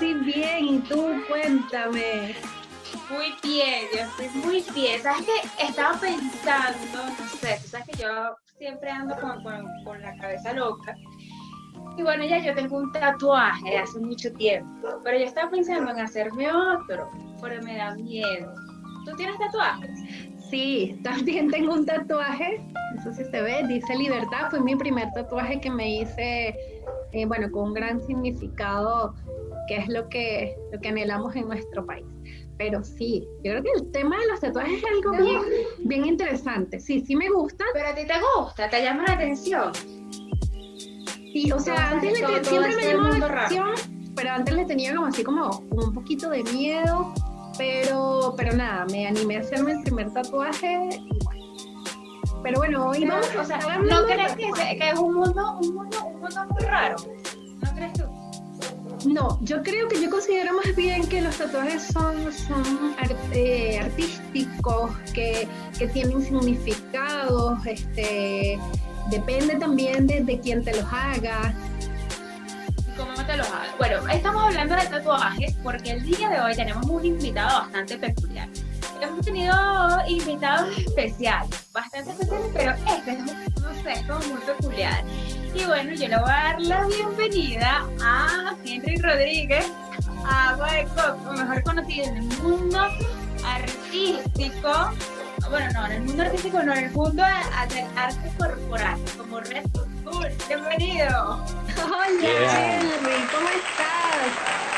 estoy 0.00 0.14
bien. 0.14 0.64
¿Y 0.66 0.78
tú? 0.80 1.12
Cuéntame. 1.28 2.34
Muy 3.10 3.34
bien, 3.42 3.86
yo 3.92 4.00
estoy 4.00 4.42
muy 4.42 4.64
bien. 4.74 5.02
¿Sabes 5.02 5.26
qué? 5.26 5.64
Estaba 5.64 5.98
pensando, 6.00 7.04
no 7.18 7.28
sé, 7.28 7.58
tú 7.62 7.68
sabes 7.68 7.86
que 7.86 8.02
yo 8.02 8.36
siempre 8.58 8.90
ando 8.90 9.14
con, 9.16 9.42
con, 9.42 9.66
con 9.84 10.00
la 10.00 10.16
cabeza 10.16 10.52
loca. 10.54 10.94
Y 11.96 12.02
bueno, 12.02 12.24
ya 12.24 12.38
yo 12.38 12.54
tengo 12.54 12.78
un 12.78 12.90
tatuaje 12.92 13.70
de 13.70 13.78
hace 13.78 13.98
mucho 14.00 14.32
tiempo, 14.34 14.88
pero 15.04 15.18
yo 15.18 15.24
estaba 15.24 15.50
pensando 15.50 15.90
en 15.90 16.00
hacerme 16.00 16.50
otro, 16.50 17.10
pero 17.42 17.62
me 17.62 17.76
da 17.76 17.94
miedo. 17.94 18.54
¿Tú 19.04 19.16
tienes 19.16 19.38
tatuajes? 19.38 19.90
Sí, 20.50 20.98
también 21.02 21.50
tengo 21.50 21.74
un 21.74 21.84
tatuaje, 21.84 22.60
eso 22.98 23.12
sí 23.12 23.24
se 23.24 23.42
ve, 23.42 23.66
dice 23.66 23.94
libertad, 23.96 24.50
fue 24.50 24.60
mi 24.60 24.76
primer 24.76 25.12
tatuaje 25.12 25.60
que 25.60 25.70
me 25.70 26.00
hice, 26.00 26.54
eh, 27.12 27.26
bueno, 27.26 27.50
con 27.50 27.68
un 27.68 27.74
gran 27.74 28.00
significado, 28.02 29.14
que 29.70 29.76
es 29.76 29.88
lo 29.88 30.08
que, 30.08 30.56
lo 30.72 30.80
que 30.80 30.88
anhelamos 30.88 31.36
en 31.36 31.46
nuestro 31.46 31.86
país. 31.86 32.04
Pero 32.58 32.82
sí, 32.82 33.24
yo 33.44 33.52
creo 33.52 33.62
que 33.62 33.70
el 33.76 33.92
tema 33.92 34.18
de 34.18 34.26
los 34.26 34.40
tatuajes 34.40 34.78
es 34.78 34.84
algo 34.84 35.12
¿Te 35.12 35.22
bien, 35.22 35.40
bien 35.84 36.04
interesante. 36.06 36.80
Sí, 36.80 37.00
sí 37.06 37.14
me 37.14 37.28
gusta. 37.30 37.64
Pero 37.72 37.86
a 37.86 37.94
ti 37.94 38.04
te 38.04 38.14
gusta, 38.36 38.68
te 38.68 38.82
llama 38.82 39.04
la 39.06 39.12
atención. 39.14 39.72
Sí, 41.32 41.52
o 41.52 41.58
sea, 41.60 41.74
Todo- 41.76 41.94
antes 41.98 42.20
le 42.20 42.26
te- 42.26 42.44
siempre 42.44 42.76
me 42.76 42.96
mundo 42.96 43.18
la 43.28 43.44
atención, 43.44 43.70
pero 44.16 44.30
antes 44.30 44.54
le 44.54 44.64
tenía 44.64 44.92
como 44.92 45.06
así 45.06 45.22
como 45.22 45.50
un 45.70 45.94
poquito 45.94 46.28
de 46.30 46.42
miedo, 46.52 47.14
pero, 47.56 48.34
pero 48.36 48.56
nada, 48.56 48.86
me 48.90 49.06
animé 49.06 49.36
a 49.36 49.40
hacerme 49.40 49.70
el 49.72 49.82
primer 49.82 50.12
tatuaje 50.12 50.88
y 50.92 51.24
bueno. 51.24 51.44
Pero 52.42 52.58
bueno, 52.58 52.86
hoy 52.88 53.00
Pero, 53.02 53.12
vamos 53.12 53.30
o 53.38 53.44
sea, 53.44 53.58
¿no 53.78 54.04
crees 54.06 54.32
que, 54.34 54.50
que 54.78 54.88
es 54.90 54.98
un 54.98 55.14
mundo, 55.14 55.58
un 55.62 55.74
mundo, 55.76 55.96
un 56.06 56.20
mundo 56.20 56.40
muy 56.50 56.62
raro? 56.64 56.96
¿No 57.62 57.74
crees 57.76 57.92
tú? 57.92 58.04
No, 59.06 59.38
yo 59.42 59.62
creo 59.62 59.88
que 59.88 60.02
yo 60.02 60.10
considero 60.10 60.54
más 60.54 60.74
bien 60.76 61.06
que 61.08 61.22
los 61.22 61.36
tatuajes 61.36 61.82
son, 61.82 62.14
eh, 63.32 63.78
artísticos, 63.80 64.90
que, 65.14 65.48
que 65.78 65.88
tienen 65.88 66.22
significados, 66.22 67.66
este, 67.66 68.58
depende 69.10 69.56
también 69.56 70.06
de, 70.06 70.40
quién 70.42 70.62
te 70.62 70.76
los 70.76 70.84
haga. 70.92 71.54
¿Y 72.78 72.96
¿Cómo 72.98 73.14
te 73.26 73.36
los 73.36 73.46
hagas? 73.48 73.78
Bueno, 73.78 74.08
estamos 74.08 74.44
hablando 74.44 74.76
de 74.76 74.86
tatuajes 74.86 75.54
porque 75.62 75.92
el 75.92 76.04
día 76.04 76.28
de 76.28 76.40
hoy 76.40 76.54
tenemos 76.54 76.84
un 76.86 77.04
invitado 77.04 77.60
bastante 77.60 77.96
peculiar. 77.96 78.48
Hemos 79.00 79.24
tenido 79.24 79.54
invitados 80.06 80.76
especiales, 80.76 81.68
bastante 81.72 82.10
especiales, 82.10 82.50
pero 82.52 82.72
este 82.72 83.12
es, 83.12 83.60
no 83.60 83.74
sé, 83.82 83.92
es 83.92 84.28
muy 84.28 84.40
peculiar. 84.40 85.02
Y 85.54 85.64
bueno, 85.64 85.92
yo 85.94 86.08
le 86.08 86.16
voy 86.18 86.30
a 86.30 86.42
dar 86.44 86.60
la 86.60 86.86
bienvenida 86.86 87.84
a 88.02 88.54
Henry 88.64 88.96
Rodríguez, 88.96 89.66
Agua 90.24 90.72
de 90.72 90.84
Coco, 90.86 91.32
mejor 91.32 91.62
conocido 91.62 92.06
en 92.06 92.16
el 92.18 92.22
mundo 92.38 92.78
artístico. 93.44 94.90
Bueno, 95.50 95.68
no, 95.72 95.86
en 95.86 95.92
el 95.92 96.02
mundo 96.02 96.22
artístico, 96.22 96.62
no, 96.62 96.72
en 96.74 96.84
el 96.84 96.90
mundo 96.92 97.22
de- 97.24 97.74
del 97.74 97.86
arte 97.98 98.30
corporal, 98.38 98.98
como 99.18 99.40
Red 99.40 99.64
Bull. 100.04 100.28
Bienvenido. 100.48 101.44
Hola, 101.84 102.06
Yeah. 102.20 102.80
Henry, 102.80 103.26
¿cómo 103.32 103.48
estás? 103.48 104.69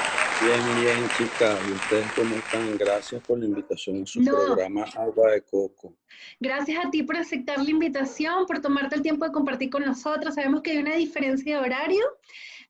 Bien, 0.45 0.81
bien, 0.83 1.09
chicas. 1.17 1.59
¿Y 1.69 1.73
ustedes 1.73 2.13
cómo 2.15 2.35
están? 2.35 2.77
Gracias 2.77 3.23
por 3.23 3.39
la 3.39 3.45
invitación 3.45 4.03
a 4.03 4.07
su 4.07 4.21
No. 4.21 4.33
programa 4.33 4.85
Agua 4.97 5.31
de 5.31 5.43
Coco. 5.43 5.95
Gracias 6.41 6.85
a 6.85 6.91
ti 6.91 7.05
por 7.05 7.17
aceptar 7.17 7.59
la 7.59 7.71
invitación, 7.71 8.47
por 8.47 8.61
tomarte 8.61 8.97
el 8.97 9.03
tiempo 9.03 9.25
de 9.25 9.31
compartir 9.33 9.71
con 9.71 9.85
nosotros. 9.85 10.35
Sabemos 10.35 10.63
que 10.63 10.73
hay 10.73 10.79
una 10.79 10.97
diferencia 10.97 11.59
de 11.61 11.65
horario, 11.65 12.05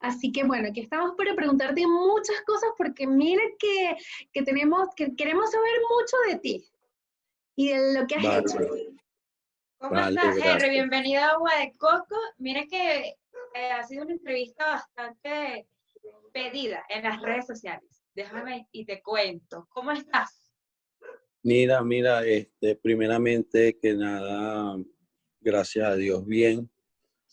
así 0.00 0.31
que 0.33 0.44
bueno, 0.44 0.69
aquí 0.69 0.81
estamos 0.81 1.15
para 1.16 1.34
preguntarte 1.34 1.87
muchas 1.87 2.43
cosas 2.47 2.71
porque 2.77 3.06
mira 3.06 3.43
que, 3.59 3.97
que 4.33 4.43
tenemos, 4.43 4.89
que 4.94 5.15
queremos 5.16 5.50
saber 5.50 5.72
mucho 5.89 6.16
de 6.28 6.39
ti 6.41 6.65
y 7.56 7.69
de 7.71 7.94
lo 7.99 8.06
que 8.06 8.16
has 8.16 8.22
Vale. 8.22 8.39
hecho. 8.41 8.59
¿Cómo 9.78 9.94
Vale, 9.94 10.15
estás, 10.15 10.37
gracias. 10.37 10.71
Bienvenido 10.71 11.22
a 11.22 11.28
Agua 11.28 11.50
de 11.59 11.72
Coco. 11.78 12.16
Mira 12.37 12.65
que 12.71 13.16
eh, 13.54 13.71
ha 13.72 13.83
sido 13.83 14.04
una 14.04 14.12
entrevista 14.12 14.66
bastante 14.66 15.66
pedida 16.32 16.84
en 16.88 17.04
las 17.04 17.20
redes 17.20 17.47
sociales. 17.47 18.04
Déjame 18.15 18.69
y 18.72 18.84
te 18.84 19.03
cuento. 19.03 19.66
¿Cómo 19.70 19.93
estás? 19.93 20.53
Mira, 21.43 21.82
mira, 21.82 22.25
este, 22.25 22.76
primeramente 22.76 23.78
que 23.81 23.94
nada, 23.94 24.76
gracias 25.41 25.88
a 25.88 25.97
Dios, 25.97 26.25
bien, 26.25 26.71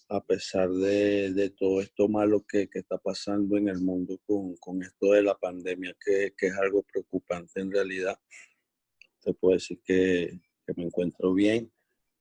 a 0.10 0.24
pesar 0.24 0.70
de, 0.72 1.32
de 1.32 1.52
todo 1.52 1.80
esto 1.80 2.08
malo 2.08 2.44
que, 2.48 2.68
que 2.68 2.80
está 2.80 2.98
pasando 2.98 3.56
en 3.58 3.70
el 3.70 3.80
mundo 3.82 4.20
con, 4.26 4.56
con 4.56 4.82
esto 4.82 5.12
de 5.12 5.22
la 5.22 5.36
pandemia, 5.36 5.96
que, 6.04 6.34
que 6.36 6.48
es 6.48 6.58
algo 6.58 6.82
preocupante 6.82 7.62
en 7.62 7.72
realidad. 7.72 8.20
Te 9.22 9.34
puedo 9.34 9.54
decir 9.54 9.80
que, 9.84 10.40
que 10.66 10.74
me 10.76 10.86
encuentro 10.86 11.34
bien. 11.34 11.72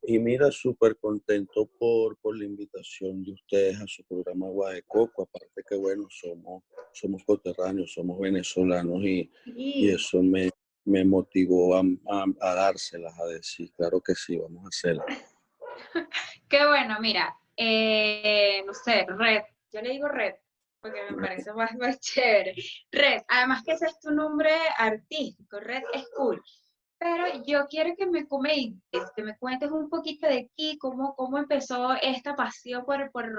Y 0.03 0.19
mira, 0.19 0.51
súper 0.51 0.97
contento 0.97 1.67
por, 1.79 2.17
por 2.19 2.37
la 2.37 2.45
invitación 2.45 3.23
de 3.23 3.33
ustedes 3.33 3.81
a 3.81 3.87
su 3.87 4.05
programa 4.05 4.47
Agua 4.47 4.73
de 4.73 4.83
Coco. 4.83 5.23
Aparte 5.23 5.63
que, 5.69 5.77
bueno, 5.77 6.07
somos, 6.09 6.63
somos 6.93 7.25
coterráneos, 7.25 7.93
somos 7.93 8.19
venezolanos 8.19 9.03
y, 9.03 9.31
y 9.45 9.91
eso 9.91 10.23
me, 10.23 10.51
me 10.85 11.05
motivó 11.05 11.77
a, 11.77 11.83
a, 12.11 12.25
a 12.41 12.55
dárselas, 12.55 13.19
a 13.19 13.27
decir, 13.27 13.71
claro 13.73 14.01
que 14.01 14.15
sí, 14.15 14.37
vamos 14.37 14.65
a 14.65 14.69
hacerlo. 14.69 15.05
Qué 16.49 16.67
bueno, 16.67 16.97
mira, 17.01 17.37
eh, 17.57 18.63
no 18.65 18.73
sé, 18.73 19.05
Red. 19.07 19.43
Yo 19.71 19.83
le 19.83 19.91
digo 19.91 20.09
Red 20.09 20.35
porque 20.81 21.01
me 21.11 21.21
parece 21.21 21.53
más, 21.53 21.75
más 21.77 22.01
chévere. 22.01 22.55
Red, 22.91 23.23
además 23.29 23.63
que 23.65 23.73
ese 23.73 23.87
es 23.87 23.99
tu 24.01 24.11
nombre 24.11 24.51
artístico, 24.77 25.61
Red 25.61 25.83
es 25.93 26.09
cool. 26.17 26.43
Pero 26.99 27.43
yo 27.47 27.67
quiero 27.69 27.95
que 27.97 28.07
me 28.07 28.27
comentes, 28.27 29.11
que 29.15 29.23
me 29.23 29.39
cuentes 29.39 29.71
un 29.71 29.89
poquito 29.89 30.27
de 30.27 30.51
ti, 30.57 30.77
cómo, 30.79 31.15
cómo 31.15 31.39
empezó 31.39 31.93
esta 32.03 32.35
pasión 32.35 32.85
por, 32.85 33.11
por, 33.13 33.33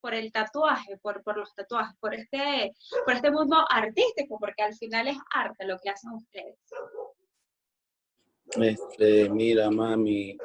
por 0.00 0.14
el 0.14 0.32
tatuaje, 0.32 0.98
por, 0.98 1.22
por 1.22 1.36
los 1.36 1.54
tatuajes, 1.54 1.96
por 2.00 2.14
este, 2.14 2.72
por 3.04 3.14
este 3.14 3.30
mundo 3.30 3.64
artístico, 3.70 4.38
porque 4.40 4.62
al 4.62 4.74
final 4.74 5.06
es 5.08 5.16
arte 5.32 5.64
lo 5.64 5.78
que 5.78 5.90
hacen 5.90 6.12
ustedes. 6.12 6.58
Este, 8.60 9.28
mira, 9.28 9.70
mami, 9.70 10.36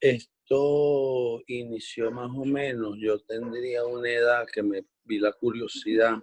esto 0.00 1.40
inició 1.46 2.10
más 2.10 2.30
o 2.30 2.44
menos, 2.44 2.96
yo 2.98 3.20
tendría 3.20 3.84
una 3.84 4.10
edad 4.10 4.46
que 4.52 4.62
me 4.62 4.84
vi 5.04 5.18
la 5.18 5.32
curiosidad 5.32 6.18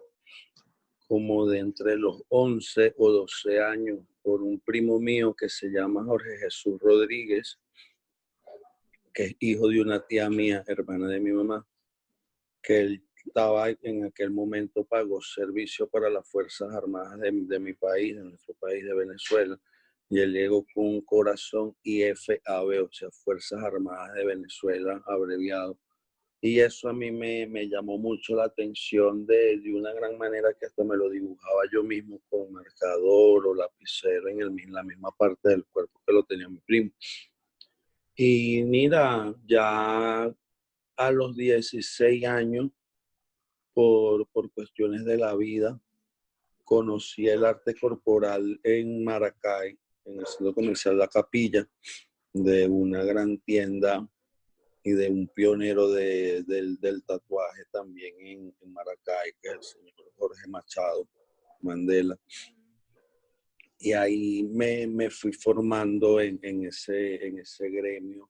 como 1.07 1.47
de 1.47 1.59
entre 1.59 1.95
los 1.97 2.23
11 2.29 2.95
o 2.97 3.12
12 3.12 3.62
años 3.62 4.00
por 4.22 4.41
un 4.41 4.59
primo 4.59 5.00
mío 5.00 5.34
que 5.34 5.50
se 5.50 5.69
llama 5.69 6.03
Jorge 6.03 6.38
Jesús 6.38 6.79
Rodríguez, 6.79 7.59
que 9.13 9.23
es 9.23 9.35
hijo 9.40 9.69
de 9.69 9.81
una 9.81 10.06
tía 10.06 10.29
mía, 10.29 10.63
hermana 10.67 11.07
de 11.07 11.19
mi 11.19 11.31
mamá, 11.31 11.66
que 12.62 12.81
él 12.81 13.03
estaba 13.25 13.69
en 13.69 14.06
aquel 14.06 14.31
momento 14.31 14.85
pagó 14.85 15.22
servicio 15.22 15.88
para 15.90 16.09
las 16.09 16.29
Fuerzas 16.29 16.73
Armadas 16.73 17.19
de, 17.19 17.31
de 17.31 17.59
mi 17.59 17.73
país, 17.73 18.16
de 18.16 18.23
nuestro 18.23 18.53
país, 18.56 18.84
de 18.84 18.94
Venezuela 18.94 19.59
y 20.09 20.19
él 20.19 20.34
llegó 20.34 20.66
con 20.73 20.85
un 20.85 21.01
corazón 21.01 21.75
IFAB, 21.84 22.85
o 22.85 22.91
sea, 22.91 23.09
Fuerzas 23.11 23.61
Armadas 23.64 24.14
de 24.14 24.26
Venezuela, 24.26 25.03
abreviado. 25.05 25.78
Y 26.39 26.59
eso 26.59 26.89
a 26.89 26.93
mí 26.93 27.11
me, 27.11 27.47
me 27.47 27.67
llamó 27.67 27.97
mucho 27.97 28.35
la 28.35 28.45
atención 28.45 29.25
de, 29.25 29.57
de, 29.57 29.73
una 29.73 29.91
gran 29.93 30.17
manera 30.17 30.49
que 30.53 30.67
hasta 30.67 30.84
me 30.84 30.95
lo 30.95 31.09
dibujaba 31.09 31.63
yo 31.72 31.84
mismo 31.84 32.22
con 32.29 32.51
marcador 32.51 33.47
o 33.47 33.55
lapicero 33.55 34.29
en 34.29 34.41
el, 34.41 34.55
la 34.72 34.84
misma 34.84 35.09
parte 35.17 35.49
del 35.49 35.66
cuerpo 35.66 35.99
que 36.05 36.13
lo 36.13 36.23
tenía 36.23 36.47
mi 36.47 36.59
primo. 36.59 36.91
Y 38.16 38.63
mira, 38.63 39.34
ya 39.47 40.31
a 40.97 41.11
los 41.11 41.35
16 41.35 42.25
años, 42.25 42.69
por, 43.73 44.28
por 44.29 44.51
cuestiones 44.51 45.05
de 45.05 45.17
la 45.17 45.35
vida, 45.35 45.79
conocí 46.63 47.28
el 47.28 47.45
arte 47.45 47.73
corporal 47.75 48.59
en 48.63 49.03
Maracay, 49.03 49.78
en 50.05 50.19
el 50.19 50.25
centro 50.25 50.53
comercial 50.53 50.97
La 50.97 51.07
Capilla, 51.07 51.67
de 52.34 52.67
una 52.67 53.03
gran 53.03 53.37
tienda 53.39 54.07
y 54.87 54.93
de 54.93 55.09
un 55.09 55.28
pionero 55.28 55.91
de, 55.91 56.43
del, 56.43 56.79
del, 56.79 57.03
tatuaje 57.03 57.63
también 57.73 58.16
en, 58.19 58.55
en, 58.61 58.72
Maracay, 58.72 59.34
que 59.41 59.49
es 59.49 59.55
el 59.55 59.63
señor 59.63 60.13
Jorge 60.16 60.47
Machado 60.47 61.09
Mandela. 61.59 62.17
Y 63.79 63.91
ahí 63.91 64.43
me, 64.43 64.87
me 64.87 65.09
fui 65.09 65.34
formando 65.34 66.22
en, 66.22 66.39
en, 66.41 66.66
ese, 66.67 67.16
en 67.28 67.39
ese 67.39 67.69
gremio, 67.69 68.29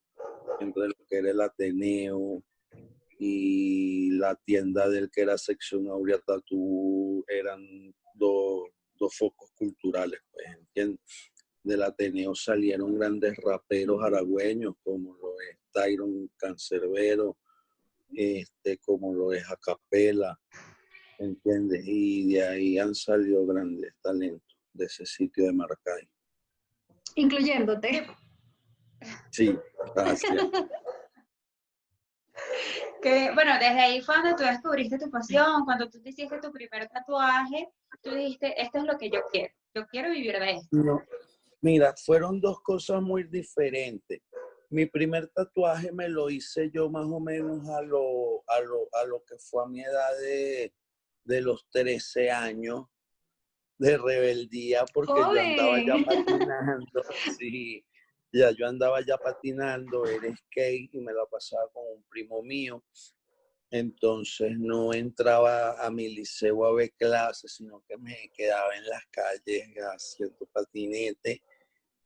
entre 0.59 0.88
lo 0.88 0.95
que 1.07 1.18
era 1.18 1.30
el 1.30 1.42
Ateneo 1.42 2.44
y 3.19 4.18
la 4.18 4.36
tienda 4.44 4.89
del 4.89 5.12
que 5.12 5.21
era 5.21 5.38
sección 5.38 5.88
Aurea 5.88 6.18
Tatú, 6.25 7.24
eran 7.27 7.62
dos, 8.15 8.63
dos 8.98 9.15
focos 9.15 9.51
culturales, 9.51 10.19
pues, 10.31 10.48
¿entiendes? 10.57 11.00
Del 11.68 11.84
Ateneo 11.84 12.34
salieron 12.34 12.98
grandes 12.98 13.36
raperos 13.38 14.04
aragüeños 14.04 14.75
como 14.84 15.16
lo 15.16 15.40
es 15.42 15.58
Tyron 15.72 16.30
Cancerbero, 16.38 17.38
este, 18.14 18.78
como 18.80 19.14
lo 19.14 19.34
es 19.34 19.44
Acapela, 19.50 20.40
¿entiendes? 21.19 21.84
Y 21.86 22.34
de 22.34 22.48
ahí 22.48 22.80
han 22.80 22.96
salido 22.96 23.46
grandes 23.46 23.94
talentos 24.02 24.58
de 24.74 24.86
ese 24.86 25.06
sitio 25.06 25.46
de 25.46 25.54
Maracay. 25.54 26.10
Incluyéndote. 27.16 28.08
Sí, 29.31 29.56
gracias. 29.96 30.34
que, 33.02 33.31
bueno, 33.34 33.54
desde 33.54 33.80
ahí 33.80 34.02
fue 34.02 34.16
cuando 34.16 34.36
tú 34.36 34.44
descubriste 34.44 34.98
tu 34.98 35.10
pasión, 35.10 35.66
cuando 35.66 35.90
tú 35.90 36.02
te 36.02 36.10
hiciste 36.10 36.40
tu 36.40 36.52
primer 36.52 36.88
tatuaje, 36.90 37.69
tú 38.02 38.12
dijiste, 38.12 38.60
esto 38.62 38.80
es 38.80 38.84
lo 38.86 38.98
que 38.98 39.10
yo 39.10 39.22
quiero, 39.31 39.54
yo 39.74 39.86
quiero 39.88 40.12
vivir 40.12 40.40
de 40.40 40.52
esto. 40.52 40.78
No. 40.78 41.02
Mira, 41.62 41.94
fueron 41.98 42.39
dos 42.39 42.62
cosas 42.62 43.01
muy 43.01 43.24
diferentes. 43.24 44.21
Mi 44.69 44.86
primer 44.86 45.27
tatuaje 45.30 45.92
me 45.92 46.09
lo 46.09 46.30
hice 46.30 46.69
yo 46.71 46.89
más 46.89 47.06
o 47.06 47.19
menos 47.19 47.68
a 47.69 47.81
lo, 47.81 48.44
a 48.48 48.59
lo, 48.62 48.88
a 48.94 49.06
lo 49.06 49.24
que 49.24 49.38
fue 49.39 49.63
a 49.63 49.68
mi 49.68 49.81
edad 49.81 50.18
de, 50.19 50.74
de 51.24 51.42
los 51.42 51.68
13 51.69 52.31
años 52.31 52.86
de 53.80 53.98
rebeldía 53.98 54.86
porque 54.94 55.13
yo 55.13 55.39
andaba 55.39 55.80
ya 55.86 55.95
patinando, 56.04 57.04
sí, 57.39 57.86
ya 58.31 58.51
yo 58.51 58.68
andaba 58.68 59.01
ya 59.06 59.18
patinando, 59.18 60.06
era 60.06 60.36
skate 60.36 60.94
y 60.94 61.00
me 61.00 61.13
la 61.13 61.25
pasaba 61.25 61.68
con 61.71 61.83
un 61.95 62.04
primo 62.09 62.42
mío. 62.42 62.83
Entonces 63.69 64.58
no 64.58 64.94
entraba 64.94 65.86
a 65.86 65.92
mi 65.92 66.08
liceo 66.10 66.66
a 66.66 66.74
ver 66.74 66.92
clases, 66.98 67.56
sino 67.56 67.84
que 67.88 67.98
me 67.98 68.31
quedaba 68.34 68.75
en 68.75 68.86
las 68.86 69.06
calles 69.08 69.68
haciendo 69.94 70.46
patinete. 70.54 71.42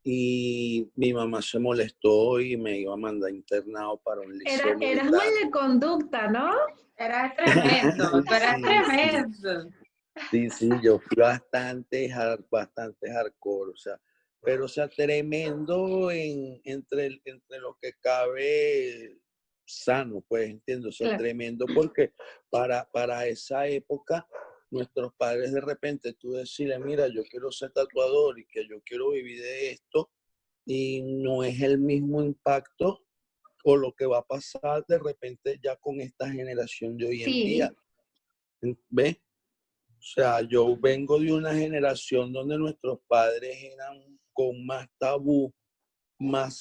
Y 0.04 0.90
mi 0.96 1.14
mamá 1.14 1.44
se 1.44 1.60
molestó 1.60 2.40
y 2.40 2.58
me 2.58 2.80
iba 2.80 2.94
a 2.94 2.98
mandar 2.98 3.30
internado 3.30 3.98
para 3.98 4.22
un 4.22 4.36
liceo. 4.36 4.76
Era, 4.76 4.92
eras 4.92 5.12
mal 5.12 5.30
de 5.44 5.52
conducta, 5.52 6.28
¿no? 6.28 6.52
Era 6.98 7.34
tremendo, 7.36 8.24
era 8.36 8.56
tremendo. 8.56 9.70
Sí, 10.30 10.50
sí, 10.50 10.70
yo 10.82 11.00
fui 11.00 11.18
bastante, 11.18 12.12
bastante 12.50 13.12
hardcore, 13.12 13.72
o 13.72 13.78
sea, 13.78 14.00
pero 14.42 14.66
o 14.66 14.68
sea, 14.68 14.88
tremendo 14.88 16.12
en, 16.12 16.60
entre, 16.64 17.22
entre 17.24 17.60
lo 17.60 17.78
que 17.80 17.94
cabe 18.02 19.18
sano, 19.72 20.24
pues 20.28 20.50
entiendo, 20.50 20.90
o 20.90 20.92
sea, 20.92 21.18
tremendo 21.18 21.66
porque 21.76 22.14
para, 22.50 22.90
para 22.92 23.26
esa 23.26 23.68
época 23.68 24.28
nuestros 24.70 25.14
padres 25.16 25.52
de 25.52 25.62
repente 25.62 26.14
tú 26.14 26.32
decirle, 26.32 26.80
mira, 26.80 27.08
yo 27.08 27.24
quiero 27.24 27.52
ser 27.52 27.72
tatuador 27.72 28.40
y 28.40 28.46
que 28.46 28.68
yo 28.68 28.82
quiero 28.84 29.12
vivir 29.12 29.42
de 29.42 29.72
esto 29.72 30.10
y 30.66 31.02
no 31.02 31.44
es 31.44 31.62
el 31.62 31.78
mismo 31.78 32.24
impacto 32.24 33.06
o 33.64 33.76
lo 33.76 33.94
que 33.94 34.06
va 34.06 34.20
a 34.20 34.26
pasar 34.26 34.86
de 34.88 34.98
repente 34.98 35.60
ya 35.62 35.76
con 35.76 36.00
esta 36.00 36.30
generación 36.30 36.98
de 36.98 37.08
hoy 37.08 37.24
en 37.24 37.32
día. 37.32 37.74
¿Ves? 38.90 39.18
O 39.18 40.04
sea, 40.04 40.42
yo 40.42 40.76
vengo 40.78 41.20
de 41.20 41.32
una 41.32 41.54
generación 41.54 42.34
donde 42.34 42.58
nuestros 42.58 43.00
padres 43.08 43.56
eran 43.62 44.20
con 44.34 44.66
más 44.66 44.88
tabú, 44.98 45.54
más 46.18 46.60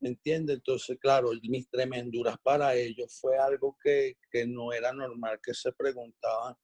cerrados, 0.00 0.16
¿entiendes? 0.16 0.56
Entonces, 0.56 0.98
claro, 1.00 1.30
mis 1.42 1.68
tremenduras 1.68 2.36
para 2.42 2.74
ellos 2.74 3.18
fue 3.20 3.38
algo 3.38 3.76
que, 3.82 4.16
que, 4.30 4.46
no 4.46 4.72
era 4.72 4.92
normal, 4.92 5.40
que 5.42 5.54
se 5.54 5.72
preguntaban, 5.72 6.54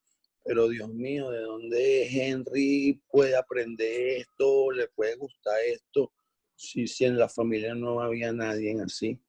pero 0.44 0.68
Dios 0.68 0.88
mío, 0.88 1.30
¿de 1.30 1.40
dónde 1.40 2.08
Henry 2.08 3.02
puede 3.08 3.36
aprender 3.36 4.18
esto? 4.18 4.70
¿Le 4.70 4.88
puede 4.88 5.16
gustar 5.16 5.56
esto? 5.66 6.12
Si, 6.54 6.86
si 6.86 7.04
en 7.04 7.18
la 7.18 7.28
familia 7.28 7.74
no 7.74 8.00
había 8.00 8.32
nadie 8.32 8.74
así. 8.82 9.20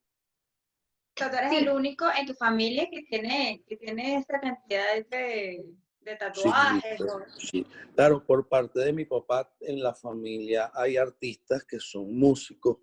tú 1.16 1.24
eres 1.26 1.54
el 1.54 1.70
único 1.70 2.06
en 2.18 2.26
tu 2.26 2.34
familia 2.34 2.88
que 2.90 3.04
tiene, 3.04 3.64
que 3.68 3.76
tiene 3.78 4.18
esta 4.18 4.40
cantidad 4.40 5.06
de, 5.10 5.66
de 6.08 6.16
tatuajes. 6.16 7.02
Sí, 7.38 7.66
claro, 7.96 8.26
por 8.26 8.48
parte 8.48 8.80
de 8.80 8.94
mi 8.94 9.06
papá 9.06 9.52
en 9.60 9.82
la 9.82 9.94
familia 9.94 10.72
hay 10.74 10.96
artistas 10.96 11.66
que 11.66 11.80
son 11.80 12.18
músicos, 12.18 12.78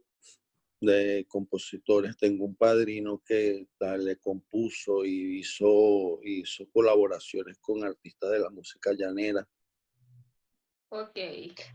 de 0.84 1.26
compositores. 1.28 2.16
Tengo 2.16 2.44
un 2.44 2.56
padrino 2.56 3.22
que 3.24 3.66
le 3.98 4.16
compuso 4.16 5.04
y 5.04 5.40
hizo, 5.40 6.20
hizo 6.22 6.68
colaboraciones 6.72 7.58
con 7.58 7.84
artistas 7.84 8.30
de 8.30 8.38
la 8.40 8.50
música 8.50 8.92
llanera. 8.92 9.46
Ok. 10.90 11.18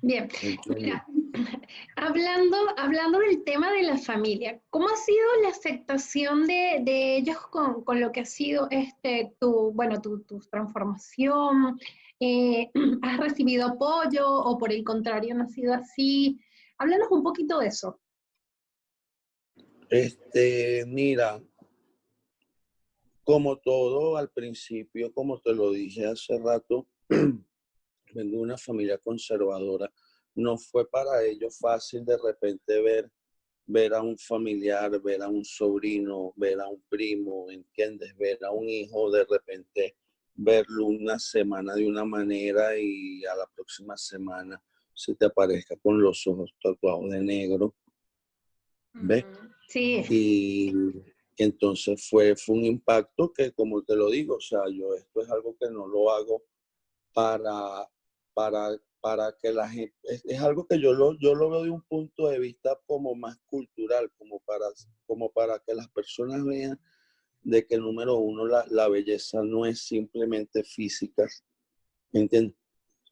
Bien. 0.02 0.30
hablando, 1.98 2.58
hablando 2.78 3.20
del 3.20 3.44
tema 3.44 3.72
de 3.72 3.84
la 3.84 3.98
familia, 3.98 4.62
¿cómo 4.70 4.88
ha 4.88 4.96
sido 4.96 5.42
la 5.44 5.50
aceptación 5.50 6.48
de, 6.48 6.80
de 6.84 7.18
ellos 7.18 7.38
con, 7.52 7.84
con, 7.84 8.00
lo 8.00 8.14
que 8.14 8.22
ha 8.22 8.26
sido 8.26 8.70
este, 8.72 9.34
tu, 9.38 9.74
bueno, 9.74 10.02
tu, 10.02 10.22
tu 10.22 10.40
transformación? 10.40 11.78
Eh, 12.22 12.70
¿Has 13.02 13.18
recibido 13.18 13.68
apoyo 13.68 14.26
o 14.30 14.58
por 14.58 14.72
el 14.72 14.84
contrario 14.84 15.36
no 15.36 15.44
ha 15.44 15.48
sido 15.48 15.74
así? 15.74 16.40
Háblanos 16.78 17.10
un 17.12 17.24
poquito 17.24 17.60
de 17.60 17.68
eso. 17.68 18.00
Este, 19.90 20.86
mira, 20.86 21.42
como 23.24 23.58
todo 23.58 24.18
al 24.18 24.30
principio, 24.30 25.12
como 25.12 25.40
te 25.40 25.54
lo 25.54 25.72
dije 25.72 26.06
hace 26.06 26.38
rato, 26.38 26.88
vengo 27.10 28.38
de 28.38 28.38
una 28.38 28.58
familia 28.58 29.00
conservadora. 29.00 29.92
No 30.36 30.60
fue 30.60 30.88
para 30.88 31.24
ellos 31.24 31.58
fácil 31.58 32.06
de 32.06 32.18
repente 32.24 32.82
ver, 32.82 33.12
ver 33.66 33.96
a 33.96 34.02
un 34.04 34.16
familiar, 34.18 35.02
ver 35.02 35.24
a 35.24 35.28
un 35.28 35.44
sobrino, 35.44 36.34
ver 36.36 36.62
a 36.62 36.68
un 36.68 36.84
primo, 36.88 37.50
¿entiendes? 37.50 38.16
Ver 38.16 38.44
a 38.46 38.52
un 38.52 38.70
hijo 38.70 39.10
de 39.10 39.26
repente, 39.26 39.96
verlo 40.36 40.86
una 40.86 41.18
semana 41.18 41.74
de 41.74 41.88
una 41.88 42.06
manera 42.06 42.78
y 42.78 43.26
a 43.26 43.36
la 43.36 43.48
próxima 43.56 43.98
semana 43.98 44.62
se 44.94 45.16
te 45.16 45.26
aparezca 45.26 45.76
con 45.78 46.00
los 46.00 46.28
ojos 46.28 46.54
tatuados 46.62 47.10
de 47.10 47.22
negro. 47.22 47.74
¿Ves? 48.94 49.26
Y 49.76 50.74
entonces 51.38 52.08
fue, 52.10 52.36
fue 52.36 52.56
un 52.56 52.66
impacto 52.66 53.32
que, 53.32 53.52
como 53.52 53.84
te 53.84 53.96
lo 53.96 54.10
digo, 54.10 54.36
o 54.36 54.42
sea, 54.42 54.62
yo 54.72 54.94
esto 54.96 55.22
es 55.22 55.30
algo 55.30 55.56
que 55.60 55.70
no 55.70 55.88
lo 55.88 56.12
hago 56.12 56.44
para, 57.14 57.90
para, 58.34 58.78
para 59.00 59.36
que 59.42 59.52
la 59.54 59.70
gente, 59.70 59.94
es, 60.04 60.40
algo 60.42 60.68
que 60.68 60.80
yo 60.80 60.94
lo, 60.94 61.18
yo 61.20 61.36
lo 61.36 61.50
veo 61.50 61.64
de 61.64 61.70
un 61.70 61.82
punto 61.84 62.28
de 62.28 62.40
vista 62.40 62.80
como 62.86 63.16
más 63.16 63.38
cultural, 63.46 64.12
como 64.18 64.40
para, 64.42 64.66
como 65.06 65.32
para 65.32 65.60
que 65.60 65.74
las 65.74 65.90
personas 65.90 66.44
vean 66.44 66.80
de 67.42 67.66
que 67.66 67.78
número 67.78 68.18
uno, 68.18 68.46
la, 68.46 68.66
la 68.70 68.90
belleza 68.90 69.42
no 69.42 69.66
es 69.66 69.84
simplemente 69.84 70.64
física, 70.64 71.26
¿entiendes? 72.12 72.56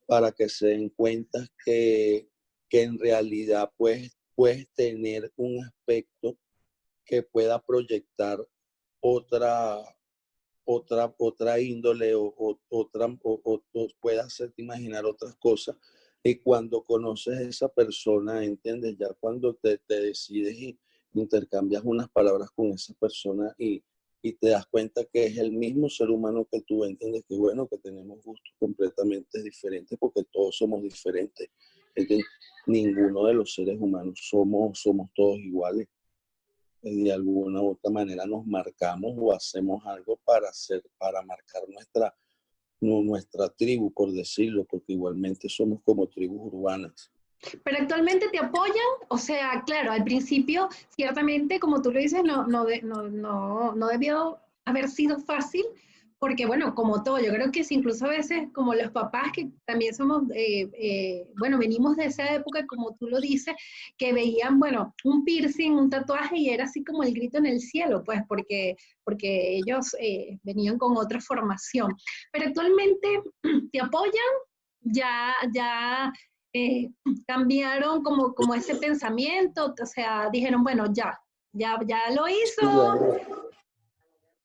Para 0.06 0.32
que 0.32 0.50
se 0.50 0.68
den 0.68 0.90
cuenta 0.90 1.48
que, 1.64 2.30
que 2.68 2.84
en 2.84 3.00
realidad 3.00 3.72
pues, 3.78 4.18
puedes 4.36 4.68
tener 4.74 5.32
un 5.38 5.64
aspecto 5.64 6.38
que 7.08 7.24
pueda 7.24 7.64
proyectar 7.64 8.46
otra, 9.00 9.82
otra, 10.66 11.16
otra 11.18 11.60
índole 11.60 12.14
o, 12.14 12.60
otra, 12.70 13.08
o, 13.24 13.64
pueda 14.00 14.26
hacerte 14.26 14.62
imaginar 14.62 15.06
otras 15.06 15.36
cosas. 15.38 15.78
Y 16.24 16.36
cuando 16.36 16.84
conoces 16.84 17.38
a 17.38 17.42
esa 17.42 17.70
persona, 17.70 18.44
entiendes, 18.44 18.98
ya 19.00 19.08
cuando 19.20 19.56
te, 19.56 19.80
decides 19.88 20.60
y 20.60 20.78
intercambias 21.14 21.84
unas 21.86 22.10
palabras 22.10 22.50
con 22.52 22.72
esa 22.72 22.94
persona 22.96 23.56
y, 23.58 23.82
y 24.22 24.34
te 24.34 24.50
das 24.50 24.68
cuenta 24.68 25.06
que 25.06 25.28
es 25.28 25.38
el 25.38 25.54
mismo 25.54 25.90
ser 25.90 26.10
humano 26.10 26.46
que 26.52 26.62
tú, 26.62 26.84
entiendes 26.84 27.24
que 27.28 27.36
bueno, 27.36 27.68
que 27.68 27.78
tenemos 27.78 28.22
gustos 28.24 28.54
completamente 28.60 29.42
diferentes 29.42 29.98
porque 29.98 30.24
todos 30.32 30.58
somos 30.58 30.84
diferentes. 30.84 31.50
Ninguno 32.68 33.26
de 33.26 33.34
los 33.34 33.54
seres 33.54 33.78
humanos 33.80 34.20
somos, 34.22 34.80
somos 34.80 35.10
todos 35.16 35.40
iguales 35.40 35.88
de 36.90 37.12
alguna 37.12 37.62
u 37.62 37.72
otra 37.72 37.92
manera 37.92 38.26
nos 38.26 38.46
marcamos 38.46 39.14
o 39.18 39.34
hacemos 39.34 39.86
algo 39.86 40.18
para 40.26 40.50
hacer, 40.50 40.84
para 40.98 41.22
marcar 41.22 41.64
nuestra, 41.68 42.16
nuestra 42.80 43.50
tribu, 43.50 43.92
por 43.92 44.12
decirlo, 44.12 44.66
porque 44.66 44.94
igualmente 44.94 45.50
somos 45.50 45.82
como 45.84 46.08
tribus 46.08 46.54
urbanas. 46.54 47.12
Pero 47.64 47.78
actualmente 47.80 48.30
te 48.30 48.40
apoyan, 48.40 48.76
o 49.10 49.18
sea, 49.18 49.64
claro, 49.66 49.92
al 49.92 50.04
principio, 50.04 50.70
ciertamente, 50.90 51.60
como 51.60 51.82
tú 51.82 51.92
lo 51.92 52.00
dices, 52.00 52.24
no, 52.24 52.48
no, 52.48 52.66
no, 52.84 53.04
no, 53.10 53.76
no 53.76 53.88
debió 53.88 54.40
haber 54.66 54.90
sido 54.90 55.20
fácil, 55.20 55.64
porque 56.20 56.46
bueno, 56.46 56.74
como 56.74 57.04
todo, 57.04 57.20
yo 57.20 57.32
creo 57.32 57.52
que 57.52 57.60
es 57.60 57.72
incluso 57.72 58.06
a 58.06 58.10
veces 58.10 58.48
como 58.54 58.74
los 58.74 58.92
papás 58.92 59.32
que 59.34 59.50
también 59.66 59.94
somos, 59.94 60.24
eh, 60.34 60.68
eh, 60.74 61.28
bueno, 61.38 61.58
venimos 61.58 61.96
de 61.96 62.06
esa 62.06 62.34
época, 62.34 62.66
como 62.66 62.96
tú 62.96 63.08
lo 63.08 63.20
dices, 63.20 63.56
que 63.98 64.14
veían, 64.14 64.60
bueno, 64.60 64.96
un 65.04 65.24
piercing, 65.24 65.74
un 65.74 65.90
tatuaje 65.90 66.38
y 66.38 66.50
era 66.50 66.66
así 66.66 66.84
como 66.84 67.04
el 67.04 67.14
grito 67.14 67.38
en 67.38 67.46
el 67.46 67.60
cielo, 67.60 68.04
pues 68.04 68.22
porque, 68.28 68.76
porque 69.04 69.58
ellos 69.58 69.96
eh, 70.00 70.40
venían 70.44 70.78
con 70.78 70.98
otra 70.98 71.22
formación. 71.22 71.96
Pero 72.32 72.48
actualmente 72.48 73.22
te 73.72 73.80
apoyan, 73.80 74.12
ya, 74.82 75.34
ya 75.54 76.12
eh, 76.54 76.90
cambiaron 77.28 78.02
como, 78.02 78.34
como 78.34 78.56
ese 78.56 78.76
pensamiento, 78.76 79.76
o 79.80 79.86
sea, 79.86 80.30
dijeron, 80.32 80.64
bueno, 80.64 80.92
ya, 80.92 81.20
ya, 81.54 81.78
ya 81.86 82.10
lo 82.12 82.28
hizo. 82.28 83.18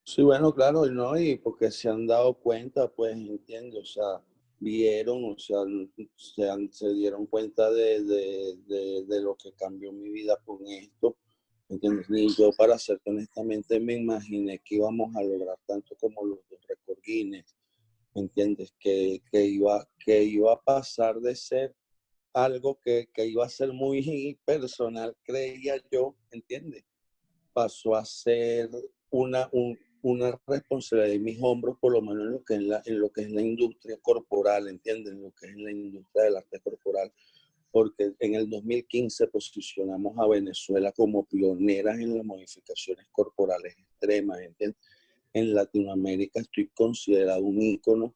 Sí, 0.04 0.23
bueno, 0.23 0.52
claro, 0.52 0.87
¿no? 0.87 1.18
Y 1.18 1.37
porque 1.37 1.71
se 1.71 1.88
han 1.88 2.06
dado 2.06 2.35
cuenta, 2.35 2.88
pues, 2.88 3.14
entiendo, 3.14 3.80
o 3.80 3.85
sea, 3.85 4.21
vieron, 4.59 5.25
o 5.25 5.38
sea, 5.38 5.59
se, 6.16 6.68
se 6.73 6.92
dieron 6.94 7.26
cuenta 7.26 7.71
de, 7.71 8.02
de, 8.02 9.04
de, 9.06 9.21
lo 9.21 9.37
que 9.37 9.52
cambió 9.52 9.92
mi 9.92 10.11
vida 10.11 10.37
con 10.44 10.66
esto, 10.66 11.16
¿entiendes? 11.68 12.11
Ni 12.11 12.28
yo, 12.35 12.50
para 12.52 12.78
ser 12.78 13.00
honestamente, 13.04 13.78
me 13.80 13.94
imaginé 13.94 14.59
que 14.61 14.76
íbamos 14.76 15.14
a 15.16 15.23
lograr 15.23 15.59
tanto 15.66 15.97
como 15.97 16.25
los 16.25 16.38
dos 16.50 16.61
récord 16.68 16.99
Guinness, 17.04 17.56
¿entiendes? 18.14 18.75
Que, 18.80 19.23
que, 19.30 19.44
iba, 19.44 19.88
que 20.04 20.25
iba 20.25 20.52
a 20.52 20.61
pasar 20.61 21.21
de 21.21 21.37
ser 21.37 21.75
algo 22.32 22.78
que, 22.80 23.09
que 23.14 23.26
iba 23.26 23.44
a 23.44 23.49
ser 23.49 23.73
muy 23.73 24.38
personal, 24.44 25.16
creía 25.23 25.76
yo, 25.90 26.16
¿entiendes? 26.32 26.85
Pasó 27.52 27.94
a 27.94 28.04
ser 28.04 28.68
una, 29.11 29.49
un, 29.52 29.78
una 30.02 30.38
responsabilidad 30.47 31.12
de 31.12 31.18
mis 31.18 31.38
hombros, 31.40 31.78
por 31.80 31.92
lo 31.92 32.02
menos 32.02 32.25
en 32.25 32.32
lo 32.32 32.44
que 32.44 32.54
es 32.54 32.62
la, 32.62 32.82
en 32.85 32.99
lo 32.99 33.11
que 33.11 33.23
es 33.23 33.30
la 33.30 33.40
industria 33.40 33.99
corporal, 34.02 34.68
¿entienden? 34.68 35.23
Lo 35.23 35.32
que 35.32 35.47
es 35.47 35.56
la 35.56 35.71
industria 35.71 36.25
del 36.25 36.37
arte 36.37 36.61
corporal, 36.61 37.12
porque 37.71 38.12
en 38.18 38.35
el 38.35 38.50
2015 38.50 39.28
posicionamos 39.28 40.18
a 40.18 40.26
Venezuela 40.26 40.92
como 40.92 41.25
pioneras 41.25 41.99
en 41.99 42.16
las 42.16 42.26
modificaciones 42.26 43.06
corporales 43.12 43.76
extremas, 43.78 44.40
¿entienden? 44.40 44.76
En 45.35 45.54
Latinoamérica 45.54 46.40
estoy 46.40 46.68
considerado 46.75 47.42
un 47.42 47.62
ícono 47.62 48.14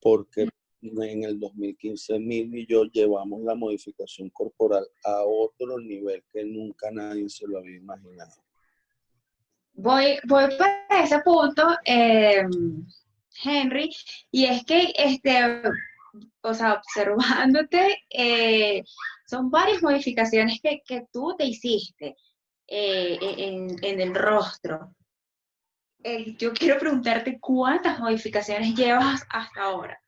porque 0.00 0.48
en 0.82 1.24
el 1.24 1.38
2015 1.38 2.18
Mil 2.18 2.54
y 2.56 2.66
yo 2.66 2.84
llevamos 2.84 3.42
la 3.42 3.54
modificación 3.54 4.30
corporal 4.30 4.86
a 5.04 5.24
otro 5.24 5.78
nivel 5.78 6.22
que 6.32 6.44
nunca 6.44 6.90
nadie 6.90 7.28
se 7.28 7.46
lo 7.46 7.58
había 7.58 7.76
imaginado. 7.76 8.47
Voy, 9.80 10.18
voy 10.24 10.48
para 10.58 11.04
ese 11.04 11.20
punto, 11.20 11.62
eh, 11.84 12.42
Henry, 13.44 13.94
y 14.32 14.44
es 14.46 14.64
que, 14.64 14.92
este, 14.98 15.62
o 16.40 16.52
sea, 16.52 16.74
observándote, 16.74 17.96
eh, 18.10 18.82
son 19.24 19.50
varias 19.50 19.80
modificaciones 19.80 20.60
que, 20.60 20.82
que 20.84 21.06
tú 21.12 21.36
te 21.38 21.44
hiciste 21.44 22.16
eh, 22.66 23.18
en, 23.20 23.76
en, 23.84 24.00
el 24.00 24.16
rostro. 24.16 24.96
yo 26.38 26.52
quiero 26.54 26.80
preguntarte 26.80 27.38
cuántas 27.38 28.00
modificaciones 28.00 28.74
llevas 28.74 29.24
hasta 29.30 29.62
ahora. 29.62 30.02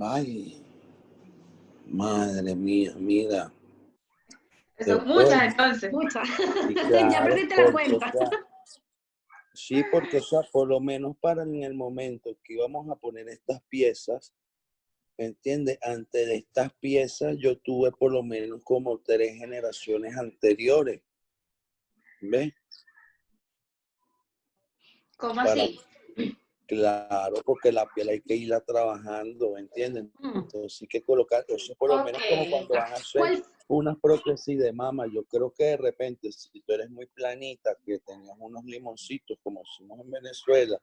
Ay, 0.00 0.64
madre 1.84 2.54
mía, 2.54 2.92
mira, 2.96 3.50
muchas 5.04 5.42
entonces. 5.42 5.92
Muchas. 5.92 6.28
ya 7.12 7.24
perdiste 7.24 7.56
la 7.56 7.72
cuenta. 7.72 8.12
sí, 9.52 9.82
porque 9.90 10.18
o 10.18 10.22
sea, 10.22 10.40
por 10.52 10.68
lo 10.68 10.80
menos 10.80 11.16
para 11.20 11.42
en 11.42 11.62
el 11.62 11.74
momento 11.74 12.36
que 12.44 12.54
íbamos 12.54 12.88
a 12.90 12.96
poner 12.96 13.28
estas 13.28 13.62
piezas, 13.68 14.34
¿entiendes? 15.16 15.78
Antes 15.82 16.26
de 16.26 16.36
estas 16.36 16.72
piezas 16.74 17.36
yo 17.38 17.58
tuve 17.58 17.90
por 17.92 18.12
lo 18.12 18.22
menos 18.22 18.62
como 18.64 18.98
tres 19.00 19.36
generaciones 19.36 20.16
anteriores. 20.16 21.02
¿Ves? 22.20 22.52
¿Cómo 25.16 25.40
así? 25.40 25.80
Claro, 26.68 27.36
porque 27.46 27.72
la 27.72 27.86
piel 27.94 28.10
hay 28.10 28.20
que 28.20 28.36
irla 28.36 28.60
trabajando, 28.60 29.56
¿entienden? 29.56 30.12
Mm. 30.18 30.40
Entonces 30.40 30.82
hay 30.82 30.88
que 30.88 31.02
colocar, 31.02 31.42
eso 31.48 31.74
por 31.76 31.88
lo 31.88 32.04
menos 32.04 32.20
como 32.28 32.50
cuando 32.50 32.74
van 32.74 32.92
a 32.92 32.96
hacer 32.96 33.42
unas 33.68 33.96
prótesis 33.98 34.58
de 34.58 34.70
mama, 34.70 35.06
yo 35.10 35.24
creo 35.24 35.50
que 35.50 35.64
de 35.64 35.76
repente, 35.78 36.30
si 36.30 36.60
tú 36.60 36.72
eres 36.74 36.90
muy 36.90 37.06
planita, 37.06 37.74
que 37.86 37.98
tengas 38.00 38.36
unos 38.38 38.64
limoncitos, 38.66 39.38
como 39.42 39.62
hicimos 39.62 39.98
en 40.00 40.10
Venezuela, 40.10 40.78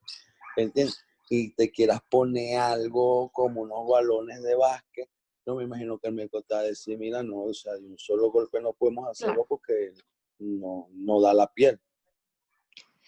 ¿entiendes? 0.57 1.05
Y 1.29 1.53
te 1.53 1.69
quieras 1.71 1.99
poner 2.09 2.57
algo 2.57 3.29
como 3.31 3.61
unos 3.61 3.87
balones 3.87 4.41
de 4.41 4.55
básquet, 4.55 5.07
yo 5.45 5.55
me 5.55 5.65
imagino 5.65 5.99
que 5.99 6.07
el 6.07 6.15
médico 6.15 6.41
te 6.41 6.55
va 6.55 6.61
a 6.61 6.63
decir, 6.63 6.97
mira, 6.97 7.21
no, 7.21 7.43
o 7.43 7.53
sea, 7.53 7.73
de 7.73 7.85
un 7.85 7.97
solo 7.99 8.31
golpe 8.31 8.59
no 8.59 8.73
podemos 8.73 9.07
hacerlo 9.07 9.45
porque 9.47 9.93
no, 10.39 10.87
no 10.93 11.21
da 11.21 11.31
la 11.31 11.45
piel. 11.45 11.79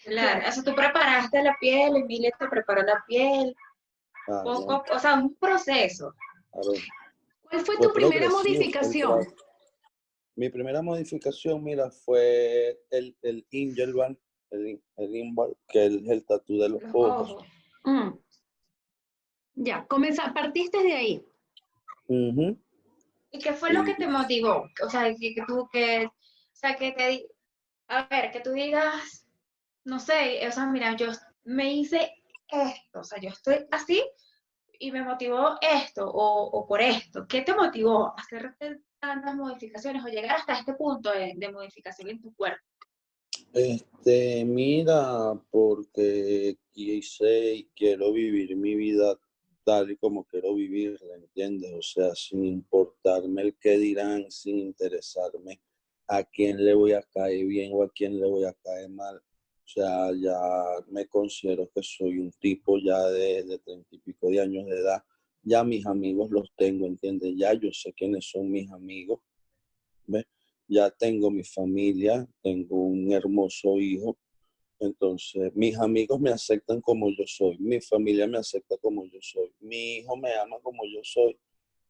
Claro, 0.04 0.48
o 0.48 0.52
sea, 0.52 0.62
tú 0.62 0.74
preparaste 0.74 1.42
la 1.42 1.56
piel, 1.60 1.96
Emilia 1.96 2.30
te 2.38 2.48
preparó 2.48 2.82
la 2.82 3.04
piel, 3.06 3.54
ah, 4.28 4.42
o 4.44 4.98
sea, 4.98 5.14
un 5.14 5.34
proceso. 5.34 6.14
¿Cuál 7.50 7.60
fue 7.64 7.76
tu 7.78 7.92
primera 7.92 8.28
modificación? 8.28 9.26
Mi 10.36 10.50
primera 10.50 10.82
modificación, 10.82 11.64
mira, 11.64 11.90
fue 11.90 12.78
el, 12.90 13.16
el 13.22 13.44
el, 14.50 14.80
el 14.96 15.34
que 15.68 15.86
es 15.86 15.92
el 16.08 16.24
tatu 16.24 16.58
de 16.58 16.68
los, 16.68 16.82
ojos. 16.92 17.44
Mm. 17.84 18.10
Ya, 19.56 19.84
comenzó, 19.86 20.22
partiste 20.32 20.82
de 20.82 20.92
ahí. 20.94 21.26
¿Y 22.08 23.38
qué 23.40 23.52
fue 23.52 23.72
lo 23.72 23.84
que 23.84 23.94
te 23.94 24.06
motivó? 24.06 24.68
O 24.82 24.88
sea, 24.88 25.14
que, 25.14 25.34
que 25.34 25.42
tú, 25.46 25.68
que, 25.72 26.06
o 26.06 26.12
sea, 26.52 26.76
que 26.76 26.92
te, 26.92 27.28
a 27.88 28.06
ver, 28.06 28.30
que 28.30 28.40
tú 28.40 28.52
digas, 28.52 29.26
no 29.88 29.98
sé, 29.98 30.46
o 30.46 30.52
sea, 30.52 30.66
mira, 30.66 30.94
yo 30.96 31.06
me 31.44 31.72
hice 31.72 32.12
esto, 32.46 33.00
o 33.00 33.04
sea, 33.04 33.18
yo 33.20 33.30
estoy 33.30 33.66
así 33.70 34.02
y 34.78 34.92
me 34.92 35.02
motivó 35.02 35.56
esto 35.60 36.06
o, 36.06 36.50
o 36.50 36.66
por 36.66 36.82
esto. 36.82 37.26
¿Qué 37.26 37.40
te 37.40 37.54
motivó 37.54 38.08
a 38.08 38.14
hacer 38.20 38.54
tantas 39.00 39.34
modificaciones 39.34 40.04
o 40.04 40.08
llegar 40.08 40.36
hasta 40.36 40.58
este 40.58 40.74
punto 40.74 41.10
de, 41.10 41.50
modificación 41.50 42.10
en 42.10 42.20
tu 42.20 42.34
cuerpo? 42.34 42.62
Este, 43.54 44.44
mira, 44.44 45.32
porque 45.50 46.58
quise 46.70 47.54
y 47.54 47.64
quiero 47.74 48.12
vivir 48.12 48.54
mi 48.56 48.74
vida 48.74 49.18
tal 49.64 49.90
y 49.90 49.96
como 49.96 50.24
quiero 50.24 50.54
vivirla, 50.54 51.14
¿entiendes? 51.14 51.72
O 51.74 51.82
sea, 51.82 52.14
sin 52.14 52.44
importarme 52.44 53.40
el 53.40 53.56
qué 53.58 53.78
dirán, 53.78 54.30
sin 54.30 54.58
interesarme 54.58 55.60
a 56.08 56.22
quién 56.24 56.62
le 56.62 56.74
voy 56.74 56.92
a 56.92 57.02
caer 57.02 57.46
bien 57.46 57.72
o 57.74 57.82
a 57.82 57.90
quién 57.90 58.20
le 58.20 58.26
voy 58.26 58.44
a 58.44 58.52
caer 58.52 58.90
mal. 58.90 59.22
O 59.68 59.70
sea, 59.70 60.10
ya 60.18 60.40
me 60.88 61.06
considero 61.06 61.68
que 61.74 61.82
soy 61.82 62.18
un 62.20 62.30
tipo 62.40 62.78
ya 62.78 63.04
de 63.08 63.58
treinta 63.58 63.88
y 63.90 63.98
pico 63.98 64.30
de 64.30 64.40
años 64.40 64.64
de 64.64 64.78
edad. 64.78 65.02
Ya 65.42 65.62
mis 65.62 65.84
amigos 65.84 66.30
los 66.30 66.50
tengo, 66.56 66.86
¿entiendes? 66.86 67.34
Ya 67.36 67.52
yo 67.52 67.70
sé 67.70 67.92
quiénes 67.92 68.30
son 68.30 68.50
mis 68.50 68.70
amigos. 68.72 69.20
¿Ves? 70.06 70.24
Ya 70.68 70.90
tengo 70.90 71.30
mi 71.30 71.44
familia, 71.44 72.26
tengo 72.42 72.76
un 72.76 73.12
hermoso 73.12 73.78
hijo. 73.78 74.18
Entonces, 74.80 75.54
mis 75.54 75.76
amigos 75.78 76.18
me 76.18 76.30
aceptan 76.30 76.80
como 76.80 77.10
yo 77.10 77.24
soy, 77.26 77.58
mi 77.58 77.78
familia 77.82 78.26
me 78.26 78.38
acepta 78.38 78.78
como 78.78 79.04
yo 79.04 79.18
soy, 79.20 79.52
mi 79.60 79.96
hijo 79.96 80.16
me 80.16 80.32
ama 80.34 80.56
como 80.62 80.82
yo 80.86 81.00
soy. 81.02 81.34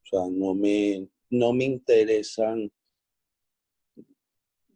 O 0.03 0.07
sea, 0.07 0.21
no 0.29 0.53
me, 0.55 1.07
no 1.31 1.53
me 1.53 1.65
interesan 1.65 2.73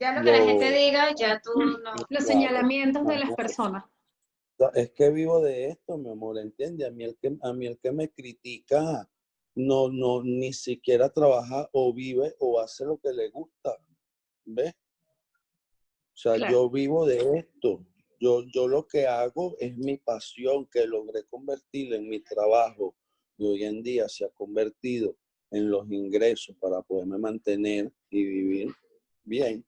ya 0.03 0.13
lo 0.13 0.25
que 0.25 0.33
la 0.33 0.45
gente 0.45 0.73
diga, 0.73 1.15
ya 1.15 1.41
tú 1.41 1.53
no. 1.55 1.95
Los 2.09 2.25
señalamientos 2.25 3.07
de 3.07 3.19
las 3.19 3.33
personas. 3.37 3.85
Es 4.75 4.91
que 4.91 5.11
vivo 5.11 5.41
de 5.41 5.69
esto, 5.69 5.97
mi 5.97 6.11
amor, 6.11 6.39
¿entiendes? 6.39 6.89
A 6.89 6.91
mí 6.91 7.05
el 7.05 7.17
que, 7.17 7.37
a 7.41 7.53
mí 7.53 7.67
el 7.67 7.79
que 7.79 7.93
me 7.93 8.11
critica 8.11 9.09
no, 9.55 9.91
no, 9.91 10.23
ni 10.25 10.53
siquiera 10.53 11.09
trabaja 11.09 11.69
o 11.73 11.93
vive 11.93 12.35
o 12.41 12.59
hace 12.59 12.85
lo 12.85 12.99
que 12.99 13.13
le 13.13 13.31
gusta. 13.31 13.77
¿Ves? 14.45 14.75
O 14.75 16.17
sea, 16.17 16.51
yo 16.51 16.69
vivo 16.69 17.07
de 17.07 17.39
esto. 17.39 17.85
Yo, 18.19 18.43
yo 18.53 18.69
lo 18.69 18.87
que 18.87 19.07
hago 19.07 19.57
es 19.59 19.77
mi 19.77 19.99
pasión 19.99 20.67
que 20.67 20.87
logré 20.87 21.25
convertir 21.25 21.95
en 21.95 22.09
mi 22.09 22.21
trabajo 22.21 22.97
y 23.37 23.47
hoy 23.47 23.65
en 23.65 23.83
día 23.83 24.09
se 24.09 24.25
ha 24.25 24.31
convertido 24.31 25.17
en 25.51 25.71
los 25.71 25.91
ingresos 25.91 26.57
para 26.61 26.83
poderme 26.83 27.19
mantener 27.19 27.93
y 28.11 28.25
vivir 28.25 28.73
bien. 29.25 29.65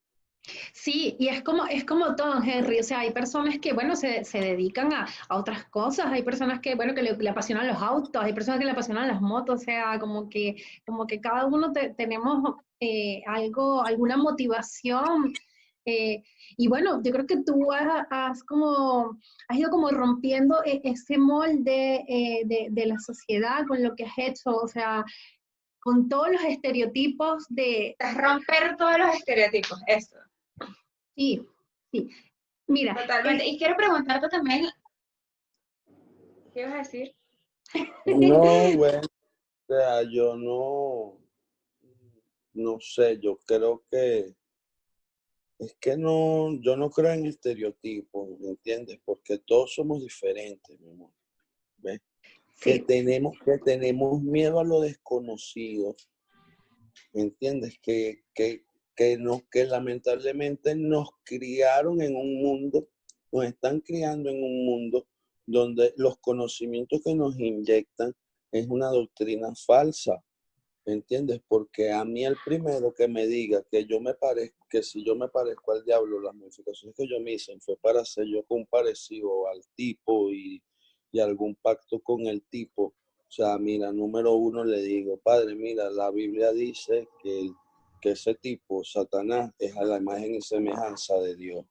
Sí, 0.73 1.17
y 1.19 1.29
es 1.29 1.43
como, 1.43 1.65
es 1.67 1.85
como 1.85 2.15
todo, 2.17 2.43
Henry. 2.43 2.81
O 2.81 2.83
sea, 2.83 3.01
hay 3.01 3.13
personas 3.13 3.59
que, 3.59 3.73
bueno, 3.73 3.97
se, 3.97 4.25
se 4.25 4.39
dedican 4.39 4.93
a, 4.93 5.07
a, 5.29 5.39
otras 5.39 5.65
cosas, 5.67 6.07
hay 6.07 6.23
personas 6.23 6.61
que, 6.61 6.75
bueno, 6.75 6.95
que 6.95 7.03
le, 7.03 7.31
apasionan 7.31 7.67
los 7.67 7.81
autos, 7.81 8.23
hay 8.23 8.33
personas 8.35 8.59
que 8.61 8.67
le 8.67 8.73
apasionan 8.73 9.09
las 9.09 9.21
motos, 9.21 9.61
o 9.61 9.65
sea, 9.65 9.99
como 9.99 10.29
que, 10.29 10.57
como 10.87 11.07
que 11.07 11.21
cada 11.21 11.47
uno 11.47 11.73
tenemos 11.97 12.57
eh, 12.81 13.23
algo, 13.27 13.83
alguna 13.85 14.17
motivación. 14.17 15.33
Eh, 15.87 16.23
y 16.57 16.69
bueno, 16.69 17.03
yo 17.03 17.13
creo 17.13 17.27
que 17.27 17.43
tú 17.45 17.71
has, 17.73 18.43
como, 18.45 19.19
has 19.49 19.59
ido 19.59 19.71
como 19.71 19.91
rompiendo 19.91 20.63
e, 20.65 20.81
ese 20.85 21.19
molde 21.19 22.05
eh, 22.09 22.43
de, 22.47 22.69
de 22.71 22.87
la 22.87 22.99
sociedad 22.99 23.67
con 23.67 23.83
lo 23.83 23.95
que 23.95 24.05
has 24.05 24.19
hecho, 24.19 24.57
o 24.57 24.69
sea, 24.69 25.05
con 25.81 26.09
todos 26.09 26.33
los 26.33 26.43
estereotipos 26.45 27.45
de... 27.51 27.95
Romper 28.17 28.77
todos 28.79 28.99
los 28.99 29.15
estereotipos, 29.15 29.79
eso. 29.87 30.17
Sí, 31.15 31.47
sí. 31.93 32.11
Mira. 32.67 32.95
Totalmente. 32.95 33.47
y 33.47 33.59
quiero 33.59 33.77
preguntarte 33.77 34.29
también, 34.29 34.67
¿qué 36.53 36.65
vas 36.65 36.75
a 36.75 36.79
decir? 36.79 37.15
No, 38.07 38.43
bueno. 38.77 39.01
O 39.67 39.73
sea, 39.73 40.03
yo 40.03 40.37
no, 40.37 41.19
no 42.53 42.79
sé, 42.81 43.19
yo 43.19 43.39
creo 43.47 43.83
que 43.91 44.35
es 45.59 45.77
que 45.81 45.97
no, 45.97 46.61
yo 46.61 46.77
no 46.77 46.91
creo 46.91 47.13
en 47.13 47.27
estereotipos, 47.27 48.39
¿me 48.41 48.51
entiendes? 48.51 48.99
Porque 49.05 49.39
todos 49.39 49.75
somos 49.75 50.03
diferentes, 50.03 50.79
mi 50.81 50.91
amor. 50.91 51.11
¿Ves? 51.79 52.01
Que, 52.61 52.81
tenemos, 52.81 53.39
que 53.45 53.59
tenemos 53.59 54.23
miedo 54.23 54.61
a 54.61 54.65
lo 54.65 54.81
desconocido, 54.81 55.97
¿me 57.13 57.23
entiendes? 57.23 57.79
Que, 57.81 58.25
que, 58.35 58.65
que, 58.95 59.19
que 59.51 59.65
lamentablemente 59.67 60.75
nos 60.75 61.11
criaron 61.25 62.01
en 62.01 62.17
un 62.17 62.43
mundo, 62.43 62.89
nos 63.33 63.45
están 63.45 63.81
criando 63.81 64.31
en 64.31 64.43
un 64.43 64.65
mundo 64.65 65.07
donde 65.47 65.93
los 65.97 66.19
conocimientos 66.19 67.01
que 67.05 67.15
nos 67.15 67.39
inyectan 67.39 68.15
es 68.53 68.67
una 68.69 68.89
doctrina 68.89 69.55
falsa. 69.55 70.23
¿Entiendes? 70.87 71.41
Porque 71.49 71.91
a 71.91 72.05
mí 72.05 72.27
el 72.27 72.37
primero 72.45 72.93
que 72.93 73.09
me 73.09 73.27
diga 73.27 73.65
que 73.71 73.87
yo 73.87 74.01
me 74.01 74.13
parezco, 74.13 74.67
que 74.69 74.83
si 74.83 75.03
yo 75.03 75.17
me 75.17 75.29
parezco 75.29 75.73
al 75.73 75.83
diablo, 75.83 76.21
las 76.21 76.35
modificaciones 76.35 76.95
que 76.95 77.09
yo 77.09 77.19
me 77.21 77.33
hice 77.33 77.59
fue 77.61 77.77
para 77.79 78.03
hacer 78.03 78.27
yo 78.27 78.45
comparecido 78.45 79.49
al 79.49 79.63
tipo 79.75 80.31
y, 80.31 80.63
y 81.11 81.21
algún 81.21 81.55
pacto 81.55 82.01
con 82.01 82.27
el 82.27 82.43
tipo. 82.43 82.83
O 82.85 83.31
sea, 83.31 83.57
mira, 83.59 83.93
número 83.93 84.35
uno 84.35 84.63
le 84.63 84.83
digo, 84.83 85.17
padre, 85.17 85.55
mira, 85.55 85.89
la 85.91 86.11
Biblia 86.11 86.53
dice 86.53 87.09
que, 87.23 87.51
que 88.05 88.11
ese 88.11 88.35
tipo, 88.35 88.85
Satanás, 88.85 89.51
es 89.59 89.75
a 89.77 89.83
la 89.83 89.97
imagen 89.97 90.35
y 90.35 90.43
semejanza 90.43 91.19
de 91.21 91.35
Dios. 91.35 91.65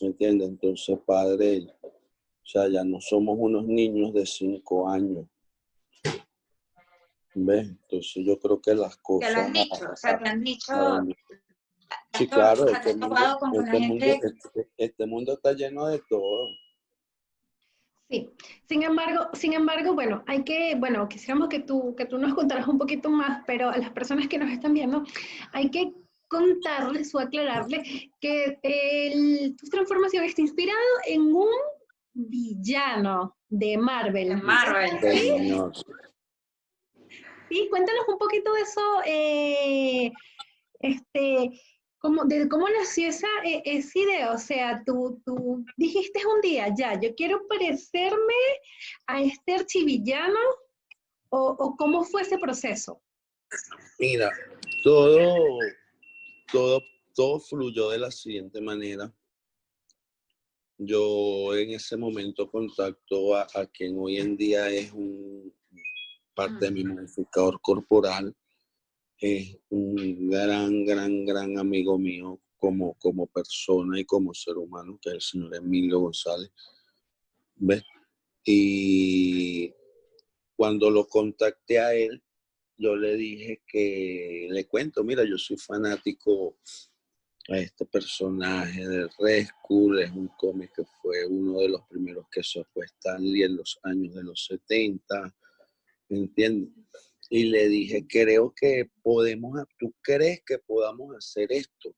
¿Entiendes? 0.00 0.48
Entonces, 0.48 0.98
padre, 1.04 1.66
o 1.82 2.46
sea, 2.46 2.66
ya 2.68 2.82
no 2.82 2.98
somos 3.00 3.36
unos 3.38 3.66
niños 3.66 4.14
de 4.14 4.24
cinco 4.24 4.88
años 4.88 5.26
entonces 7.34 8.24
yo 8.24 8.38
creo 8.38 8.60
que 8.60 8.74
las 8.74 8.96
cosas... 8.96 9.30
Te 9.30 9.36
lo 9.36 9.42
han 9.42 9.52
dicho, 9.52 9.90
o 9.92 9.96
sea, 9.96 10.18
te 10.18 10.28
han 10.28 10.42
dicho... 10.42 10.72
Sí, 12.14 12.26
claro, 12.26 12.66
este 12.68 12.96
mundo, 12.96 13.16
este, 13.62 13.78
mundo, 13.78 14.04
este, 14.04 14.68
este 14.76 15.06
mundo 15.06 15.32
está 15.34 15.52
lleno 15.52 15.86
de 15.86 16.02
todo. 16.08 16.48
Sí, 18.10 18.30
sin 18.66 18.82
embargo, 18.82 19.28
sin 19.34 19.52
embargo, 19.52 19.92
bueno, 19.92 20.24
hay 20.26 20.42
que, 20.42 20.74
bueno, 20.76 21.08
quisiéramos 21.08 21.48
que 21.48 21.60
tú, 21.60 21.94
que 21.94 22.06
tú 22.06 22.16
nos 22.16 22.34
contaras 22.34 22.66
un 22.66 22.78
poquito 22.78 23.10
más, 23.10 23.42
pero 23.46 23.68
a 23.68 23.76
las 23.76 23.90
personas 23.90 24.28
que 24.28 24.38
nos 24.38 24.50
están 24.50 24.72
viendo, 24.72 25.04
hay 25.52 25.70
que 25.70 25.92
contarles 26.26 27.14
o 27.14 27.18
aclararles 27.18 28.08
que 28.20 28.58
el, 28.62 29.54
tu 29.56 29.66
transformación 29.68 30.24
está 30.24 30.40
inspirado 30.40 30.78
en 31.06 31.20
un 31.34 31.50
villano 32.14 33.36
de 33.48 33.76
Marvel. 33.76 34.28
De 34.28 34.36
Marvel. 34.36 34.90
¿Sí? 35.02 35.84
Sí, 37.50 37.66
cuéntanos 37.70 38.04
un 38.08 38.18
poquito 38.18 38.52
de 38.52 38.60
eso, 38.60 39.02
eh, 39.06 40.12
este, 40.80 41.60
cómo, 41.98 42.24
de 42.24 42.48
cómo 42.48 42.68
nació 42.68 43.08
esa, 43.08 43.28
e, 43.44 43.62
esa 43.64 43.98
idea. 43.98 44.32
O 44.32 44.38
sea, 44.38 44.82
tú, 44.84 45.20
tú 45.24 45.64
dijiste 45.76 46.20
un 46.26 46.40
día, 46.40 46.72
ya, 46.76 47.00
yo 47.00 47.14
quiero 47.14 47.46
parecerme 47.48 48.34
a 49.06 49.22
este 49.22 49.54
archivillano, 49.54 50.38
o, 51.30 51.56
o 51.58 51.76
cómo 51.76 52.04
fue 52.04 52.22
ese 52.22 52.38
proceso. 52.38 53.02
Mira, 53.98 54.30
todo, 54.82 55.58
todo, 56.50 56.82
todo 57.14 57.40
fluyó 57.40 57.90
de 57.90 57.98
la 57.98 58.10
siguiente 58.10 58.60
manera. 58.60 59.12
Yo 60.78 61.54
en 61.54 61.70
ese 61.72 61.96
momento 61.96 62.50
contacto 62.50 63.34
a, 63.34 63.46
a 63.54 63.66
quien 63.66 63.98
hoy 63.98 64.18
en 64.18 64.36
día 64.36 64.68
es 64.70 64.92
un, 64.92 65.52
parte 66.38 66.66
de 66.66 66.70
mi 66.70 66.84
modificador 66.84 67.60
corporal. 67.60 68.32
Es 69.20 69.58
un 69.70 70.30
gran, 70.30 70.84
gran, 70.84 71.24
gran 71.24 71.58
amigo 71.58 71.98
mío 71.98 72.40
como, 72.56 72.94
como 72.94 73.26
persona 73.26 73.98
y 73.98 74.04
como 74.04 74.32
ser 74.32 74.56
humano, 74.56 74.98
que 75.02 75.10
es 75.10 75.14
el 75.14 75.20
señor 75.20 75.56
Emilio 75.56 76.00
González. 76.00 76.50
¿Ves? 77.56 77.84
Y 78.44 79.74
cuando 80.56 80.90
lo 80.90 81.06
contacté 81.06 81.80
a 81.80 81.94
él, 81.94 82.22
yo 82.76 82.94
le 82.94 83.16
dije 83.16 83.62
que 83.66 84.46
le 84.50 84.66
cuento, 84.66 85.02
mira, 85.02 85.24
yo 85.24 85.36
soy 85.36 85.56
fanático 85.56 86.56
a 87.48 87.58
este 87.58 87.86
personaje 87.86 88.86
de 88.86 89.08
Red 89.18 89.46
School, 89.46 90.00
es 90.00 90.10
un 90.12 90.28
cómic 90.38 90.72
que 90.76 90.84
fue 91.02 91.26
uno 91.26 91.58
de 91.58 91.70
los 91.70 91.82
primeros 91.88 92.26
que 92.30 92.42
se 92.42 92.62
fue 92.64 92.86
Stanley 92.86 93.42
en 93.42 93.56
los 93.56 93.80
años 93.82 94.14
de 94.14 94.22
los 94.22 94.46
70, 94.46 95.36
¿me 96.10 96.18
entiendes? 96.18 96.72
Y 97.28 97.44
le 97.44 97.68
dije, 97.68 98.06
creo 98.08 98.52
que 98.54 98.90
podemos, 99.02 99.58
¿tú 99.78 99.94
crees 100.00 100.42
que 100.46 100.58
podamos 100.58 101.14
hacer 101.16 101.52
esto? 101.52 101.90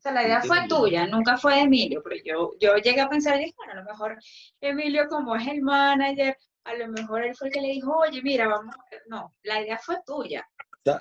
O 0.00 0.02
sea, 0.02 0.12
la 0.12 0.24
idea 0.24 0.40
fue 0.40 0.66
tuya, 0.66 1.06
nunca 1.06 1.36
fue 1.36 1.56
de 1.56 1.60
Emilio, 1.60 2.02
pero 2.02 2.16
yo, 2.24 2.52
yo 2.58 2.76
llegué 2.76 3.00
a 3.02 3.08
pensar, 3.08 3.38
bueno, 3.56 3.72
a 3.72 3.76
lo 3.76 3.84
mejor 3.84 4.18
Emilio 4.60 5.06
como 5.08 5.36
es 5.36 5.46
el 5.46 5.60
manager, 5.60 6.36
a 6.64 6.74
lo 6.74 6.88
mejor 6.88 7.24
él 7.24 7.34
fue 7.34 7.48
el 7.48 7.54
que 7.54 7.60
le 7.60 7.68
dijo, 7.68 7.94
oye, 7.98 8.22
mira, 8.22 8.48
vamos, 8.48 8.74
no, 9.08 9.34
la 9.42 9.60
idea 9.60 9.78
fue 9.78 9.98
tuya. 10.06 10.48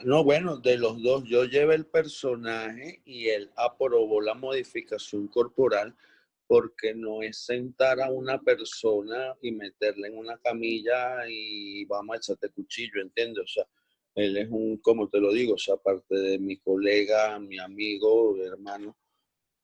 No, 0.03 0.25
bueno, 0.25 0.57
de 0.57 0.77
los 0.77 1.01
dos, 1.01 1.23
yo 1.23 1.45
llevé 1.45 1.75
el 1.75 1.85
personaje 1.85 3.01
y 3.05 3.29
él 3.29 3.49
aprobó 3.55 4.19
la 4.19 4.33
modificación 4.33 5.27
corporal 5.29 5.95
porque 6.49 6.95
no 6.95 7.21
es 7.21 7.45
sentar 7.45 8.01
a 8.01 8.09
una 8.09 8.41
persona 8.41 9.37
y 9.39 9.51
meterla 9.51 10.07
en 10.07 10.17
una 10.17 10.35
camilla 10.39 11.29
y 11.29 11.85
vamos 11.85 12.15
a 12.15 12.17
echarte 12.17 12.49
cuchillo, 12.49 13.03
¿entiendes? 13.03 13.43
O 13.43 13.47
sea, 13.47 13.67
él 14.15 14.35
es 14.35 14.49
un, 14.49 14.77
como 14.77 15.07
te 15.07 15.19
lo 15.19 15.31
digo, 15.31 15.53
o 15.53 15.57
sea, 15.59 15.75
aparte 15.75 16.15
de 16.15 16.39
mi 16.39 16.57
colega, 16.57 17.37
mi 17.37 17.59
amigo, 17.59 18.35
hermano, 18.43 18.97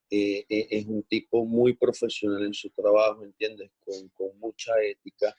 eh, 0.08 0.46
eh, 0.48 0.68
es 0.70 0.86
un 0.86 1.02
tipo 1.02 1.44
muy 1.44 1.74
profesional 1.74 2.44
en 2.44 2.54
su 2.54 2.70
trabajo, 2.70 3.24
¿entiendes? 3.24 3.72
Con, 3.84 4.38
mucha 4.38 4.72
ética 4.80 5.34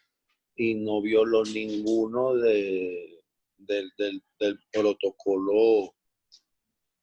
y 0.54 0.76
no 0.76 1.02
violó 1.02 1.46
ninguno 1.46 2.36
de, 2.36 3.22
del 3.58 4.62
protocolo 4.70 5.96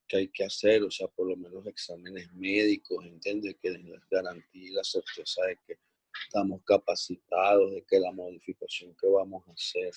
que 0.07 0.17
hay 0.19 0.29
que 0.29 0.45
hacer, 0.45 0.83
o 0.83 0.91
sea, 0.91 1.09
por 1.09 1.29
lo 1.29 1.37
menos 1.37 1.67
exámenes 1.67 2.33
médicos, 2.33 3.05
entiende 3.05 3.57
que 3.61 3.71
les 3.71 3.83
garantía 4.11 4.73
la 4.73 4.85
certeza 4.85 5.43
de 5.47 5.59
que 5.67 5.79
estamos 6.27 6.63
capacitados, 6.65 7.73
de 7.73 7.85
que 7.85 7.99
la 7.99 8.13
modificación 8.13 8.95
que 8.95 9.07
vamos 9.09 9.43
a 9.49 9.53
hacer 9.53 9.93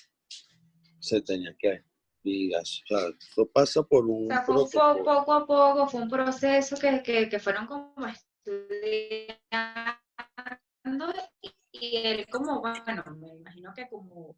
se 0.98 1.20
tenía 1.22 1.54
que 1.58 1.82
y 2.24 2.54
o 2.54 2.64
sea, 2.64 2.98
esto 3.18 3.46
pasa 3.46 3.82
por 3.82 4.04
un... 4.06 4.26
O 4.26 4.28
sea, 4.28 4.42
fue 4.42 5.02
poco 5.02 5.32
a 5.32 5.46
poco, 5.46 5.88
fue 5.88 6.02
un 6.02 6.10
proceso 6.10 6.76
que, 6.76 7.02
que, 7.02 7.28
que 7.28 7.38
fueron 7.38 7.66
como 7.66 8.06
estudiando 8.06 9.38
y, 11.40 11.50
y, 11.72 11.96
él 11.96 12.26
como, 12.28 12.60
bueno, 12.60 13.04
me 13.16 13.28
imagino 13.34 13.72
que 13.74 13.88
como 13.88 14.36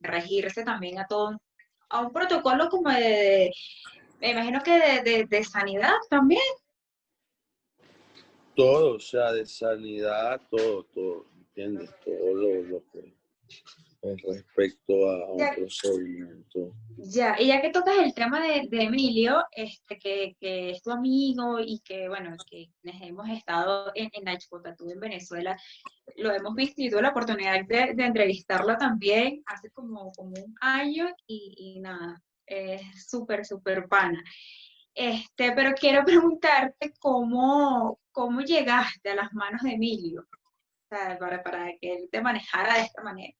regirse 0.00 0.64
también 0.64 0.98
a 0.98 1.06
todo, 1.06 1.40
a 1.88 2.00
un 2.00 2.12
protocolo 2.12 2.68
como 2.68 2.90
de, 2.90 3.52
me 4.22 4.30
imagino 4.30 4.62
que 4.62 5.02
de, 5.02 5.26
de, 5.26 5.44
sanidad 5.44 5.96
también. 6.08 6.40
Todo, 8.54 8.94
o 8.94 9.00
sea, 9.00 9.32
de 9.32 9.44
sanidad, 9.44 10.40
todo, 10.48 10.84
todo, 10.84 11.26
¿entiendes? 11.36 11.90
Todo 12.04 12.34
lo, 12.34 12.82
que 12.92 13.12
respecto 14.24 15.10
a 15.10 15.32
un 15.32 15.54
procedimiento. 15.56 16.72
Ya, 16.98 17.34
y 17.38 17.48
ya 17.48 17.60
que 17.60 17.70
tocas 17.70 17.98
el 17.98 18.14
tema 18.14 18.40
de, 18.40 18.68
de 18.68 18.84
Emilio, 18.84 19.44
este, 19.50 19.98
que, 19.98 20.36
que, 20.38 20.70
es 20.70 20.82
tu 20.82 20.92
amigo 20.92 21.58
y 21.58 21.80
que, 21.80 22.08
bueno, 22.08 22.36
que 22.48 22.68
hemos 22.84 23.28
estado 23.28 23.90
en, 23.96 24.08
en 24.12 24.38
tú 24.76 24.88
en 24.88 25.00
Venezuela, 25.00 25.56
lo 26.16 26.32
hemos 26.32 26.54
visto 26.54 26.80
y 26.80 26.90
tuve 26.90 27.02
la 27.02 27.10
oportunidad 27.10 27.64
de, 27.66 27.94
de 27.94 28.04
entrevistarlo 28.04 28.76
también 28.76 29.42
hace 29.46 29.70
como, 29.70 30.12
como 30.12 30.30
un 30.30 30.54
año 30.60 31.08
y, 31.26 31.54
y 31.56 31.80
nada, 31.80 32.22
es 32.46 33.08
súper, 33.08 33.44
súper 33.44 33.88
pana. 33.88 34.22
Este, 34.94 35.52
pero 35.52 35.72
quiero 35.74 36.04
preguntarte 36.04 36.92
cómo, 36.98 38.00
cómo 38.10 38.40
llegaste 38.40 39.10
a 39.10 39.14
las 39.14 39.32
manos 39.32 39.62
de 39.62 39.72
Emilio, 39.72 40.26
para, 40.88 41.42
para 41.42 41.76
que 41.78 41.94
él 41.94 42.08
te 42.10 42.20
manejara 42.20 42.74
de 42.74 42.82
esta 42.82 43.02
manera. 43.02 43.34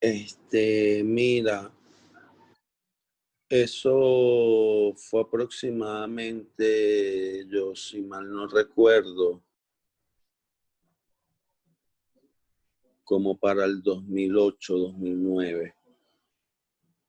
Este, 0.00 1.02
mira, 1.04 1.70
eso 3.48 4.92
fue 4.96 5.22
aproximadamente, 5.22 7.46
yo 7.48 7.74
si 7.74 8.02
mal 8.02 8.30
no 8.30 8.46
recuerdo, 8.48 9.42
como 13.04 13.36
para 13.36 13.64
el 13.64 13.82
2008, 13.82 14.76
2009 14.76 15.74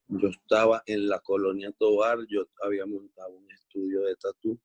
yo 0.07 0.27
estaba 0.27 0.83
en 0.85 1.07
la 1.07 1.19
colonia 1.19 1.71
Tobar, 1.71 2.19
yo 2.27 2.47
había 2.61 2.85
montado 2.85 3.35
un 3.35 3.49
estudio 3.51 4.01
de 4.01 4.15
tatú 4.15 4.59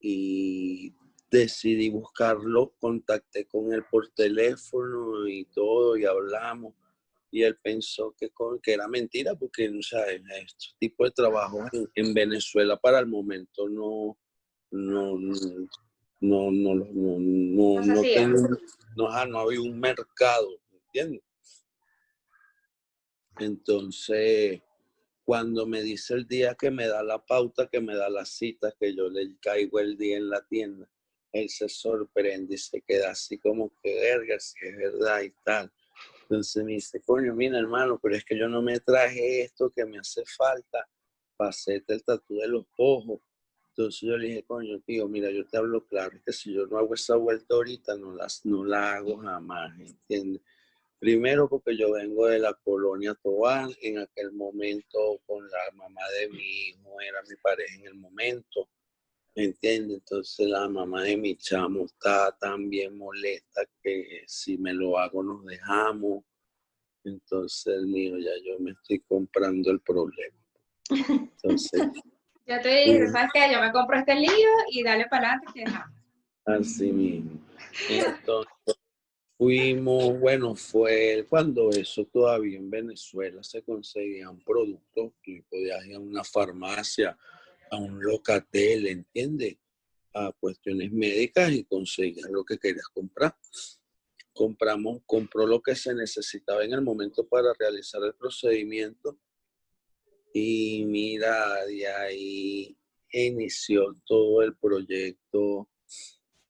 y 0.00 0.94
decidí 1.30 1.90
buscarlo, 1.90 2.74
contacté 2.78 3.46
con 3.46 3.72
él 3.72 3.84
por 3.90 4.08
teléfono 4.10 5.26
y 5.26 5.46
todo 5.46 5.96
y 5.96 6.04
hablamos. 6.04 6.74
y 7.30 7.42
él 7.42 7.58
pensó 7.60 8.14
que, 8.16 8.30
que 8.62 8.72
era 8.74 8.86
mentira 8.86 9.34
porque, 9.34 9.68
o 9.68 9.82
sea, 9.82 10.04
este 10.12 10.68
tipo 10.78 11.04
de 11.04 11.10
trabajo 11.10 11.58
en, 11.94 12.14
Venezuela 12.14 12.76
para 12.76 13.00
el 13.00 13.06
momento 13.06 13.68
no, 13.68 14.16
no, 14.70 15.18
no, 15.18 15.32
no, 16.20 16.50
no, 16.52 16.74
no, 16.74 17.18
no, 17.18 17.80
no, 17.80 18.02
tengo, 18.02 18.48
no, 18.96 19.26
no 19.26 19.38
había 19.40 19.60
un 19.60 19.80
mercado, 19.80 20.48
¿entiendes? 20.70 21.22
Entonces, 23.38 24.62
cuando 25.24 25.66
me 25.66 25.82
dice 25.82 26.14
el 26.14 26.26
día 26.26 26.54
que 26.54 26.70
me 26.70 26.86
da 26.86 27.02
la 27.02 27.24
pauta, 27.24 27.68
que 27.68 27.80
me 27.80 27.96
da 27.96 28.08
la 28.08 28.24
cita, 28.24 28.74
que 28.78 28.94
yo 28.94 29.08
le 29.08 29.36
caigo 29.40 29.80
el 29.80 29.96
día 29.96 30.18
en 30.18 30.28
la 30.28 30.42
tienda, 30.46 30.88
él 31.32 31.48
se 31.48 31.68
sorprende 31.68 32.54
y 32.54 32.58
se 32.58 32.80
queda 32.82 33.10
así 33.10 33.38
como 33.38 33.72
que 33.82 33.94
verga, 33.94 34.38
si 34.38 34.54
es 34.62 34.76
verdad 34.76 35.22
y 35.22 35.30
tal. 35.44 35.72
Entonces 36.22 36.64
me 36.64 36.72
dice, 36.72 37.00
coño, 37.00 37.34
mira 37.34 37.58
hermano, 37.58 37.98
pero 38.00 38.14
es 38.14 38.24
que 38.24 38.38
yo 38.38 38.48
no 38.48 38.62
me 38.62 38.78
traje 38.80 39.42
esto 39.42 39.70
que 39.70 39.84
me 39.84 39.98
hace 39.98 40.24
falta 40.24 40.88
para 41.36 41.50
hacerte 41.50 41.94
el 41.94 42.04
tatu 42.04 42.36
de 42.36 42.48
los 42.48 42.66
ojos. 42.76 43.20
Entonces 43.70 44.00
yo 44.02 44.16
le 44.16 44.28
dije, 44.28 44.44
coño, 44.44 44.80
tío, 44.80 45.08
mira, 45.08 45.30
yo 45.30 45.44
te 45.46 45.56
hablo 45.56 45.84
claro, 45.86 46.16
es 46.16 46.22
que 46.22 46.32
si 46.32 46.52
yo 46.52 46.66
no 46.66 46.78
hago 46.78 46.94
esa 46.94 47.16
vuelta 47.16 47.54
ahorita, 47.54 47.96
no, 47.96 48.14
las, 48.14 48.46
no 48.46 48.64
la 48.64 48.94
hago 48.94 49.18
jamás, 49.18 49.78
¿entiendes? 49.80 50.42
Primero 51.04 51.46
porque 51.50 51.76
yo 51.76 51.92
vengo 51.92 52.28
de 52.28 52.38
la 52.38 52.54
colonia 52.64 53.14
Tobán, 53.22 53.70
en 53.82 53.98
aquel 53.98 54.32
momento 54.32 55.20
con 55.26 55.44
la 55.44 55.70
mamá 55.74 56.00
de 56.18 56.30
mi 56.30 56.42
hijo, 56.42 56.98
era 56.98 57.20
mi 57.28 57.36
pareja 57.42 57.74
en 57.74 57.88
el 57.88 57.94
momento, 57.96 58.70
¿me 59.36 59.44
entiendes? 59.44 59.98
Entonces 59.98 60.48
la 60.48 60.66
mamá 60.66 61.02
de 61.02 61.18
mi 61.18 61.36
chamo 61.36 61.84
está 61.84 62.34
también 62.40 62.96
molesta 62.96 63.66
que 63.82 64.22
si 64.26 64.56
me 64.56 64.72
lo 64.72 64.96
hago 64.96 65.22
nos 65.22 65.44
dejamos. 65.44 66.24
Entonces, 67.04 67.82
mío, 67.82 68.16
ya 68.16 68.32
yo 68.42 68.58
me 68.60 68.70
estoy 68.70 69.00
comprando 69.00 69.72
el 69.72 69.80
problema. 69.80 70.38
Entonces... 70.88 71.82
ya 72.46 72.62
te 72.62 72.76
dije, 72.76 73.08
¿sabes 73.08 73.30
qué? 73.34 73.52
Yo 73.52 73.60
me 73.60 73.72
compro 73.72 73.98
este 73.98 74.14
lío 74.14 74.48
y 74.70 74.82
dale 74.82 75.04
para 75.10 75.32
adelante 75.32 75.52
que 75.52 75.60
dejamos. 75.66 75.98
Así 76.46 76.90
mismo. 76.90 77.38
Entonces, 77.90 78.83
Fuimos, 79.44 80.18
bueno, 80.20 80.54
fue 80.54 81.26
cuando 81.28 81.68
eso 81.68 82.06
todavía 82.06 82.56
en 82.56 82.70
Venezuela 82.70 83.42
se 83.42 83.60
conseguían 83.60 84.38
productos, 84.38 85.12
tú 85.22 85.44
podías 85.50 85.84
ir 85.84 85.96
a 85.96 86.00
una 86.00 86.24
farmacia, 86.24 87.18
a 87.70 87.76
un 87.76 88.02
locatel, 88.02 88.86
¿entiendes? 88.86 89.58
A 90.14 90.32
cuestiones 90.32 90.90
médicas 90.92 91.52
y 91.52 91.64
conseguías 91.64 92.30
lo 92.30 92.42
que 92.42 92.56
querías 92.56 92.88
comprar. 92.88 93.36
Compramos, 94.32 95.02
compró 95.04 95.46
lo 95.46 95.60
que 95.60 95.74
se 95.74 95.94
necesitaba 95.94 96.64
en 96.64 96.72
el 96.72 96.80
momento 96.80 97.28
para 97.28 97.52
realizar 97.52 98.02
el 98.02 98.14
procedimiento 98.14 99.18
y 100.32 100.86
mira, 100.86 101.66
de 101.66 101.86
ahí 101.86 102.78
inició 103.12 103.94
todo 104.06 104.40
el 104.40 104.56
proyecto 104.56 105.68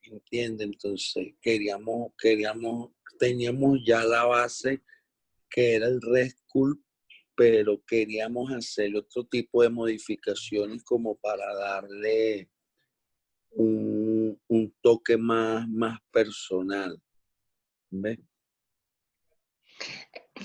¿entiende? 0.06 0.64
Entonces 0.64 1.34
queríamos, 1.40 2.12
queríamos, 2.18 2.90
teníamos 3.18 3.78
ya 3.84 4.04
la 4.04 4.24
base 4.24 4.82
que 5.50 5.76
era 5.76 5.86
el 5.86 6.00
Red 6.00 6.32
School, 6.48 6.84
pero 7.36 7.82
queríamos 7.84 8.50
hacer 8.52 8.94
otro 8.96 9.24
tipo 9.24 9.62
de 9.62 9.68
modificaciones 9.68 10.82
como 10.82 11.16
para 11.16 11.54
darle 11.54 12.50
un, 13.50 14.40
toque 14.80 15.16
más, 15.16 15.68
más 15.68 15.98
personal. 16.10 17.00
¿Ves? 17.90 18.18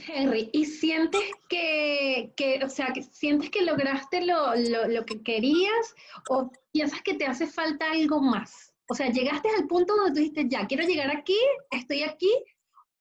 Henry, 0.08 0.50
¿y 0.54 0.66
sientes 0.66 1.22
que, 1.50 2.34
o 2.64 2.70
sea, 2.70 2.92
que 2.94 3.04
sientes 3.04 3.50
que 3.50 3.64
lograste 3.64 4.26
lo, 4.26 4.56
lo, 4.56 5.06
que 5.06 5.22
querías 5.24 5.96
o 6.30 6.52
piensas 6.72 7.02
que 7.02 7.16
te 7.16 7.26
hace 7.26 7.48
falta 7.48 7.92
algo 7.92 8.22
más? 8.22 8.69
O 8.90 8.96
sea, 8.96 9.12
llegaste 9.12 9.50
al 9.50 9.68
punto 9.68 9.96
donde 9.96 10.12
tú 10.12 10.18
dijiste, 10.18 10.48
ya, 10.50 10.66
quiero 10.66 10.84
llegar 10.84 11.16
aquí, 11.16 11.38
estoy 11.70 12.02
aquí, 12.02 12.32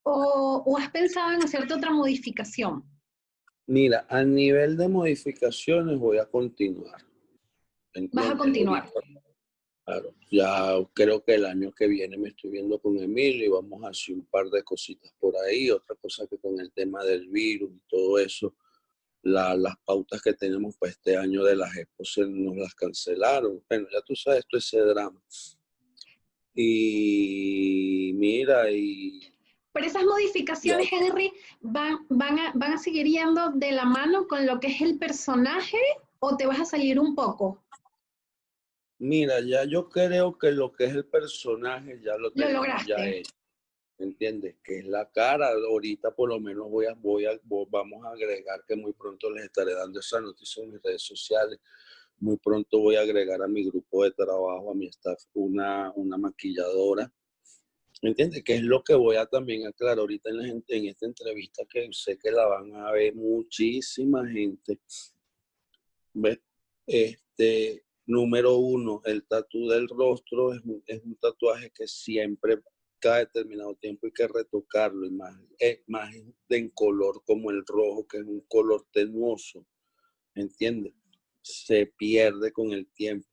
o, 0.02 0.78
has 0.78 0.90
pensado 0.90 1.32
en 1.32 1.42
hacerte 1.42 1.74
otra 1.74 1.90
modificación? 1.90 2.84
Mira, 3.66 4.06
a 4.08 4.22
nivel 4.22 4.76
de 4.76 4.88
modificaciones 4.88 5.98
voy 5.98 6.18
a 6.18 6.26
continuar. 6.26 7.00
¿Vas 8.12 8.30
a 8.30 8.36
continuar? 8.36 8.90
Claro, 9.84 10.14
ya 10.30 10.74
creo 10.92 11.24
que 11.24 11.34
el 11.34 11.46
año 11.46 11.72
que 11.72 11.86
viene 11.86 12.18
me 12.18 12.28
estoy 12.28 12.50
viendo 12.50 12.78
con 12.78 12.98
Emilio 12.98 13.46
y 13.46 13.48
vamos 13.48 13.82
a 13.84 13.88
hacer 13.88 14.14
un 14.14 14.26
par 14.26 14.48
de 14.50 14.62
cositas 14.62 15.10
por 15.18 15.34
ahí. 15.36 15.70
Otra 15.70 15.96
cosa 15.96 16.26
que 16.26 16.38
con 16.38 16.60
el 16.60 16.70
tema 16.72 17.02
del 17.02 17.28
virus 17.28 17.70
y 17.72 17.80
todo 17.88 18.18
eso, 18.18 18.54
las 19.22 19.76
pautas 19.86 20.20
que 20.20 20.34
tenemos 20.34 20.76
para 20.76 20.92
este 20.92 21.16
año 21.16 21.42
de 21.44 21.56
las 21.56 21.74
expos 21.76 22.18
nos 22.28 22.56
las 22.56 22.74
cancelaron. 22.74 23.62
Bueno, 23.68 23.86
ya 23.90 24.00
tú 24.02 24.14
sabes, 24.14 24.40
esto 24.40 24.58
es 24.58 24.66
ese 24.66 24.80
drama. 24.80 25.22
Y 26.60 28.10
mira, 28.16 28.68
y... 28.68 29.32
Pero 29.72 29.86
esas 29.86 30.02
modificaciones, 30.02 30.88
Henry, 30.90 31.32
van, 31.60 32.04
van, 32.08 32.36
a, 32.36 32.52
van 32.56 32.72
a 32.72 32.78
seguir 32.78 33.06
yendo 33.06 33.52
de 33.52 33.70
la 33.70 33.84
mano 33.84 34.26
con 34.26 34.44
lo 34.44 34.58
que 34.58 34.66
es 34.66 34.80
el 34.80 34.98
personaje 34.98 35.78
o 36.18 36.36
te 36.36 36.46
vas 36.46 36.58
a 36.58 36.64
salir 36.64 36.98
un 36.98 37.14
poco? 37.14 37.62
Mira, 38.98 39.40
ya 39.40 39.62
yo 39.66 39.88
creo 39.88 40.36
que 40.36 40.50
lo 40.50 40.72
que 40.72 40.86
es 40.86 40.94
el 40.94 41.04
personaje 41.04 42.00
ya 42.02 42.16
lo, 42.16 42.32
tengo 42.32 42.64
ya 42.84 43.06
hecho. 43.06 43.30
¿Entiendes? 43.96 44.56
Que 44.64 44.80
es 44.80 44.86
la 44.86 45.08
cara. 45.12 45.50
Ahorita 45.50 46.10
por 46.10 46.28
lo 46.28 46.40
menos 46.40 46.68
voy 46.68 46.86
a, 46.86 46.94
voy 46.94 47.26
a, 47.26 47.38
vamos 47.70 48.04
a 48.04 48.10
agregar 48.10 48.64
que 48.66 48.74
muy 48.74 48.94
pronto 48.94 49.30
les 49.30 49.44
estaré 49.44 49.74
dando 49.74 50.00
esa 50.00 50.20
noticia 50.20 50.64
en 50.64 50.72
mis 50.72 50.82
redes 50.82 51.02
sociales 51.02 51.60
muy 52.20 52.36
pronto 52.38 52.80
voy 52.80 52.96
a 52.96 53.02
agregar 53.02 53.42
a 53.42 53.48
mi 53.48 53.64
grupo 53.64 54.04
de 54.04 54.10
trabajo, 54.12 54.70
a 54.70 54.74
mi 54.74 54.86
staff, 54.86 55.22
una, 55.34 55.92
una 55.94 56.16
maquilladora. 56.16 57.12
¿Me 58.02 58.10
entiendes? 58.10 58.44
Que 58.44 58.56
es 58.56 58.62
lo 58.62 58.82
que 58.82 58.94
voy 58.94 59.16
a 59.16 59.26
también 59.26 59.66
aclarar 59.66 59.98
ahorita 59.98 60.30
en, 60.30 60.38
la 60.38 60.44
gente, 60.44 60.76
en 60.76 60.86
esta 60.86 61.06
entrevista, 61.06 61.64
que 61.68 61.88
sé 61.92 62.18
que 62.18 62.30
la 62.30 62.46
van 62.46 62.74
a 62.74 62.92
ver 62.92 63.14
muchísima 63.14 64.26
gente. 64.28 64.78
¿Ves? 66.14 66.38
Este, 66.86 67.84
número 68.06 68.56
uno, 68.56 69.02
el 69.04 69.26
tatu 69.26 69.68
del 69.68 69.88
rostro 69.88 70.54
es 70.54 70.60
un, 70.64 71.16
tatuaje 71.20 71.70
que 71.70 71.86
siempre 71.86 72.60
cada 72.98 73.18
determinado 73.18 73.74
tiempo 73.74 74.06
hay 74.06 74.12
que 74.12 74.26
retocarlo 74.26 75.06
y 75.06 75.10
más, 75.10 75.36
es 75.58 75.80
más 75.86 76.12
en 76.48 76.70
color 76.70 77.22
como 77.24 77.50
el 77.50 77.64
rojo, 77.66 78.06
que 78.08 78.18
es 78.18 78.24
un 78.24 78.40
color 78.48 78.86
tenuoso, 78.92 79.66
¿entiendes? 80.34 80.94
Se 81.48 81.86
pierde 81.86 82.52
con 82.52 82.72
el 82.72 82.86
tiempo. 82.92 83.26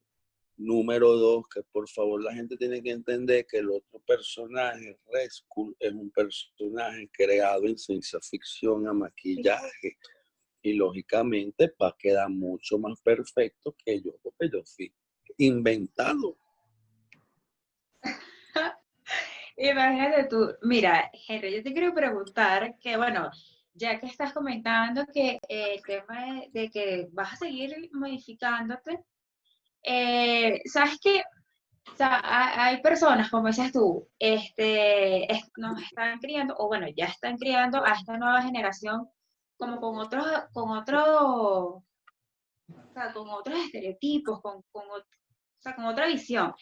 Número 0.58 1.12
dos, 1.17 1.45
que 1.54 1.62
por 1.63 1.89
favor 1.89 2.23
la 2.23 2.34
gente 2.34 2.56
tiene 2.56 2.82
que 2.82 2.91
entender 2.91 3.45
que 3.45 3.58
el 3.58 3.69
otro 3.69 3.99
personaje, 4.08 4.97
Rescue, 5.12 5.75
es 5.80 5.91
un 5.91 6.10
personaje 6.12 7.10
creado 7.12 7.65
en 7.65 7.78
ciencia 7.78 8.19
ficción 8.21 8.88
a 8.88 8.93
maquillaje. 8.93 9.97
Y 10.62 10.73
lógicamente 10.73 11.73
va 11.82 11.89
a 11.89 11.95
quedar 11.99 12.30
mucho 12.30 12.80
más 12.80 12.99
perfecto 13.01 13.75
que 13.86 14.01
yo, 14.01 14.17
porque 14.23 14.49
yo 14.51 14.63
fui 14.63 14.91
inventado. 15.38 16.38
Imagínate 19.58 20.30
tú, 20.30 20.56
mira, 20.62 21.12
Henry, 21.28 21.56
yo 21.56 21.63
te 21.63 21.73
quiero 21.73 21.93
preguntar 21.93 22.78
que, 22.80 22.95
bueno, 22.97 23.30
ya 23.75 23.99
que 23.99 24.07
estás 24.07 24.33
comentando 24.33 25.05
que 25.13 25.38
el 25.49 25.81
tema 25.83 26.41
de, 26.51 26.69
que 26.71 27.07
vas 27.11 27.33
a 27.33 27.35
seguir 27.35 27.89
modificándote, 27.91 29.03
eh, 29.83 30.61
sabes 30.65 30.97
que 30.99 31.23
hay 31.99 32.81
personas, 32.81 33.29
como 33.29 33.47
dices 33.47 33.71
tú, 33.71 34.07
este, 34.17 35.27
nos 35.57 35.81
están 35.83 36.19
criando, 36.19 36.55
o 36.57 36.67
bueno, 36.67 36.88
ya 36.95 37.05
están 37.05 37.38
criando 37.38 37.85
a 37.85 37.91
esta 37.91 38.17
nueva 38.17 38.41
generación 38.41 39.07
como 39.57 39.79
con 39.79 39.99
otros, 39.99 40.25
con 40.51 40.71
otro, 40.71 41.83
con 43.13 43.29
otros 43.29 43.59
estereotipos, 43.59 44.41
con, 44.41 44.63
con, 44.71 44.83
o 44.89 45.03
sea, 45.59 45.75
con 45.75 45.85
otra 45.85 46.07
visión. 46.07 46.55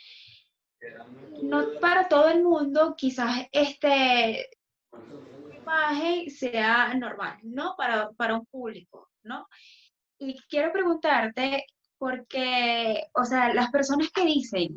No 1.44 1.80
para 1.80 2.10
todo 2.10 2.28
el 2.28 2.44
mundo, 2.44 2.96
quizás 2.98 3.48
este 3.52 4.50
imagen 5.64 6.30
sea 6.30 6.94
normal, 6.94 7.40
¿no? 7.44 7.76
Para, 7.78 8.12
para 8.12 8.36
un 8.36 8.46
público, 8.46 9.10
¿no? 9.24 9.48
Y 10.20 10.40
quiero 10.48 10.72
preguntarte, 10.72 11.66
porque, 11.98 13.08
o 13.14 13.24
sea, 13.24 13.54
las 13.54 13.72
personas 13.72 14.12
que 14.12 14.26
dicen 14.26 14.76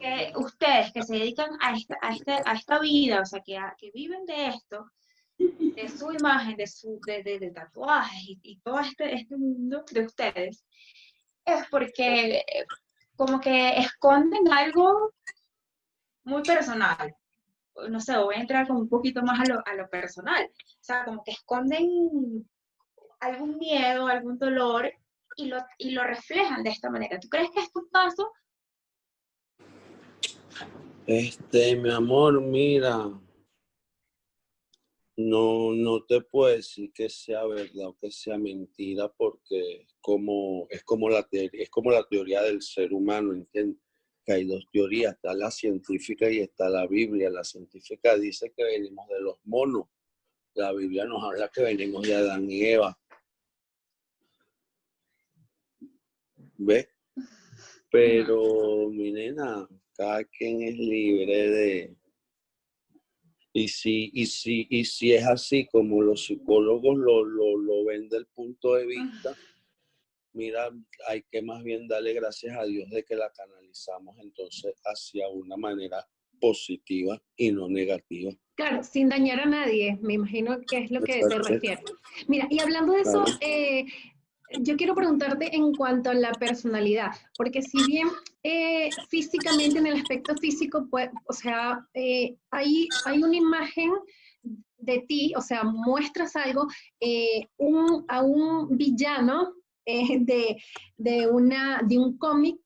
que 0.00 0.32
ustedes 0.36 0.92
que 0.92 1.02
se 1.02 1.14
dedican 1.14 1.50
a 1.60 1.76
esta, 1.76 1.96
a 2.02 2.12
esta, 2.12 2.42
a 2.44 2.54
esta 2.54 2.78
vida, 2.80 3.20
o 3.20 3.26
sea, 3.26 3.40
que, 3.40 3.58
que 3.78 3.90
viven 3.92 4.24
de 4.26 4.48
esto, 4.48 4.90
de 5.38 5.88
su 5.88 6.12
imagen, 6.12 6.56
de 6.56 6.66
su 6.66 7.00
de, 7.06 7.22
de, 7.22 7.50
tatuajes 7.50 8.22
y, 8.22 8.40
y, 8.42 8.60
todo 8.60 8.80
este, 8.80 9.14
este 9.14 9.36
mundo 9.36 9.84
de 9.90 10.06
ustedes, 10.06 10.64
es 11.44 11.66
porque 11.70 12.44
como 13.16 13.40
que 13.40 13.78
esconden 13.78 14.50
algo 14.52 15.12
muy 16.24 16.42
personal, 16.42 17.14
no 17.88 18.00
sé, 18.00 18.16
voy 18.18 18.34
a 18.36 18.40
entrar 18.40 18.66
como 18.66 18.80
un 18.80 18.88
poquito 18.88 19.22
más 19.22 19.40
a 19.40 19.52
lo, 19.52 19.62
a 19.66 19.74
lo 19.74 19.88
personal. 19.88 20.44
O 20.44 20.84
sea, 20.84 21.04
como 21.04 21.22
que 21.24 21.32
esconden 21.32 22.48
algún 23.20 23.58
miedo, 23.58 24.06
algún 24.06 24.38
dolor 24.38 24.92
y 25.36 25.46
lo, 25.46 25.58
y 25.78 25.90
lo 25.92 26.04
reflejan 26.04 26.62
de 26.62 26.70
esta 26.70 26.90
manera. 26.90 27.18
¿Tú 27.20 27.28
crees 27.28 27.50
que 27.50 27.60
es 27.60 27.72
tu 27.72 27.88
caso? 27.90 28.30
Este, 31.06 31.76
mi 31.76 31.90
amor, 31.90 32.40
mira, 32.40 33.10
no, 35.16 35.72
no 35.72 36.04
te 36.04 36.20
puedo 36.20 36.54
decir 36.54 36.92
que 36.92 37.08
sea 37.08 37.44
verdad 37.44 37.88
o 37.88 37.98
que 38.00 38.10
sea 38.10 38.38
mentira 38.38 39.08
porque 39.12 39.86
como, 40.00 40.66
es, 40.70 40.82
como 40.84 41.08
la 41.08 41.22
teoría, 41.22 41.62
es 41.62 41.70
como 41.70 41.90
la 41.90 42.04
teoría 42.04 42.42
del 42.42 42.62
ser 42.62 42.92
humano, 42.92 43.32
¿entiendes? 43.32 43.82
Que 44.24 44.32
hay 44.32 44.44
dos 44.44 44.68
teorías, 44.70 45.14
está 45.14 45.34
la 45.34 45.50
científica 45.50 46.30
y 46.30 46.38
está 46.38 46.68
la 46.68 46.86
Biblia. 46.86 47.30
La 47.30 47.44
científica 47.44 48.16
dice 48.16 48.52
que 48.56 48.64
venimos 48.64 49.08
de 49.08 49.20
los 49.20 49.36
monos, 49.44 49.86
la 50.54 50.72
Biblia 50.72 51.04
nos 51.06 51.24
habla 51.24 51.48
que 51.48 51.62
venimos 51.62 52.06
de 52.06 52.14
Adán 52.14 52.50
y 52.50 52.64
Eva. 52.64 52.98
¿Ves? 56.58 56.88
Pero, 57.90 58.88
mi 58.90 59.12
nena, 59.12 59.68
cada 59.96 60.24
quien 60.24 60.62
es 60.62 60.78
libre 60.78 61.50
de... 61.50 61.96
Y 63.54 63.68
si, 63.68 64.10
y 64.14 64.24
si, 64.26 64.66
y 64.70 64.84
si 64.84 65.12
es 65.12 65.26
así 65.26 65.66
como 65.66 66.00
los 66.00 66.24
psicólogos 66.24 66.96
lo, 66.96 67.22
lo, 67.24 67.58
lo 67.58 67.84
ven 67.84 68.08
del 68.08 68.26
punto 68.26 68.76
de 68.76 68.86
vista, 68.86 69.36
mira, 70.32 70.70
hay 71.08 71.22
que 71.30 71.42
más 71.42 71.62
bien 71.62 71.88
darle 71.88 72.12
gracias 72.14 72.56
a 72.56 72.64
Dios 72.64 72.88
de 72.90 73.04
que 73.04 73.16
la 73.16 73.30
canalizamos 73.30 74.16
entonces 74.18 74.74
hacia 74.84 75.28
una 75.28 75.56
manera 75.56 76.06
positiva 76.40 77.20
y 77.36 77.52
no 77.52 77.68
negativa. 77.68 78.32
Claro, 78.56 78.82
sin 78.82 79.08
dañar 79.08 79.40
a 79.40 79.46
nadie, 79.46 79.98
me 80.02 80.14
imagino 80.14 80.58
que 80.68 80.78
es 80.78 80.90
lo 80.90 81.00
que 81.00 81.20
te 81.20 81.38
refieres. 81.38 81.84
Mira, 82.26 82.46
y 82.50 82.60
hablando 82.60 82.92
de 82.92 83.02
eso, 83.02 83.24
eh, 83.40 83.86
yo 84.60 84.76
quiero 84.76 84.94
preguntarte 84.94 85.54
en 85.54 85.72
cuanto 85.74 86.10
a 86.10 86.14
la 86.14 86.32
personalidad, 86.32 87.12
porque 87.36 87.62
si 87.62 87.84
bien 87.86 88.08
eh, 88.42 88.90
físicamente, 89.08 89.78
en 89.78 89.86
el 89.86 89.94
aspecto 89.94 90.36
físico, 90.36 90.86
pues, 90.90 91.10
o 91.26 91.32
sea, 91.32 91.86
eh, 91.94 92.36
hay, 92.50 92.88
hay 93.04 93.22
una 93.22 93.36
imagen 93.36 93.92
de 94.78 95.04
ti, 95.08 95.32
o 95.36 95.40
sea, 95.40 95.62
muestras 95.62 96.34
algo, 96.36 96.66
eh, 97.00 97.46
un, 97.56 98.04
a 98.08 98.22
un 98.22 98.76
villano 98.76 99.54
de, 99.84 100.62
de, 100.96 101.26
una, 101.28 101.82
de 101.86 101.98
un 101.98 102.16
cómic. 102.18 102.56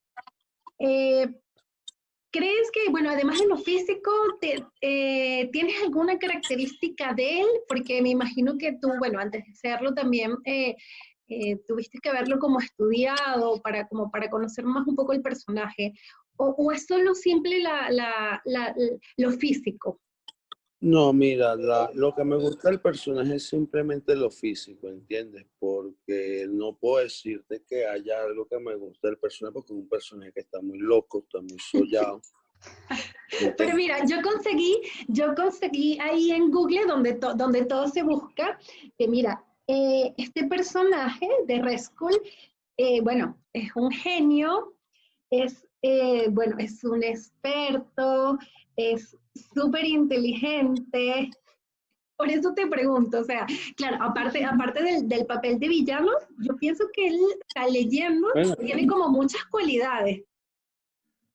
¿Crees 0.78 2.70
que, 2.70 2.90
bueno, 2.90 3.10
además 3.10 3.38
de 3.38 3.46
lo 3.46 3.56
físico, 3.56 4.10
te, 4.40 4.62
¿tienes 5.52 5.82
alguna 5.82 6.18
característica 6.18 7.14
de 7.14 7.40
él? 7.40 7.46
Porque 7.66 8.02
me 8.02 8.10
imagino 8.10 8.58
que 8.58 8.76
tú, 8.80 8.90
bueno, 8.98 9.18
antes 9.18 9.44
de 9.46 9.54
serlo 9.54 9.94
también 9.94 10.36
eh, 10.44 10.76
tuviste 11.66 11.98
que 11.98 12.12
verlo 12.12 12.38
como 12.38 12.60
estudiado 12.60 13.60
para, 13.62 13.88
como 13.88 14.10
para 14.10 14.30
conocer 14.30 14.64
más 14.64 14.86
un 14.86 14.94
poco 14.94 15.12
el 15.12 15.22
personaje, 15.22 15.92
o, 16.36 16.70
es 16.70 16.86
solo 16.86 17.14
simple 17.14 17.62
la, 17.62 17.90
la, 17.90 18.74
lo 19.16 19.30
físico? 19.32 20.00
No, 20.80 21.12
mira, 21.12 21.56
lo 21.94 22.14
que 22.14 22.22
me 22.22 22.36
gusta 22.36 22.68
del 22.68 22.80
personaje 22.80 23.36
es 23.36 23.48
simplemente 23.48 24.14
lo 24.14 24.30
físico, 24.30 24.88
¿entiendes? 24.88 25.46
Porque 25.58 26.46
no 26.50 26.76
puedo 26.76 27.02
decirte 27.02 27.62
que 27.66 27.86
haya 27.86 28.22
algo 28.22 28.46
que 28.46 28.58
me 28.58 28.74
guste 28.74 29.08
del 29.08 29.18
personaje, 29.18 29.54
porque 29.54 29.72
es 29.72 29.78
un 29.78 29.88
personaje 29.88 30.32
que 30.32 30.40
está 30.40 30.60
muy 30.60 30.78
loco, 30.78 31.20
está 31.20 31.40
muy 31.40 31.58
sollado. 31.58 32.20
Pero 33.56 33.74
mira, 33.74 34.04
yo 34.06 34.20
conseguí, 34.22 34.80
yo 35.08 35.34
conseguí 35.34 35.98
ahí 35.98 36.30
en 36.30 36.50
Google, 36.50 36.86
donde, 36.86 37.14
donde 37.14 37.64
todo 37.64 37.88
se 37.88 38.02
busca, 38.02 38.58
que 38.98 39.08
mira, 39.08 39.42
eh, 39.66 40.14
este 40.18 40.46
personaje 40.46 41.28
de 41.46 41.62
Rescue, 41.62 42.20
eh, 42.76 43.00
bueno, 43.00 43.36
es 43.52 43.74
un 43.74 43.90
genio, 43.90 44.76
es, 45.30 45.66
eh, 45.82 46.28
bueno, 46.30 46.56
es 46.58 46.84
un 46.84 47.02
experto, 47.02 48.38
es 48.76 49.16
súper 49.36 49.84
inteligente. 49.84 51.30
Por 52.16 52.30
eso 52.30 52.54
te 52.54 52.66
pregunto, 52.66 53.20
o 53.20 53.24
sea, 53.24 53.46
claro, 53.76 53.98
aparte, 54.00 54.42
aparte 54.44 54.82
del, 55.02 55.26
papel 55.26 55.58
de 55.58 55.68
villano, 55.68 56.12
yo 56.38 56.56
pienso 56.56 56.84
que 56.92 57.08
él, 57.08 57.18
está 57.46 57.68
leyendo, 57.68 58.28
tiene 58.58 58.86
como 58.86 59.08
muchas 59.10 59.44
cualidades. 59.46 60.22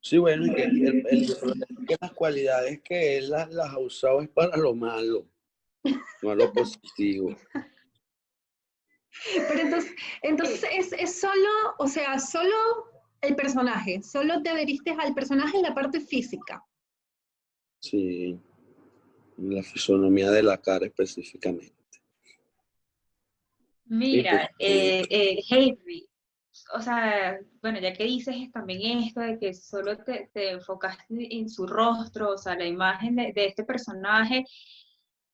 Sí, 0.01 0.17
bueno, 0.17 0.47
y 0.47 0.55
que, 0.55 1.97
las 2.01 2.11
cualidades 2.13 2.81
que 2.81 3.17
él 3.17 3.29
las, 3.29 3.51
las 3.51 3.69
ha 3.69 3.77
usado 3.77 4.21
es 4.21 4.29
para 4.29 4.57
lo 4.57 4.73
malo, 4.73 5.27
no 6.23 6.33
lo 6.33 6.51
positivo. 6.51 7.35
Pero 9.35 9.61
entonces, 9.61 9.91
entonces 10.23 10.63
es, 10.73 10.93
es, 10.93 11.19
solo, 11.19 11.49
o 11.77 11.87
sea, 11.87 12.17
solo 12.17 12.55
el 13.21 13.35
personaje, 13.35 14.01
solo 14.01 14.41
te 14.41 14.49
adheriste 14.49 14.95
al 14.97 15.13
personaje 15.13 15.57
en 15.57 15.63
la 15.63 15.75
parte 15.75 15.99
física. 15.99 16.65
Sí, 17.81 18.39
la 19.37 19.63
fisonomía 19.63 20.29
de 20.29 20.43
la 20.43 20.57
cara 20.57 20.85
específicamente. 20.85 21.73
Mira, 23.85 24.49
eh, 24.57 25.03
eh, 25.09 25.43
Henry, 25.49 26.07
o 26.73 26.81
sea, 26.81 27.39
bueno, 27.61 27.79
ya 27.79 27.91
que 27.91 28.05
dices 28.05 28.35
también 28.53 28.99
esto 28.99 29.19
de 29.19 29.37
que 29.37 29.53
solo 29.53 29.97
te, 29.97 30.29
te 30.31 30.51
enfocaste 30.51 31.05
en 31.35 31.49
su 31.49 31.67
rostro, 31.67 32.33
o 32.33 32.37
sea, 32.37 32.55
la 32.55 32.65
imagen 32.65 33.15
de, 33.15 33.33
de 33.33 33.47
este 33.47 33.63
personaje, 33.65 34.45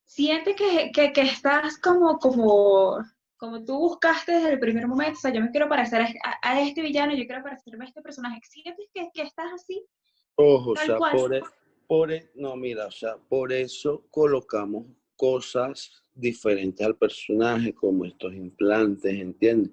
sientes 0.05 0.55
que, 0.55 0.91
que, 0.91 1.11
que, 1.11 1.21
estás 1.21 1.77
como, 1.79 2.17
como 2.17 2.97
como 3.37 3.63
tú 3.63 3.77
buscaste 3.77 4.31
desde 4.31 4.53
el 4.53 4.59
primer 4.59 4.87
momento, 4.87 5.13
o 5.13 5.21
sea, 5.21 5.31
yo 5.31 5.41
me 5.41 5.51
quiero 5.51 5.69
parecer 5.69 6.07
a, 6.41 6.61
este 6.61 6.81
villano, 6.81 7.13
yo 7.13 7.25
quiero 7.27 7.43
parecerme 7.43 7.85
a 7.85 7.87
este 7.87 8.01
personaje, 8.01 8.39
¿sientes 8.43 8.89
que, 8.91 9.09
que 9.13 9.21
estás 9.21 9.53
así? 9.53 9.85
Ojo, 10.35 10.71
o 10.71 10.75
sea, 10.75 10.97
por, 10.97 11.35
e, 11.35 11.41
por, 11.87 12.11
e, 12.11 12.29
no, 12.35 12.55
mira, 12.55 12.87
o 12.87 12.91
sea, 12.91 13.17
por 13.17 13.51
eso 13.51 14.05
colocamos 14.11 14.85
cosas 15.15 16.03
diferentes 16.13 16.85
al 16.85 16.95
personaje, 16.95 17.73
como 17.73 18.05
estos 18.05 18.33
implantes, 18.33 19.13
¿entiendes? 19.13 19.71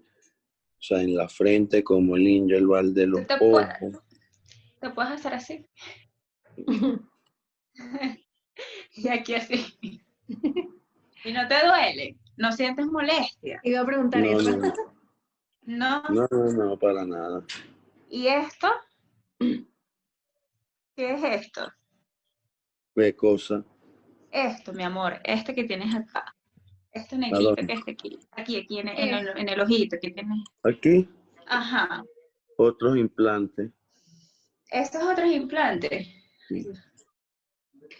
O 0.78 0.82
sea, 0.86 1.02
en 1.02 1.16
la 1.16 1.28
frente, 1.28 1.82
como 1.82 2.16
el 2.16 2.66
val 2.66 2.94
de 2.94 3.06
los 3.06 3.26
te 3.26 3.34
ojos. 3.40 4.02
te 4.80 4.90
puedes 4.90 5.12
hacer 5.12 5.34
así. 5.34 5.66
y 8.92 9.08
aquí 9.08 9.34
así. 9.34 10.00
y 11.24 11.32
no 11.32 11.48
te 11.48 11.66
duele. 11.66 12.16
¿No 12.36 12.52
sientes 12.52 12.86
molestia? 12.86 13.60
Iba 13.62 13.80
a 13.80 13.86
preguntar 13.86 14.20
no, 14.20 14.40
eso. 14.40 14.56
No. 14.56 16.02
no. 16.10 16.28
No, 16.28 16.28
no, 16.52 16.78
para 16.78 17.06
nada. 17.06 17.42
¿Y 18.10 18.26
esto? 18.26 18.68
¿Qué 19.38 19.64
es 20.96 21.24
esto? 21.24 21.72
¿Qué 22.94 23.14
cosa? 23.16 23.64
Esto, 24.30 24.72
mi 24.72 24.82
amor, 24.82 25.20
este 25.24 25.54
que 25.54 25.64
tienes 25.64 25.94
acá. 25.94 26.34
Este 26.92 27.18
negrito 27.18 27.56
que 27.56 27.72
está 27.72 27.90
aquí. 27.90 28.18
Aquí, 28.32 28.56
aquí 28.56 28.78
en, 28.78 28.88
el, 28.88 29.28
en 29.36 29.48
el 29.48 29.60
ojito 29.60 29.96
que 30.00 30.10
tienes. 30.10 30.38
¿Aquí? 30.62 31.08
Ajá. 31.46 32.04
Otros 32.56 32.96
implantes. 32.96 33.72
¿Estos 34.70 35.02
otros 35.02 35.28
implantes? 35.30 36.08
Sí. 36.48 36.66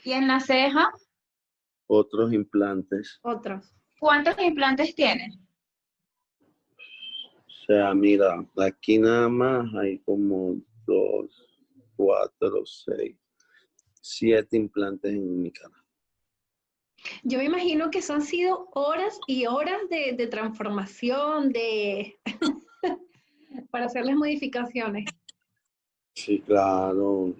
¿Y 0.04 0.12
en 0.12 0.28
la 0.28 0.38
ceja? 0.38 0.92
Otros 1.86 2.32
implantes. 2.32 3.18
Otros. 3.22 3.74
¿Cuántos 3.98 4.38
implantes 4.38 4.94
tienes? 4.94 5.36
O 6.76 7.66
sea, 7.66 7.94
mira, 7.94 8.46
aquí 8.58 8.98
nada 8.98 9.28
más 9.28 9.66
hay 9.74 9.98
como 10.00 10.56
dos, 10.86 11.62
cuatro, 11.96 12.64
seis, 12.66 13.16
siete 14.04 14.56
implantes 14.58 15.12
en 15.12 15.42
mi 15.42 15.50
cara. 15.50 15.82
Yo 17.22 17.38
me 17.38 17.44
imagino 17.44 17.90
que 17.90 18.02
son 18.02 18.20
sido 18.20 18.68
horas 18.74 19.18
y 19.26 19.46
horas 19.46 19.80
de, 19.88 20.26
transformación, 20.26 21.52
de 21.52 22.14
para 23.70 23.86
hacer 23.86 24.04
las 24.04 24.16
modificaciones. 24.16 25.06
Sí, 26.14 26.40
claro. 26.40 27.34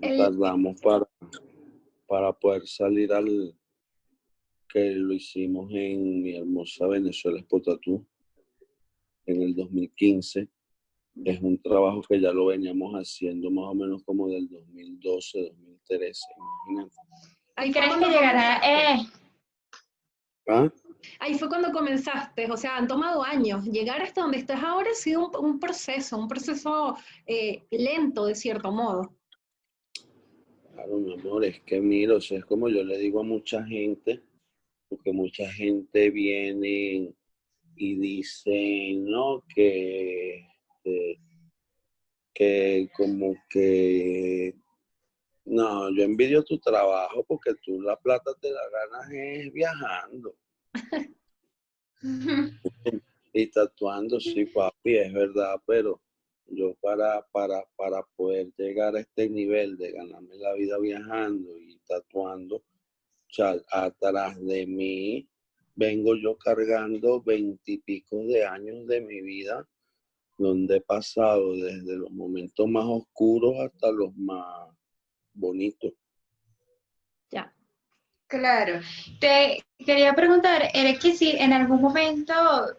Tardamos 0.00 0.80
para, 0.80 1.08
para 2.06 2.32
poder 2.32 2.66
salir 2.66 3.12
al, 3.12 3.54
que 4.68 4.90
lo 4.94 5.14
hicimos 5.14 5.70
en 5.72 6.22
mi 6.22 6.36
hermosa 6.36 6.86
Venezuela 6.86 7.38
Expotatú 7.38 8.06
en 9.26 9.42
el 9.42 9.54
2015. 9.54 10.48
Es 11.24 11.40
un 11.42 11.60
trabajo 11.60 12.00
que 12.02 12.20
ya 12.20 12.32
lo 12.32 12.46
veníamos 12.46 12.94
haciendo 12.94 13.50
más 13.50 13.66
o 13.66 13.74
menos 13.74 14.02
como 14.04 14.28
del 14.28 14.48
2012, 14.48 15.40
2013, 15.40 16.20
imagínate. 16.68 16.96
¿Ahí 17.56 17.70
crees 17.70 17.94
que 17.94 18.06
llegará? 18.06 18.60
Eh. 18.64 19.06
¿Ah? 20.48 20.72
Ahí 21.20 21.34
fue 21.34 21.48
cuando 21.48 21.70
comenzaste, 21.70 22.50
o 22.50 22.56
sea, 22.56 22.76
han 22.76 22.88
tomado 22.88 23.22
años. 23.22 23.64
Llegar 23.66 24.00
hasta 24.02 24.22
donde 24.22 24.38
estás 24.38 24.62
ahora 24.62 24.90
ha 24.90 24.94
sido 24.94 25.30
un, 25.38 25.60
proceso, 25.60 26.16
un 26.16 26.28
proceso 26.28 26.96
eh, 27.26 27.62
lento 27.70 28.26
de 28.26 28.34
cierto 28.34 28.72
modo. 28.72 29.14
Claro, 30.72 30.96
mi 30.98 31.12
amor, 31.12 31.44
es 31.44 31.60
que 31.60 31.80
mira, 31.80 32.16
o 32.16 32.20
sea, 32.20 32.38
es 32.38 32.44
como 32.46 32.68
yo 32.68 32.82
le 32.82 32.98
digo 32.98 33.20
a 33.20 33.24
mucha 33.24 33.62
gente, 33.64 34.22
porque 34.88 35.12
mucha 35.12 35.50
gente 35.52 36.10
viene 36.10 37.12
y 37.76 37.94
dice, 37.96 38.94
¿no? 38.96 39.44
Que, 39.54 40.46
que, 40.82 41.18
que 42.34 42.88
como 42.96 43.34
que, 43.48 44.54
no, 45.44 45.94
yo 45.94 46.02
envidio 46.02 46.42
tu 46.44 46.58
trabajo 46.58 47.24
porque 47.24 47.54
tú 47.64 47.80
la 47.80 47.96
plata 47.96 48.32
te 48.40 48.50
la 48.50 48.62
ganas 48.70 49.10
es 49.12 49.52
viajando. 49.52 50.36
y 53.32 53.46
tatuando, 53.48 54.20
sí, 54.20 54.46
papi, 54.46 54.96
es 54.96 55.12
verdad, 55.12 55.56
pero 55.66 56.00
yo 56.46 56.74
para, 56.80 57.26
para, 57.32 57.64
para 57.76 58.02
poder 58.16 58.52
llegar 58.56 58.96
a 58.96 59.00
este 59.00 59.28
nivel 59.28 59.76
de 59.78 59.92
ganarme 59.92 60.36
la 60.36 60.52
vida 60.54 60.78
viajando 60.78 61.58
y 61.58 61.78
tatuando, 61.86 62.56
o 62.56 62.64
sea, 63.34 63.56
atrás 63.70 64.40
de 64.44 64.66
mí 64.66 65.28
vengo 65.74 66.14
yo 66.16 66.36
cargando 66.36 67.22
veintipico 67.22 68.24
de 68.26 68.44
años 68.44 68.86
de 68.86 69.00
mi 69.00 69.22
vida, 69.22 69.66
donde 70.42 70.76
he 70.76 70.80
pasado 70.80 71.54
desde 71.54 71.96
los 71.96 72.10
momentos 72.10 72.68
más 72.68 72.84
oscuros 72.84 73.54
hasta 73.60 73.90
los 73.90 74.14
más 74.16 74.68
bonitos. 75.32 75.92
Ya. 77.30 77.52
Claro. 78.26 78.80
Te 79.20 79.62
quería 79.78 80.14
preguntar, 80.14 80.70
¿eres 80.74 80.98
que 80.98 81.14
si 81.14 81.30
en 81.36 81.52
algún 81.52 81.80
momento 81.80 82.32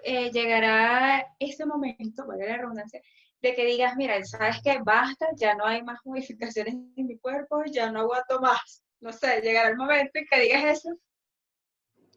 eh, 0.03 0.31
llegará 0.31 1.25
ese 1.39 1.65
momento, 1.65 2.25
vale 2.25 2.47
la 2.47 2.57
redundancia, 2.57 3.01
de 3.41 3.53
que 3.53 3.65
digas, 3.65 3.95
mira, 3.97 4.23
sabes 4.23 4.61
que 4.63 4.79
basta, 4.83 5.27
ya 5.35 5.53
no 5.53 5.65
hay 5.65 5.83
más 5.83 5.99
modificaciones 6.05 6.73
en 6.73 7.07
mi 7.07 7.17
cuerpo, 7.17 7.63
ya 7.65 7.91
no 7.91 8.01
aguanto 8.01 8.39
más. 8.39 8.83
No 9.01 9.11
sé, 9.11 9.41
llegará 9.41 9.69
el 9.69 9.75
momento 9.75 10.11
en 10.13 10.25
que 10.25 10.39
digas 10.39 10.79
eso. 10.79 10.97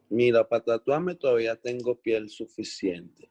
Mira, 0.09 0.47
para 0.47 0.63
tatuarme 0.63 1.15
todavía 1.15 1.55
tengo 1.57 1.99
piel 1.99 2.29
suficiente. 2.29 3.29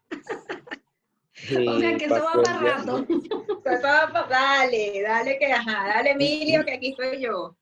O 1.36 1.78
sea, 1.78 1.96
que 1.96 2.04
eso 2.06 2.14
va 2.14 2.42
para 2.42 2.58
rato. 2.58 3.06
dale, 4.30 5.02
dale 5.02 5.38
que 5.38 5.46
ajá, 5.46 5.88
dale 5.88 6.10
Emilio, 6.12 6.64
que 6.64 6.72
aquí 6.72 6.88
estoy 6.88 7.20
yo. 7.20 7.56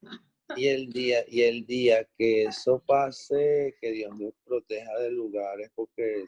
Y 0.57 0.69
el 0.69 0.93
día, 0.93 1.25
y 1.27 1.43
el 1.43 1.67
día 1.67 2.07
que 2.17 2.45
eso 2.45 2.83
pase, 2.87 3.77
que 3.81 3.91
Dios 3.91 4.17
nos 4.17 4.33
proteja 4.45 4.99
de 4.99 5.11
lugares 5.11 5.71
porque 5.75 6.27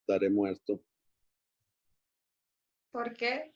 estaré 0.00 0.30
muerto. 0.30 0.80
¿Por 2.90 3.12
qué? 3.12 3.52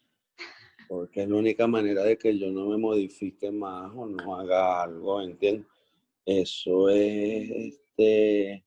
Porque 0.88 1.22
es 1.22 1.28
la 1.28 1.36
única 1.36 1.66
manera 1.66 2.02
de 2.02 2.18
que 2.18 2.36
yo 2.36 2.50
no 2.50 2.66
me 2.66 2.76
modifique 2.76 3.50
más 3.50 3.90
o 3.94 4.06
no 4.06 4.36
haga 4.36 4.82
algo, 4.82 5.22
¿entiendes? 5.22 5.66
Eso 6.26 6.90
es 6.90 7.50
este, 7.50 8.64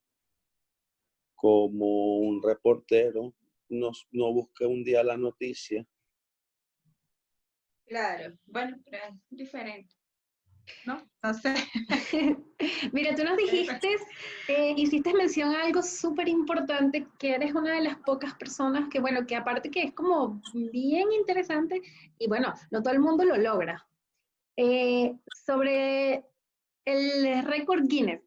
como 1.36 2.18
un 2.18 2.42
reportero 2.42 3.34
no, 3.74 3.92
no 4.12 4.34
busque 4.34 4.66
un 4.66 4.84
día 4.84 5.04
la 5.04 5.18
noticia. 5.18 5.86
Claro, 7.86 8.38
bueno, 8.46 8.78
pero 8.86 9.04
es 9.06 9.16
diferente. 9.30 9.94
¿no? 10.86 11.02
No 11.22 11.34
sé. 11.34 11.54
Mira, 12.92 13.16
tú 13.16 13.24
nos 13.24 13.38
dijiste, 13.38 13.96
eh, 14.48 14.74
hiciste 14.78 15.14
mención 15.14 15.56
a 15.56 15.64
algo 15.64 15.82
súper 15.82 16.28
importante, 16.28 17.08
que 17.20 17.36
eres 17.36 17.54
una 17.54 17.76
de 17.76 17.82
las 17.82 17.98
pocas 17.98 18.34
personas 18.36 18.90
que, 18.90 19.00
bueno, 19.00 19.26
que 19.26 19.36
aparte 19.36 19.70
que 19.70 19.84
es 19.84 19.94
como 19.94 20.42
bien 20.54 21.12
interesante, 21.12 21.82
y 22.18 22.28
bueno, 22.28 22.54
no 22.72 22.82
todo 22.82 22.94
el 22.94 23.00
mundo 23.00 23.26
lo 23.26 23.38
logra. 23.38 23.86
Eh, 24.56 25.16
sobre 25.46 26.26
el 26.86 27.44
récord 27.46 27.84
Guinness. 27.88 28.22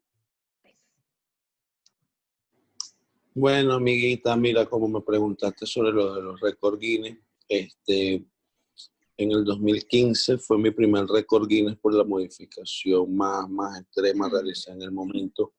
Bueno, 3.38 3.74
amiguita, 3.74 4.34
mira, 4.34 4.64
como 4.64 4.88
me 4.88 5.02
preguntaste 5.02 5.66
sobre 5.66 5.92
lo 5.92 6.14
de 6.14 6.22
los 6.22 6.40
récord 6.40 6.78
Guinness, 6.78 7.18
este, 7.46 8.24
en 9.18 9.30
el 9.30 9.44
2015 9.44 10.38
fue 10.38 10.56
mi 10.56 10.70
primer 10.70 11.04
récord 11.04 11.46
Guinness 11.46 11.76
por 11.76 11.92
la 11.92 12.04
modificación 12.04 13.14
más, 13.14 13.46
más 13.50 13.78
extrema 13.78 14.30
realizada 14.30 14.76
en 14.76 14.84
el 14.84 14.90
momento, 14.90 15.52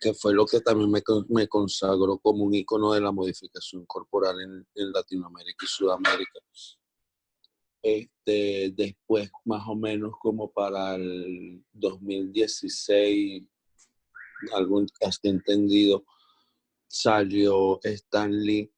que 0.00 0.12
fue 0.12 0.34
lo 0.34 0.44
que 0.44 0.60
también 0.60 0.90
me, 0.90 1.00
me 1.28 1.46
consagró 1.46 2.18
como 2.18 2.42
un 2.42 2.54
icono 2.54 2.94
de 2.94 3.00
la 3.00 3.12
modificación 3.12 3.86
corporal 3.86 4.40
en, 4.40 4.66
en 4.74 4.90
Latinoamérica 4.90 5.64
y 5.64 5.68
Sudamérica. 5.68 6.40
Este, 7.80 8.72
después, 8.74 9.30
más 9.44 9.62
o 9.68 9.76
menos 9.76 10.14
como 10.20 10.50
para 10.50 10.96
el 10.96 11.64
2016, 11.74 13.44
algún 14.52 14.88
casi 14.98 15.28
entendido, 15.28 16.04
salió 16.86 17.80
Stanley 17.82 18.70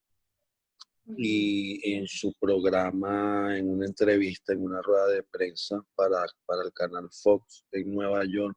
y 1.16 1.92
en 1.94 2.07
su 2.07 2.35
programa, 2.38 3.57
en 3.57 3.71
una 3.71 3.87
entrevista, 3.87 4.53
en 4.53 4.62
una 4.62 4.83
rueda 4.83 5.09
de 5.09 5.23
prensa 5.23 5.83
para, 5.94 6.27
para 6.44 6.64
el 6.64 6.73
canal 6.73 7.09
Fox 7.11 7.64
en 7.73 7.94
Nueva 7.94 8.25
York, 8.27 8.57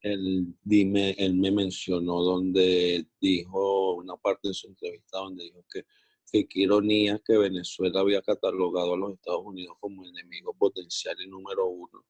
él, 0.00 0.54
dime, 0.62 1.14
él 1.18 1.34
me 1.34 1.50
mencionó 1.50 2.22
donde 2.22 3.06
dijo, 3.20 3.94
una 3.94 4.16
parte 4.16 4.48
de 4.48 4.54
su 4.54 4.68
entrevista 4.68 5.18
donde 5.18 5.44
dijo 5.44 5.64
que, 5.70 5.84
que 6.30 6.46
qué 6.46 6.60
ironía 6.60 7.20
que 7.24 7.36
Venezuela 7.38 8.00
había 8.00 8.22
catalogado 8.22 8.94
a 8.94 8.96
los 8.96 9.14
Estados 9.14 9.42
Unidos 9.44 9.76
como 9.80 10.04
enemigo 10.04 10.54
potencial 10.54 11.16
y 11.20 11.28
número 11.28 11.66
uno. 11.66 12.04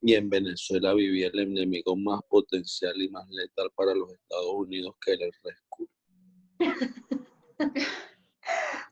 Y 0.00 0.14
en 0.14 0.28
Venezuela 0.28 0.92
vivía 0.92 1.28
el 1.28 1.38
enemigo 1.38 1.96
más 1.96 2.20
potencial 2.28 3.00
y 3.00 3.08
más 3.08 3.28
letal 3.30 3.70
para 3.74 3.94
los 3.94 4.12
Estados 4.12 4.52
Unidos 4.54 4.94
que 5.04 5.12
era 5.12 5.24
el 5.24 5.32
rescue. 5.42 5.88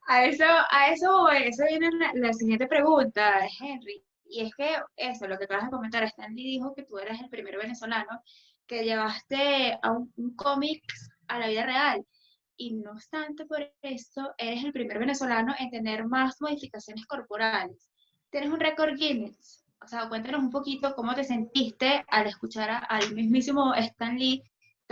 A 0.06 0.24
eso, 0.24 0.44
a 0.44 0.88
eso, 0.92 1.28
eso 1.30 1.64
viene 1.68 1.90
la, 2.14 2.32
siguiente 2.32 2.66
pregunta, 2.66 3.46
Henry. 3.60 4.04
Y 4.24 4.42
es 4.42 4.54
que 4.54 4.76
eso, 4.96 5.26
lo 5.26 5.38
que 5.38 5.44
acabas 5.44 5.66
de 5.66 5.70
comentar, 5.70 6.02
Stanley 6.04 6.44
dijo 6.44 6.74
que 6.74 6.84
tú 6.84 6.98
eras 6.98 7.20
el 7.20 7.28
primer 7.28 7.58
venezolano 7.58 8.22
que 8.66 8.84
llevaste 8.84 9.78
a 9.82 9.92
un, 9.92 10.34
cómic 10.36 10.82
a 11.28 11.38
la 11.38 11.48
vida 11.48 11.66
real. 11.66 12.06
Y 12.56 12.74
no 12.74 12.92
obstante 12.92 13.44
por 13.46 13.72
eso, 13.82 14.32
eres 14.38 14.64
el 14.64 14.72
primer 14.72 14.98
venezolano 14.98 15.54
en 15.58 15.70
tener 15.70 16.06
más 16.06 16.40
modificaciones 16.40 17.06
corporales. 17.06 17.90
Tienes 18.30 18.50
un 18.50 18.60
récord 18.60 18.94
Guinness. 18.96 19.64
O 19.84 19.88
sea, 19.88 20.08
cuéntanos 20.08 20.40
un 20.40 20.50
poquito 20.50 20.94
cómo 20.94 21.14
te 21.14 21.24
sentiste 21.24 22.04
al 22.08 22.26
escuchar 22.26 22.86
al 22.88 23.14
mismísimo 23.14 23.74
Stan 23.74 24.16
Lee, 24.16 24.42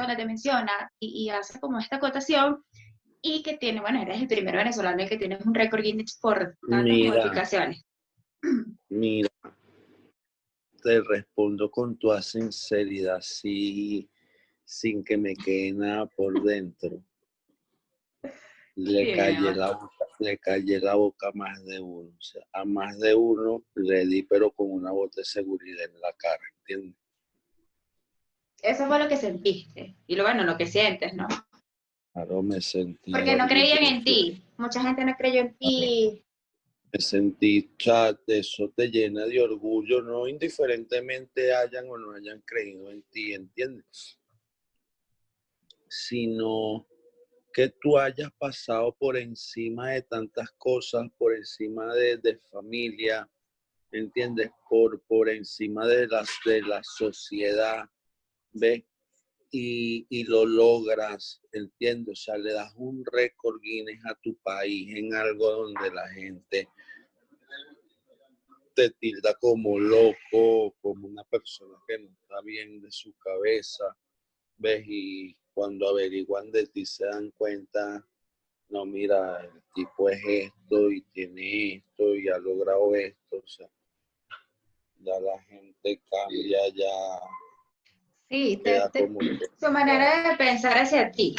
donde 0.01 0.17
te 0.17 0.27
menciona 0.27 0.73
y, 0.99 1.25
y 1.25 1.31
hace 1.31 1.61
como 1.61 1.79
esta 1.79 1.97
acotación 1.97 2.65
y 3.23 3.43
que 3.43 3.57
tiene, 3.57 3.81
bueno, 3.81 4.03
eres 4.03 4.21
el 4.21 4.29
primer 4.29 4.57
venezolano 4.57 5.07
que 5.07 5.19
tiene 5.19 5.39
un 5.45 5.55
récord 5.55 5.83
Guinness 5.83 6.19
por 6.21 6.57
tantas 6.69 6.97
modificaciones. 6.97 7.85
Mira, 8.89 9.29
te 10.83 11.01
respondo 11.03 11.71
con 11.71 11.99
toda 11.99 12.23
sinceridad, 12.23 13.21
sí, 13.21 14.09
sin 14.65 15.05
que 15.05 15.17
me 15.17 15.35
quede 15.35 15.73
nada 15.73 16.07
por 16.07 16.43
dentro. 16.43 17.03
Le 18.77 19.15
callé, 19.15 19.55
la 19.55 19.73
boca, 19.73 20.07
le 20.21 20.39
callé 20.39 20.81
la 20.81 20.95
boca 20.95 21.29
a 21.29 21.33
más 21.35 21.63
de 21.67 21.81
uno. 21.81 22.09
O 22.09 22.23
sea, 22.23 22.43
a 22.55 22.65
más 22.65 22.99
de 22.99 23.15
uno 23.15 23.63
le 23.75 24.07
di, 24.07 24.23
pero 24.23 24.51
con 24.53 24.71
una 24.71 24.93
voz 24.93 25.13
de 25.13 25.25
seguridad 25.25 25.85
en 25.85 26.01
la 26.01 26.13
cara, 26.15 26.43
¿entiendes? 26.61 27.00
Eso 28.63 28.87
fue 28.87 28.99
lo 28.99 29.09
que 29.09 29.17
sentiste. 29.17 29.97
Y 30.07 30.17
lo 30.17 30.25
bueno, 30.25 30.45
lo 30.45 30.57
que 30.57 30.67
sientes, 30.67 31.15
¿no? 31.15 31.27
Claro, 32.13 32.43
me 32.43 32.61
sentí. 32.61 33.13
Porque 33.13 33.37
no 33.37 33.47
creían 33.47 33.85
en 33.85 34.05
ti. 34.05 34.43
Mucha 34.57 34.83
gente 34.83 35.05
no 35.05 35.15
creyó 35.17 35.41
en 35.41 35.55
ti. 35.57 36.25
Me 36.93 37.01
sentí, 37.01 37.71
chat, 37.79 38.19
eso 38.27 38.73
te 38.77 38.89
llena 38.89 39.25
de 39.25 39.41
orgullo, 39.41 40.03
no 40.03 40.27
indiferentemente 40.27 41.55
hayan 41.55 41.89
o 41.89 41.97
no 41.97 42.13
hayan 42.13 42.43
creído 42.45 42.91
en 42.91 43.03
ti, 43.05 43.33
¿entiendes? 43.33 44.19
Sino 45.89 46.85
que 47.53 47.69
tú 47.81 47.97
hayas 47.97 48.33
pasado 48.39 48.93
por 48.99 49.17
encima 49.17 49.91
de 49.91 50.03
tantas 50.03 50.51
cosas, 50.59 51.07
por 51.17 51.37
encima 51.37 51.95
de, 51.95 52.17
de 52.17 52.39
familia, 52.51 53.29
¿entiendes? 53.93 54.51
Por, 54.69 55.01
por 55.03 55.29
encima 55.29 55.87
de, 55.87 56.09
las, 56.09 56.29
de 56.45 56.63
la 56.63 56.83
sociedad, 56.83 57.89
¿ves? 58.53 58.85
y, 59.53 60.25
lo 60.25 60.45
logras, 60.47 61.41
entiendo, 61.53 62.13
o 62.13 62.17
sea, 62.17 62.37
le 62.39 62.53
das 62.53 62.73
un 62.77 63.05
récord 63.05 63.61
Guinness 63.61 64.01
a 64.07 64.15
tu 64.23 64.37
país 64.37 64.95
en 64.95 65.15
algo 65.15 65.51
donde 65.51 65.91
la 65.91 66.09
gente 66.11 66.69
te 68.75 68.91
tilda 68.91 69.35
como 69.41 69.79
loco, 69.79 70.75
como 70.81 71.09
una 71.09 71.25
persona 71.25 71.77
que 71.87 71.99
no 71.99 72.09
está 72.11 72.41
bien 72.43 72.81
de 72.81 72.91
su 72.93 73.13
cabeza, 73.19 73.85
¿ves? 74.57 74.85
Y 74.87 75.37
cuando 75.53 75.89
averiguan 75.89 76.51
de 76.53 76.67
ti 76.69 76.87
se 76.87 77.07
dan 77.07 77.31
cuenta, 77.37 78.07
no, 78.69 78.87
mira, 78.87 79.45
el 79.45 79.63
tipo 79.75 80.09
es 80.09 80.21
esto 80.25 80.91
y 80.91 81.03
tiene 81.13 81.75
esto 81.75 82.15
y 82.15 82.29
ha 82.29 82.39
logrado 82.39 82.95
esto, 82.95 83.37
o 83.37 83.47
sea, 83.47 83.69
ya 85.01 85.19
la 85.19 85.43
gente 85.43 86.01
cambia, 86.09 86.69
ya. 86.69 87.21
Sí, 88.31 88.63
su 89.61 89.71
manera 89.73 90.31
de 90.31 90.37
pensar 90.37 90.79
hacia 90.79 91.11
ti 91.11 91.35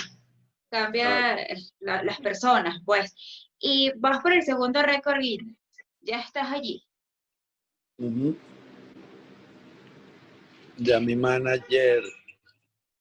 cambia 0.69 1.37
las 1.79 2.19
personas, 2.19 2.81
pues. 2.85 3.15
Y 3.59 3.91
vas 3.97 4.21
por 4.21 4.33
el 4.33 4.43
segundo 4.43 4.81
récord 4.81 5.21
ya 6.01 6.19
estás 6.19 6.51
allí. 6.51 6.83
Ya 10.77 10.99
mi 10.99 11.15
manager, 11.15 12.03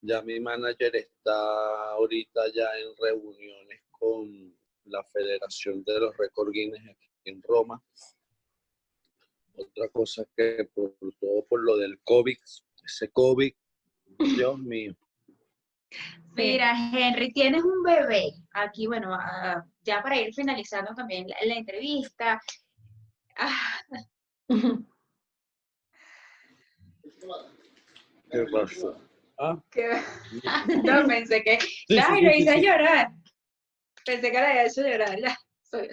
ya 0.02 0.20
mi 0.22 0.38
manager 0.38 0.96
está 0.96 1.90
ahorita 1.92 2.42
ya 2.54 2.66
en 2.78 2.94
reuniones 3.00 3.80
con 3.90 4.54
la 4.84 5.02
Federación 5.04 5.82
de 5.84 6.00
los 6.00 6.16
Récord 6.16 6.50
Guinness 6.50 6.82
aquí 6.88 7.08
en 7.24 7.42
Roma 7.42 7.82
otra 9.60 9.88
cosa 9.88 10.26
que 10.36 10.68
por 10.74 10.94
todo 11.20 11.44
por 11.46 11.62
lo 11.62 11.76
del 11.76 12.00
COVID, 12.00 12.38
ese 12.84 13.10
COVID, 13.10 13.52
Dios 14.18 14.58
mío. 14.58 14.94
Mira, 16.34 16.74
Henry, 16.92 17.32
tienes 17.32 17.62
un 17.62 17.82
bebé. 17.82 18.32
Aquí, 18.52 18.86
bueno, 18.86 19.12
ah, 19.12 19.64
ya 19.82 20.02
para 20.02 20.20
ir 20.20 20.32
finalizando 20.34 20.94
también 20.94 21.26
la, 21.28 21.54
entrevista. 21.54 22.40
Ah. 23.36 23.82
¿Qué 28.30 28.46
pasó? 28.52 28.96
¿Ah? 29.38 29.56
no, 30.84 31.06
pensé 31.06 31.42
que. 31.42 31.58
Ay, 31.98 32.22
lo 32.22 32.34
hice 32.34 32.60
llorar. 32.60 33.10
Pensé 34.04 34.30
que 34.30 34.38
le 34.38 34.46
había 34.46 34.66
hecho 34.66 34.82
llorar. 34.82 35.18
Ya. 35.18 35.36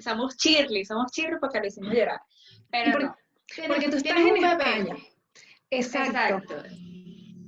somos 0.01 0.37
chirly, 0.37 0.85
somos 0.85 1.11
chirly 1.11 1.37
porque 1.39 1.59
lo 1.59 1.67
hicimos 1.67 1.93
llorar. 1.93 2.21
Pero 2.69 2.99
no. 2.99 3.15
Porque 3.67 3.89
tú 3.89 3.97
estás 3.97 4.17
en 4.17 4.37
España. 4.37 4.95
Exacto. 5.69 6.63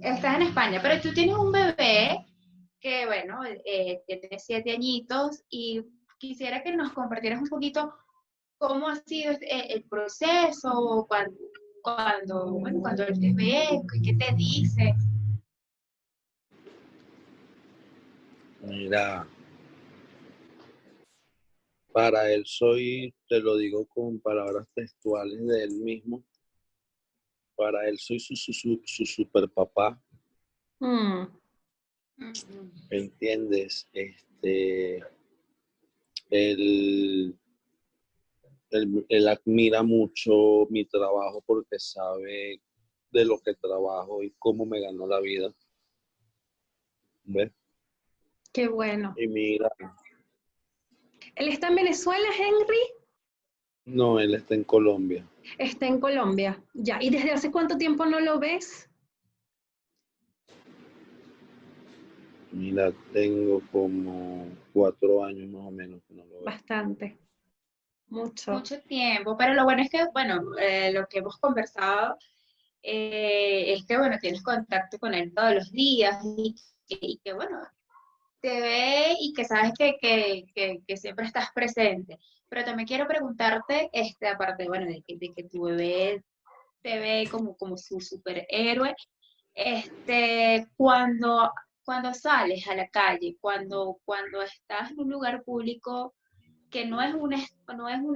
Estás 0.01 0.37
en 0.37 0.43
España, 0.43 0.79
pero 0.81 1.01
tú 1.01 1.13
tienes 1.13 1.35
un 1.35 1.51
bebé 1.51 2.25
que, 2.79 3.05
bueno, 3.05 3.43
eh, 3.65 4.01
tiene 4.07 4.39
siete 4.39 4.71
añitos 4.71 5.43
y 5.49 5.81
quisiera 6.17 6.63
que 6.63 6.73
nos 6.73 6.93
compartieras 6.93 7.41
un 7.41 7.49
poquito 7.49 7.93
cómo 8.57 8.87
ha 8.87 8.95
sido 8.95 9.33
este, 9.33 9.73
el 9.73 9.83
proceso, 9.83 11.05
cuando, 11.07 11.37
cuando, 11.81 12.51
bueno, 12.51 12.79
cuando 12.79 13.03
él 13.03 13.19
te 13.19 13.33
ve, 13.33 13.81
qué 14.01 14.13
te 14.13 14.35
dice. 14.35 14.95
Mira, 18.61 19.27
para 21.91 22.31
él 22.31 22.43
soy, 22.45 23.13
te 23.27 23.41
lo 23.41 23.57
digo 23.57 23.85
con 23.87 24.21
palabras 24.21 24.65
textuales 24.73 25.45
de 25.45 25.63
él 25.63 25.71
mismo, 25.75 26.23
para 27.59 27.89
él 27.89 27.99
soy 27.99 28.21
su, 28.21 28.37
su, 28.37 28.53
su, 28.53 29.05
super 29.05 29.49
papá. 29.49 30.01
Mm. 30.79 31.25
¿Entiendes? 32.89 33.85
Este, 33.91 35.03
él, 36.29 37.37
él, 38.71 39.27
admira 39.27 39.83
mucho 39.83 40.67
mi 40.69 40.85
trabajo 40.85 41.43
porque 41.45 41.77
sabe 41.79 42.61
de 43.11 43.25
lo 43.25 43.37
que 43.39 43.53
trabajo 43.55 44.23
y 44.23 44.33
cómo 44.39 44.65
me 44.65 44.79
ganó 44.79 45.05
la 45.05 45.19
vida. 45.19 45.53
¿Ves? 47.25 47.51
Qué 48.53 48.69
bueno. 48.69 49.13
Y 49.17 49.27
mira, 49.27 49.69
¿Él 51.35 51.49
está 51.49 51.67
en 51.67 51.75
Venezuela, 51.75 52.27
Henry? 52.37 52.77
No, 53.83 54.17
él 54.17 54.35
está 54.35 54.55
en 54.55 54.63
Colombia. 54.63 55.27
Está 55.57 55.87
en 55.87 55.99
Colombia, 55.99 56.61
ya. 56.73 56.97
¿Y 57.01 57.09
desde 57.09 57.31
hace 57.31 57.51
cuánto 57.51 57.77
tiempo 57.77 58.05
no 58.05 58.19
lo 58.19 58.39
ves? 58.39 58.89
Mira, 62.51 62.91
tengo 63.13 63.61
como 63.71 64.47
cuatro 64.73 65.23
años 65.23 65.49
más 65.49 65.65
o 65.65 65.71
menos 65.71 66.01
que 66.07 66.13
no 66.13 66.25
lo 66.25 66.31
veo. 66.31 66.43
Bastante. 66.43 67.17
Mucho. 68.07 68.53
Mucho 68.53 68.79
tiempo. 68.81 69.37
Pero 69.37 69.53
lo 69.53 69.63
bueno 69.65 69.83
es 69.83 69.89
que, 69.89 70.05
bueno, 70.13 70.41
eh, 70.57 70.91
lo 70.91 71.07
que 71.07 71.19
hemos 71.19 71.37
conversado 71.37 72.17
eh, 72.81 73.73
es 73.73 73.85
que, 73.85 73.97
bueno, 73.97 74.17
tienes 74.19 74.41
contacto 74.41 74.97
con 74.97 75.13
él 75.13 75.31
todos 75.33 75.53
los 75.53 75.71
días 75.71 76.23
y, 76.23 76.55
y 76.87 77.19
que, 77.23 77.33
bueno, 77.33 77.59
te 78.41 78.61
ve 78.61 79.15
y 79.19 79.33
que 79.33 79.45
sabes 79.45 79.73
que, 79.77 80.97
siempre 80.97 81.25
estás 81.25 81.51
presente. 81.53 82.19
Pero 82.49 82.65
también 82.65 82.87
quiero 82.87 83.07
preguntarte, 83.07 83.89
este, 83.93 84.27
aparte, 84.27 84.67
bueno, 84.67 84.85
de 84.87 85.03
que, 85.05 85.17
de 85.17 85.33
que 85.33 85.43
tu 85.43 85.63
bebé 85.63 86.23
te 86.81 86.99
ve 86.99 87.27
como, 87.29 87.55
como 87.55 87.77
su 87.77 87.99
superhéroe, 87.99 88.95
este, 89.53 90.67
cuando, 90.75 91.51
cuando 91.83 92.13
sales 92.13 92.67
a 92.67 92.75
la 92.75 92.87
calle, 92.87 93.37
cuando, 93.39 93.99
cuando 94.05 94.41
estás 94.41 94.91
en 94.91 94.99
un 94.99 95.09
lugar 95.09 95.43
público 95.43 96.15
que 96.69 96.85
no 96.85 97.01
es 97.01 97.13
un, 97.13 97.31
no 97.75 97.89
es 97.89 97.99
un 97.99 98.15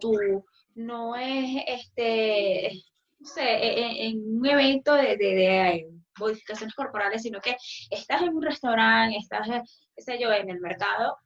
tú, 0.00 0.44
no 0.74 1.16
es, 1.16 1.62
este, 1.66 2.82
no 3.18 3.26
sé, 3.26 3.42
e, 3.42 3.80
e, 3.80 4.08
en, 4.08 4.38
un 4.38 4.46
evento 4.46 4.94
de, 4.94 5.16
de 5.16 5.90
modificaciones 6.18 6.74
corporales, 6.74 7.22
sino 7.22 7.40
que 7.40 7.56
estás 7.90 8.22
en 8.22 8.34
un 8.34 8.42
restaurante, 8.42 9.16
estás, 9.16 9.48
qué 9.96 10.02
sé 10.02 10.18
yo, 10.18 10.32
en 10.32 10.50
el 10.50 10.60
mercado, 10.60 11.16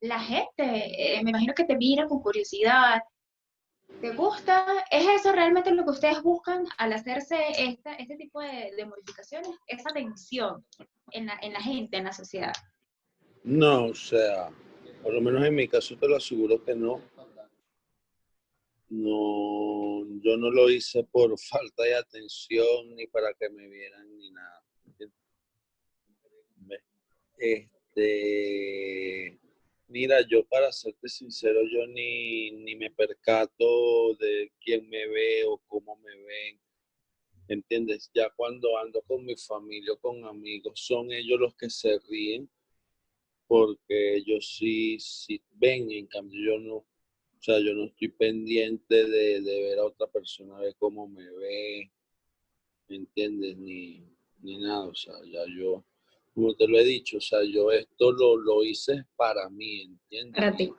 la 0.00 0.18
gente, 0.18 0.64
eh, 0.64 1.22
me 1.22 1.30
imagino 1.30 1.54
que 1.54 1.64
te 1.64 1.76
mira 1.76 2.06
con 2.06 2.20
curiosidad. 2.20 3.02
¿Te 4.00 4.14
gusta? 4.14 4.66
¿Es 4.90 5.06
eso 5.06 5.32
realmente 5.32 5.72
lo 5.72 5.84
que 5.84 5.90
ustedes 5.90 6.22
buscan 6.22 6.64
al 6.78 6.92
hacerse 6.92 7.36
esta, 7.58 7.94
este 7.94 8.16
tipo 8.16 8.40
de, 8.40 8.72
modificaciones? 8.86 9.50
Esa 9.66 9.90
atención 9.90 10.64
en 11.10 11.26
la, 11.26 11.38
en 11.42 11.52
la 11.52 11.60
gente, 11.60 11.98
en 11.98 12.04
la 12.04 12.12
sociedad. 12.12 12.52
No, 13.42 13.86
o 13.86 13.94
sea, 13.94 14.48
por 15.02 15.12
lo 15.12 15.20
menos 15.20 15.44
en 15.44 15.54
mi 15.54 15.68
caso 15.68 15.96
te 15.96 16.08
lo 16.08 16.16
aseguro 16.16 16.64
que 16.64 16.74
no. 16.74 17.02
No, 18.88 20.04
yo 20.20 20.36
no 20.36 20.50
lo 20.50 20.70
hice 20.70 21.04
por 21.04 21.38
falta 21.50 21.82
de 21.82 21.96
atención 21.96 22.96
ni 22.96 23.06
para 23.06 23.34
que 23.34 23.50
me 23.50 23.68
vieran 23.68 24.16
ni 24.16 24.30
nada. 24.30 24.64
Este, 27.38 29.39
mira, 29.90 30.26
yo 30.26 30.44
para 30.46 30.72
serte 30.72 31.08
sincero, 31.08 31.60
yo 31.70 31.86
ni, 31.88 32.50
ni 32.52 32.76
me 32.76 32.90
percato 32.90 34.14
de 34.18 34.52
quién 34.60 34.88
me 34.88 35.06
ve 35.06 35.44
o 35.46 35.58
cómo 35.66 35.96
me 35.96 36.14
ven. 36.16 36.60
¿Entiendes? 37.48 38.10
Ya 38.14 38.30
cuando 38.30 38.78
ando 38.78 39.02
con 39.02 39.24
mi 39.24 39.36
familia 39.36 39.92
o 39.92 39.98
con 39.98 40.24
amigos, 40.24 40.80
son 40.80 41.12
ellos 41.12 41.38
los 41.38 41.54
que 41.56 41.68
se 41.68 41.98
ríen 42.08 42.48
porque 43.46 44.16
ellos 44.16 44.56
sí, 44.56 44.98
sí 45.00 45.42
ven, 45.50 45.90
en 45.90 46.06
cambio 46.06 46.40
yo 46.52 46.58
no 46.60 46.86
o 47.40 47.42
sea, 47.42 47.58
yo 47.58 47.72
no 47.72 47.86
estoy 47.86 48.08
pendiente 48.08 49.06
de, 49.06 49.40
ver 49.40 49.78
a 49.78 49.86
otra 49.86 50.06
persona, 50.06 50.58
ver 50.58 50.76
cómo 50.78 51.08
me 51.08 51.24
ve, 51.24 51.90
¿me 52.86 52.96
entiendes? 52.96 53.56
Ni, 53.56 54.04
nada, 54.42 54.84
o 54.84 54.94
sea, 54.94 55.14
ya 55.24 55.40
yo, 55.56 55.82
como 56.40 56.54
te 56.54 56.66
lo 56.66 56.78
he 56.78 56.84
dicho, 56.84 57.18
o 57.18 57.20
sea, 57.20 57.40
yo 57.44 57.70
esto 57.70 58.12
lo, 58.12 58.36
lo 58.36 58.64
hice 58.64 59.04
para 59.16 59.48
mí, 59.50 59.82
¿entiendes? 59.82 60.36
Para 60.36 60.56
ti. 60.56 60.72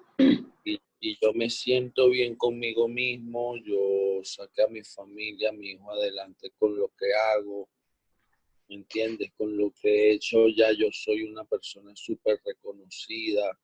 Y, 0.63 0.79
y, 0.99 1.17
yo 1.21 1.33
me 1.33 1.49
siento 1.49 2.09
bien 2.09 2.35
conmigo 2.35 2.87
mismo, 2.87 3.57
yo 3.57 4.19
saqué 4.23 4.63
a 4.63 4.67
mi 4.67 4.83
familia, 4.83 5.49
a 5.49 5.53
mi 5.53 5.71
hijo 5.71 5.91
adelante 5.91 6.51
con 6.57 6.75
lo 6.77 6.89
que 6.89 7.07
hago, 7.35 7.69
¿me 8.69 8.75
entiendes? 8.75 9.31
Con 9.37 9.57
lo 9.57 9.71
que 9.81 9.89
he 9.89 10.11
hecho, 10.13 10.47
ya 10.49 10.71
yo 10.71 10.87
soy 10.91 11.23
una 11.23 11.43
persona 11.45 11.91
súper 11.95 12.39
reconocida 12.45 13.57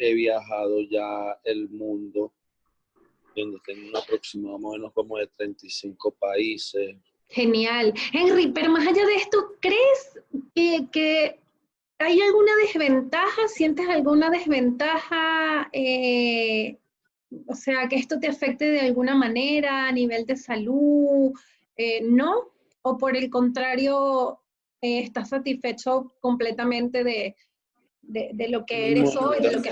he 0.00 0.14
viajado 0.14 0.80
ya 0.80 1.38
el 1.44 1.68
mundo, 1.68 2.32
tengo 3.34 3.60
un 3.68 3.96
aproximado 3.96 4.58
más 4.58 4.70
o 4.70 4.72
menos 4.72 4.92
como 4.94 5.18
de 5.18 5.26
35 5.26 6.10
países. 6.12 6.96
Genial. 7.30 7.94
Henry, 8.12 8.48
pero 8.48 8.70
más 8.70 8.86
allá 8.86 9.06
de 9.06 9.14
esto, 9.14 9.54
¿crees 9.60 10.20
que, 10.54 11.38
hay 11.98 12.20
alguna 12.20 12.52
desventaja? 12.64 13.46
¿Sientes 13.48 13.88
alguna 13.88 14.30
desventaja? 14.30 15.68
Eh, 15.72 16.76
o 17.46 17.54
sea, 17.54 17.88
que 17.88 17.96
esto 17.96 18.18
te 18.18 18.26
afecte 18.26 18.70
de 18.70 18.80
alguna 18.80 19.14
manera 19.14 19.86
a 19.86 19.92
nivel 19.92 20.26
de 20.26 20.36
salud, 20.36 21.32
eh, 21.76 22.02
¿no? 22.02 22.48
¿O 22.82 22.98
por 22.98 23.16
el 23.16 23.30
contrario, 23.30 24.40
eh, 24.80 25.00
estás 25.00 25.28
satisfecho 25.28 26.12
completamente 26.20 27.04
de, 27.04 27.36
de, 28.02 28.48
lo 28.48 28.64
que 28.66 28.90
eres 28.90 29.14
hoy, 29.14 29.40
de 29.40 29.52
lo 29.52 29.62
que... 29.62 29.70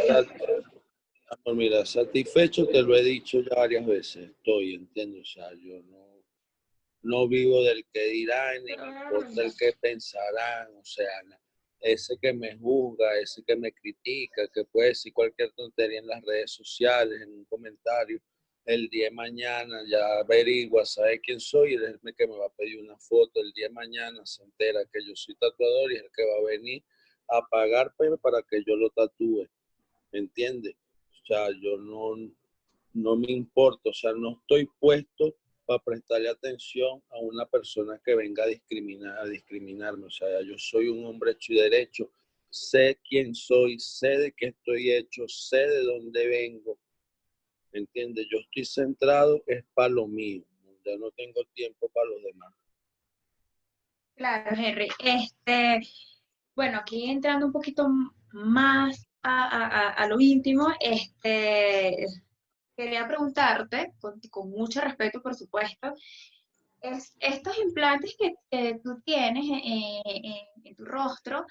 mira, 1.54 1.84
satisfecho 1.86 2.68
te 2.68 2.82
lo 2.82 2.94
he 2.94 3.02
dicho 3.02 3.40
ya 3.40 3.56
varias 3.56 3.86
veces, 3.86 4.30
estoy, 4.30 4.74
entiendo, 4.74 5.20
o 5.20 5.24
sea, 5.24 5.50
yo 5.54 5.80
no, 5.90 6.07
no 7.02 7.28
vivo 7.28 7.62
del 7.62 7.84
que 7.92 8.06
dirán, 8.08 8.64
ni 8.64 8.72
del 9.34 9.56
que 9.56 9.72
pensarán, 9.80 10.74
o 10.76 10.84
sea, 10.84 11.22
ese 11.80 12.16
que 12.20 12.32
me 12.32 12.56
juzga, 12.58 13.18
ese 13.20 13.42
que 13.44 13.56
me 13.56 13.72
critica, 13.72 14.48
que 14.52 14.64
puede 14.64 14.88
decir 14.88 15.12
cualquier 15.12 15.52
tontería 15.52 16.00
en 16.00 16.06
las 16.06 16.22
redes 16.24 16.52
sociales, 16.52 17.20
en 17.22 17.32
un 17.32 17.44
comentario, 17.44 18.20
el 18.64 18.88
día 18.88 19.04
de 19.06 19.12
mañana 19.12 19.82
ya 19.88 20.18
averigua, 20.18 20.84
sabe 20.84 21.20
quién 21.20 21.40
soy, 21.40 21.72
y 21.72 21.76
es 21.76 21.98
el 22.02 22.14
que 22.14 22.26
me 22.26 22.36
va 22.36 22.46
a 22.46 22.56
pedir 22.56 22.80
una 22.80 22.98
foto, 22.98 23.40
el 23.40 23.52
día 23.52 23.68
de 23.68 23.74
mañana 23.74 24.20
se 24.26 24.42
entera 24.42 24.80
que 24.92 25.00
yo 25.06 25.14
soy 25.14 25.34
tatuador 25.36 25.92
y 25.92 25.96
es 25.96 26.02
el 26.02 26.10
que 26.14 26.24
va 26.24 26.38
a 26.38 26.50
venir 26.50 26.82
a 27.28 27.40
pagar 27.48 27.94
pues, 27.96 28.10
para 28.20 28.42
que 28.42 28.62
yo 28.66 28.76
lo 28.76 28.90
tatúe, 28.90 29.48
¿me 30.12 30.18
entiendes? 30.18 30.74
O 31.22 31.26
sea, 31.26 31.48
yo 31.62 31.78
no, 31.78 32.30
no 32.92 33.16
me 33.16 33.32
importa, 33.32 33.88
o 33.88 33.94
sea, 33.94 34.12
no 34.12 34.38
estoy 34.40 34.68
puesto 34.78 35.34
para 35.68 35.84
prestarle 35.84 36.30
atención 36.30 37.02
a 37.10 37.18
una 37.18 37.44
persona 37.44 38.00
que 38.02 38.14
venga 38.14 38.44
a 38.44 38.46
discriminar, 38.46 39.18
a 39.18 39.26
discriminarme, 39.26 40.06
o 40.06 40.10
sea, 40.10 40.40
yo 40.40 40.56
soy 40.56 40.88
un 40.88 41.04
hombre 41.04 41.32
hecho 41.32 41.52
y 41.52 41.60
derecho, 41.60 42.10
sé 42.48 42.98
quién 43.06 43.34
soy, 43.34 43.78
sé 43.78 44.16
de 44.16 44.32
qué 44.32 44.46
estoy 44.46 44.92
hecho, 44.92 45.28
sé 45.28 45.58
de 45.58 45.82
dónde 45.82 46.26
vengo, 46.26 46.78
¿entiendes? 47.72 48.26
Yo 48.32 48.38
estoy 48.38 48.64
centrado, 48.64 49.44
es 49.46 49.62
para 49.74 49.90
lo 49.90 50.06
mío, 50.06 50.42
ya 50.86 50.96
no 50.96 51.10
tengo 51.10 51.44
tiempo 51.52 51.90
para 51.90 52.08
los 52.08 52.22
demás. 52.22 52.54
Claro, 54.14 54.56
Henry. 54.56 54.88
Este, 55.04 55.86
bueno, 56.56 56.78
aquí 56.78 57.10
entrando 57.10 57.44
un 57.44 57.52
poquito 57.52 57.88
más 58.32 59.06
a, 59.22 60.06
lo 60.08 60.18
íntimo, 60.18 60.68
este, 60.80 62.06
quería 62.78 63.08
preguntarte, 63.08 63.92
con, 64.00 64.50
mucho 64.50 64.80
respeto, 64.80 65.20
por 65.20 65.34
supuesto, 65.34 65.92
es, 66.80 67.12
estos 67.18 67.58
implantes 67.58 68.16
que 68.16 68.78
tú 68.84 69.00
tienes 69.04 69.44
en 69.64 70.76
tu 70.76 70.84
rostro, 70.84 71.44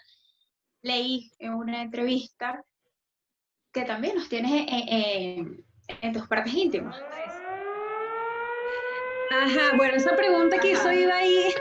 leí 0.82 1.30
en 1.40 1.54
una 1.54 1.82
entrevista 1.82 2.64
que 3.74 3.84
también 3.84 4.16
los 4.16 4.30
tienes 4.30 4.66
en, 4.70 5.66
en 6.02 6.14
tus 6.14 6.26
partes 6.30 6.54
íntimas. 6.54 6.96
Ajá, 9.30 9.76
bueno, 9.76 9.98
esa 9.98 10.16
pregunta 10.16 10.58
que 10.60 10.72
hizo 10.72 10.90
iba 10.94 11.14
ahí. 11.14 11.54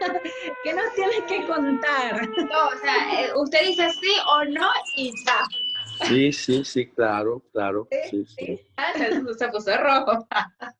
¿Qué 0.62 0.72
nos 0.72 0.94
tienes 0.94 1.22
que 1.26 1.44
contar? 1.44 2.28
No, 2.38 2.68
o 2.68 2.78
sea, 2.80 3.20
eh, 3.20 3.32
usted 3.34 3.66
dice 3.66 3.90
sí 3.90 4.12
o 4.28 4.44
no 4.44 4.70
y 4.94 5.12
ya. 5.24 5.44
Sí, 6.06 6.32
sí, 6.32 6.64
sí, 6.64 6.88
claro, 6.90 7.42
claro. 7.52 7.88
Sí, 8.10 8.24
sí. 8.26 8.60
Ah, 8.76 8.92
se 8.94 9.48
puso 9.48 9.76
rojo. 9.76 10.26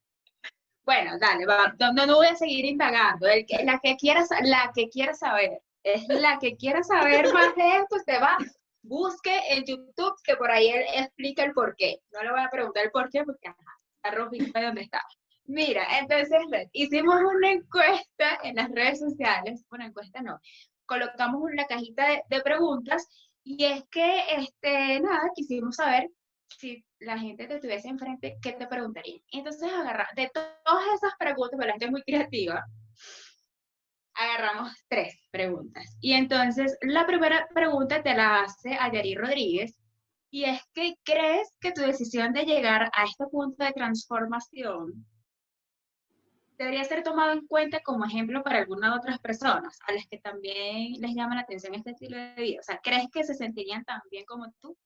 Bueno, 0.84 1.18
dale, 1.20 1.44
va. 1.44 1.74
No, 1.78 2.06
no 2.06 2.16
voy 2.16 2.28
a 2.28 2.34
seguir 2.34 2.64
indagando. 2.64 3.26
la, 3.26 3.78
que 3.78 3.94
quiera, 3.96 4.24
la 4.40 4.72
que 4.74 4.88
quiera 4.88 5.12
saber, 5.12 5.60
es 5.82 6.08
la 6.08 6.38
que 6.38 6.56
quiera 6.56 6.82
saber 6.82 7.30
más 7.30 7.54
de 7.56 7.76
esto, 7.76 7.98
se 8.06 8.18
va 8.18 8.38
busque 8.88 9.38
en 9.50 9.64
YouTube 9.64 10.14
que 10.24 10.36
por 10.36 10.50
ahí 10.50 10.68
él 10.68 10.84
explica 10.94 11.44
el 11.44 11.52
por 11.52 11.76
qué. 11.76 12.00
No 12.12 12.22
le 12.22 12.30
voy 12.30 12.40
a 12.40 12.50
preguntar 12.50 12.84
el 12.84 12.90
por 12.90 13.10
qué 13.10 13.22
porque 13.24 13.48
está 13.48 14.10
rojito 14.16 14.58
de 14.58 14.66
dónde 14.66 14.82
está. 14.82 15.02
Mira, 15.44 15.86
entonces 15.98 16.68
hicimos 16.72 17.16
una 17.22 17.52
encuesta 17.52 18.38
en 18.42 18.56
las 18.56 18.70
redes 18.70 18.98
sociales, 18.98 19.64
una 19.70 19.86
encuesta 19.86 20.20
no, 20.20 20.40
colocamos 20.84 21.40
una 21.42 21.64
cajita 21.64 22.06
de, 22.28 22.40
preguntas 22.42 23.08
y 23.48 23.64
es 23.64 23.82
que, 23.90 24.24
este, 24.36 25.00
nada, 25.00 25.30
quisimos 25.34 25.76
saber 25.76 26.10
si 26.58 26.84
la 26.98 27.18
gente 27.18 27.46
te 27.46 27.54
estuviese 27.54 27.88
enfrente, 27.88 28.36
¿qué 28.42 28.52
te 28.52 28.66
preguntaría? 28.66 29.20
Entonces 29.32 29.72
agarra, 29.72 30.06
de 30.14 30.30
todas 30.34 30.84
esas 30.94 31.12
preguntas, 31.18 31.52
porque 31.52 31.66
la 31.66 31.72
gente 31.72 31.84
es 31.86 31.90
muy 31.90 32.02
creativa, 32.02 32.62
agarramos 34.12 34.72
tres 34.88 35.26
preguntas. 35.30 35.96
Y 36.02 36.12
entonces 36.12 36.76
la 36.82 37.06
primera 37.06 37.48
pregunta 37.54 38.02
te 38.02 38.14
la 38.14 38.42
hace 38.42 38.76
Ayari 38.78 39.14
Rodríguez 39.14 39.80
y 40.30 40.44
es 40.44 40.60
que 40.74 40.96
crees 41.02 41.48
que 41.58 41.72
tu 41.72 41.80
decisión 41.80 42.34
de 42.34 42.44
llegar 42.44 42.90
a 42.94 43.04
este 43.04 43.24
punto 43.30 43.64
de 43.64 43.72
transformación 43.72 45.06
debería 46.58 46.84
ser 46.84 47.02
tomado 47.02 47.32
en 47.32 47.46
cuenta 47.46 47.80
como 47.80 48.04
ejemplo 48.04 48.42
para 48.42 48.58
algunas 48.58 48.98
otras 48.98 49.18
personas 49.20 49.78
a 49.86 49.92
las 49.92 50.06
que 50.08 50.18
también 50.18 51.00
les 51.00 51.14
llama 51.14 51.36
la 51.36 51.42
atención 51.42 51.74
este 51.74 51.90
estilo 51.90 52.16
de 52.16 52.34
vida. 52.34 52.60
O 52.60 52.64
sea, 52.64 52.80
¿crees 52.82 53.08
que 53.12 53.22
se 53.22 53.34
sentirían 53.34 53.84
tan 53.84 54.00
bien 54.10 54.24
como 54.24 54.52
tú? 54.60 54.76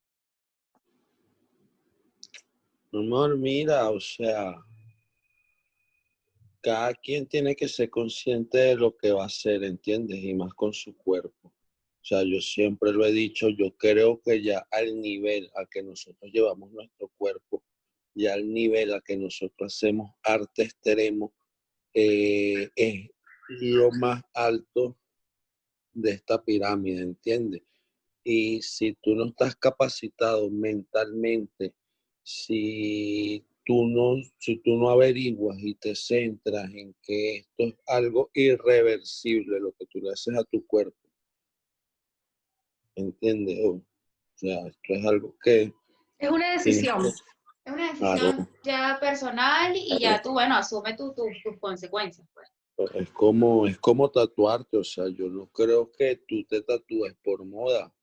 Amor, 2.93 3.39
mira, 3.39 3.89
o 3.89 3.99
sea, 3.99 4.63
cada 6.61 6.93
quien 6.95 7.27
tiene 7.27 7.57
que 7.57 7.67
ser 7.67 7.89
consciente 7.89 8.59
de 8.59 8.77
lo 8.77 8.95
que 8.95 9.11
va 9.11 9.23
a 9.23 9.27
hacer, 9.27 9.65
¿entiendes? 9.65 10.23
Y 10.23 10.35
más 10.35 10.53
con 10.53 10.75
su 10.75 10.95
cuerpo. 10.95 11.49
O 11.49 12.05
sea, 12.05 12.23
yo 12.23 12.41
siempre 12.41 12.93
lo 12.93 13.07
he 13.07 13.13
dicho, 13.13 13.49
yo 13.49 13.75
creo 13.79 14.21
que 14.21 14.43
ya 14.43 14.67
al 14.71 15.01
nivel 15.01 15.51
a 15.57 15.65
que 15.65 15.83
nosotros 15.83 16.31
llevamos 16.31 16.71
nuestro 16.71 17.09
cuerpo, 17.17 17.63
ya 18.15 18.35
al 18.35 18.53
nivel 18.53 18.93
a 18.93 19.01
que 19.01 19.17
nosotros 19.17 19.75
hacemos 19.75 20.11
arte 20.23 20.65
extremo, 20.65 21.33
eh, 21.95 22.71
es 22.77 23.11
lo 23.49 23.91
más 23.93 24.23
alto 24.35 24.97
de 25.93 26.13
esta 26.13 26.43
pirámide, 26.43 27.03
¿entiendes? 27.03 27.63
Y 28.25 28.63
si 28.63 28.95
tú 29.03 29.15
no 29.15 29.27
estás 29.27 29.57
capacitado 29.57 30.49
mentalmente, 30.51 31.75
si 32.23 33.45
tú 33.65 33.87
no, 33.87 34.17
si 34.39 34.57
tú 34.59 34.77
no 34.77 34.91
averiguas 34.91 35.59
y 35.61 35.75
te 35.75 35.95
centras 35.95 36.73
en 36.73 36.95
que 37.03 37.39
esto 37.39 37.65
es 37.65 37.75
algo 37.87 38.31
irreversible, 38.35 39.61
lo 39.61 39.73
que 39.73 39.87
tú 39.87 40.01
le 40.01 40.13
haces 40.13 40.37
a 40.37 40.45
tu 40.45 40.65
cuerpo, 40.67 40.97
¿entiendes? 42.95 43.59
O 43.65 43.83
sea, 44.35 44.67
esto 44.67 44.95
es 44.95 45.05
algo 45.05 45.37
que... 45.43 45.73
Es 46.19 46.31
una 46.31 46.53
decisión. 46.53 47.03
Es 47.65 47.73
una 47.73 47.93
decisión 47.93 48.49
ya 48.65 48.99
personal 49.01 49.77
y 49.77 49.99
ya 49.99 50.21
tú, 50.21 50.33
bueno, 50.33 50.57
asume 50.57 50.97
tus 50.97 51.15
consecuencias. 51.61 52.27
Pues. 52.35 52.49
Es 52.95 53.11
como, 53.11 53.67
es 53.67 53.79
como 53.79 54.11
tatuarte, 54.11 54.77
o 54.77 54.85
sea, 54.85 55.09
yo 55.09 55.29
no 55.29 55.47
creo 55.49 55.91
que 55.93 56.17
tú 56.27 56.43
te 56.45 56.63
tatúes 56.63 57.15
por 57.23 57.45
moda, 57.45 57.95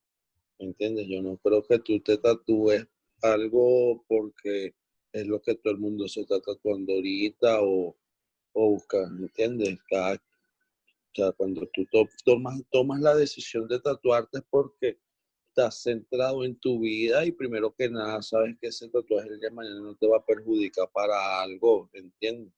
¿entiendes? 0.60 1.08
Yo 1.08 1.22
no 1.22 1.38
creo 1.38 1.64
que 1.64 1.80
tú 1.80 2.00
te 2.00 2.18
tatúes 2.18 2.88
algo 3.22 4.06
porque 4.08 4.76
es 5.12 5.28
lo 5.28 5.42
que 5.42 5.56
todo 5.56 5.74
el 5.74 5.80
mundo 5.80 6.08
se 6.08 6.22
está 6.22 6.40
tatuando 6.40 6.94
ahorita 6.94 7.62
o, 7.62 7.98
o 8.54 8.70
busca, 8.70 9.04
¿entiendes? 9.04 9.80
Cada, 9.90 10.16
o 10.16 11.16
sea, 11.16 11.32
cuando 11.34 11.68
tú 11.74 11.86
tomas, 12.24 12.62
tomas 12.72 13.02
la 13.02 13.16
decisión 13.16 13.68
de 13.68 13.80
tatuarte 13.80 14.38
es 14.38 14.44
porque 14.50 15.00
estás 15.60 15.82
centrado 15.82 16.46
en 16.46 16.56
tu 16.60 16.80
vida 16.80 17.26
y 17.26 17.32
primero 17.32 17.74
que 17.76 17.90
nada 17.90 18.22
sabes 18.22 18.56
que 18.62 18.68
ese 18.68 18.88
tatuaje 18.90 19.28
el 19.28 19.40
día 19.40 19.50
de 19.50 19.56
mañana 19.56 19.82
no 19.82 19.96
te 19.96 20.08
va 20.08 20.18
a 20.18 20.26
perjudicar 20.26 20.90
para 20.94 21.42
algo, 21.42 21.90
¿entiendes? 21.94 22.54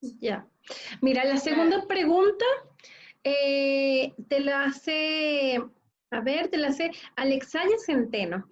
Ya. 0.00 0.48
Mira, 1.02 1.24
la 1.24 1.36
segunda 1.36 1.86
pregunta 1.86 2.44
eh, 3.24 4.14
te 4.28 4.40
la 4.40 4.64
hace, 4.64 5.60
a 6.10 6.20
ver, 6.20 6.48
te 6.48 6.56
la 6.56 6.68
hace 6.68 6.92
Alexaya 7.16 7.76
Centeno. 7.84 8.46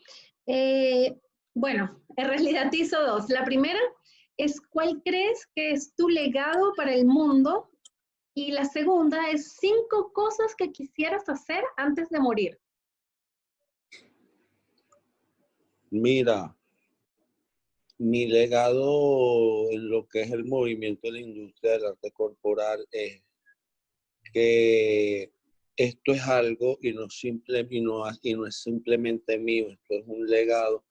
Eh, 0.47 1.17
bueno, 1.55 2.03
en 2.17 2.27
realidad 2.27 2.71
te 2.71 2.79
hizo 2.79 3.01
dos. 3.07 3.31
La 3.31 3.45
primera 3.45 3.81
es 4.37 4.61
cuál 4.61 5.01
crees 5.05 5.47
que 5.55 5.71
es 5.71 5.95
tu 5.95 6.09
legado 6.09 6.73
para 6.77 6.93
el 6.93 7.07
mundo 7.07 7.71
y 8.35 8.51
la 8.51 8.65
segunda 8.65 9.31
es 9.31 9.57
cinco 9.61 10.13
cosas 10.13 10.55
que 10.57 10.73
quisieras 10.73 11.29
hacer 11.29 11.63
antes 11.77 12.09
de 12.11 12.21
morir. 12.21 12.59
Mira, 15.91 16.55
mi 17.99 18.27
legado 18.27 19.71
en 19.71 19.89
lo 19.89 20.07
que 20.07 20.23
es 20.23 20.31
el 20.31 20.45
movimiento 20.45 21.09
de 21.09 21.13
la 21.13 21.21
industria 21.21 21.73
del 21.73 21.87
arte 21.87 22.11
corporal 22.13 22.87
es 22.93 23.23
que 24.33 25.33
esto 25.77 26.13
es 26.13 26.23
algo 26.23 26.79
y 26.83 26.93
no, 26.93 27.09
simple, 27.09 27.67
y 27.71 27.81
no, 27.81 28.05
y 28.23 28.35
no 28.35 28.47
es 28.47 28.57
simplemente 28.57 29.39
mío, 29.39 29.69
esto 29.71 29.95
es 29.95 30.05
un 30.07 30.27
legado 30.29 30.85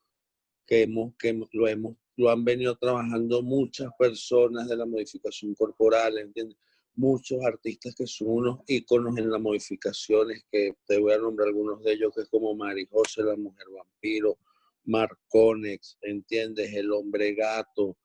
que, 0.66 0.84
hemos, 0.84 1.14
que 1.18 1.40
lo, 1.52 1.68
hemos, 1.68 1.96
lo 2.16 2.30
han 2.32 2.44
venido 2.44 2.76
trabajando 2.76 3.44
muchas 3.44 3.92
personas 4.00 4.68
de 4.68 4.78
la 4.78 4.86
modificación 4.86 5.54
corporal, 5.54 6.18
¿entiendes? 6.18 6.58
Muchos 6.96 7.40
artistas 7.46 7.94
que 7.94 8.08
son 8.08 8.30
unos 8.30 8.60
íconos 8.66 9.16
en 9.18 9.30
las 9.30 9.40
modificaciones, 9.40 10.44
que 10.52 10.74
te 10.88 10.98
voy 10.98 11.14
a 11.14 11.20
nombrar 11.20 11.50
algunos 11.50 11.84
de 11.84 11.94
ellos, 11.94 12.12
que 12.16 12.22
es 12.22 12.30
como 12.30 12.56
Mari 12.56 12.88
José, 12.90 13.22
la 13.22 13.36
mujer 13.36 13.68
vampiro, 13.70 14.40
Marconex, 14.88 15.98
¿entiendes? 16.02 16.74
El 16.74 16.92
hombre 16.92 17.34
gato, 17.36 17.98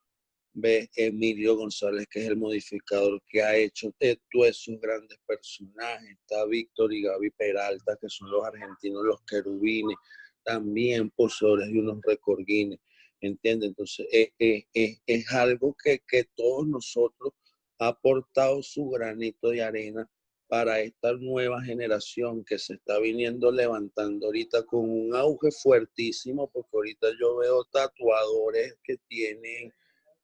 ve 0.53 0.91
Emilio 0.97 1.57
González, 1.57 2.07
que 2.11 2.21
es 2.21 2.27
el 2.27 2.37
modificador 2.37 3.23
que 3.29 3.43
ha 3.43 3.57
hecho 3.57 3.95
de 3.99 4.21
todos 4.31 4.49
esos 4.49 4.81
grandes 4.81 5.19
personajes. 5.27 6.11
Está 6.11 6.45
Víctor 6.45 6.93
y 6.93 7.03
Gaby 7.03 7.31
Peralta, 7.31 7.97
que 8.01 8.09
son 8.09 8.31
los 8.31 8.45
argentinos, 8.45 9.05
los 9.05 9.23
querubines 9.23 9.97
también 10.45 11.11
poseedores 11.11 11.73
de 11.73 11.79
unos 11.79 12.01
recordines, 12.05 12.81
¿entiendes? 13.21 13.69
Entonces, 13.69 14.07
es, 14.39 15.33
algo 15.33 15.77
que, 15.83 16.01
que 16.07 16.25
todos 16.35 16.67
nosotros 16.67 17.33
ha 17.79 17.89
aportado 17.89 18.63
su 18.63 18.89
granito 18.91 19.51
de 19.51 19.63
arena 19.63 20.11
para 20.53 20.81
esta 20.81 21.15
nueva 21.15 21.65
generación 21.65 22.45
que 22.45 22.59
se 22.59 22.75
está 22.75 22.99
viniendo 22.99 23.51
levantando 23.51 24.27
ahorita 24.27 24.67
con 24.67 24.87
un 24.87 25.17
auge 25.17 25.51
fuertísimo, 25.51 26.51
porque 26.51 26.69
ahorita 26.75 27.09
yo 27.19 27.39
veo 27.39 27.65
tatuadores 27.73 28.77
que 28.85 28.99
tienen 29.09 29.73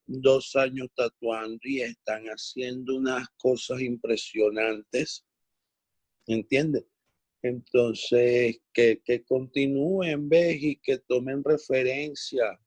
dos 0.04 0.54
años 0.54 0.88
tatuando 0.94 1.58
y 1.62 1.80
están 1.80 2.26
haciendo 2.26 2.96
unas 2.96 3.26
cosas 3.38 3.80
impresionantes, 3.80 5.24
¿entiendes? 6.26 6.84
Entonces, 7.40 8.60
que, 8.74 9.00
que 9.02 9.24
continúen, 9.24 10.28
¿ves? 10.28 10.62
Y 10.62 10.76
que 10.76 10.98
tomen 10.98 11.42
referencia 11.42 12.60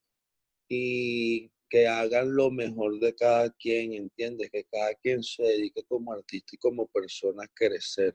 y 0.67 1.50
que 1.71 1.87
hagan 1.87 2.35
lo 2.35 2.51
mejor 2.51 2.99
de 2.99 3.15
cada 3.15 3.49
quien, 3.51 3.93
¿entiendes? 3.93 4.51
Que 4.51 4.65
cada 4.65 4.93
quien 4.95 5.23
se 5.23 5.41
dedique 5.41 5.81
como 5.85 6.11
artista 6.11 6.49
y 6.53 6.57
como 6.57 6.85
persona 6.87 7.45
a 7.45 7.47
crecer. 7.47 8.13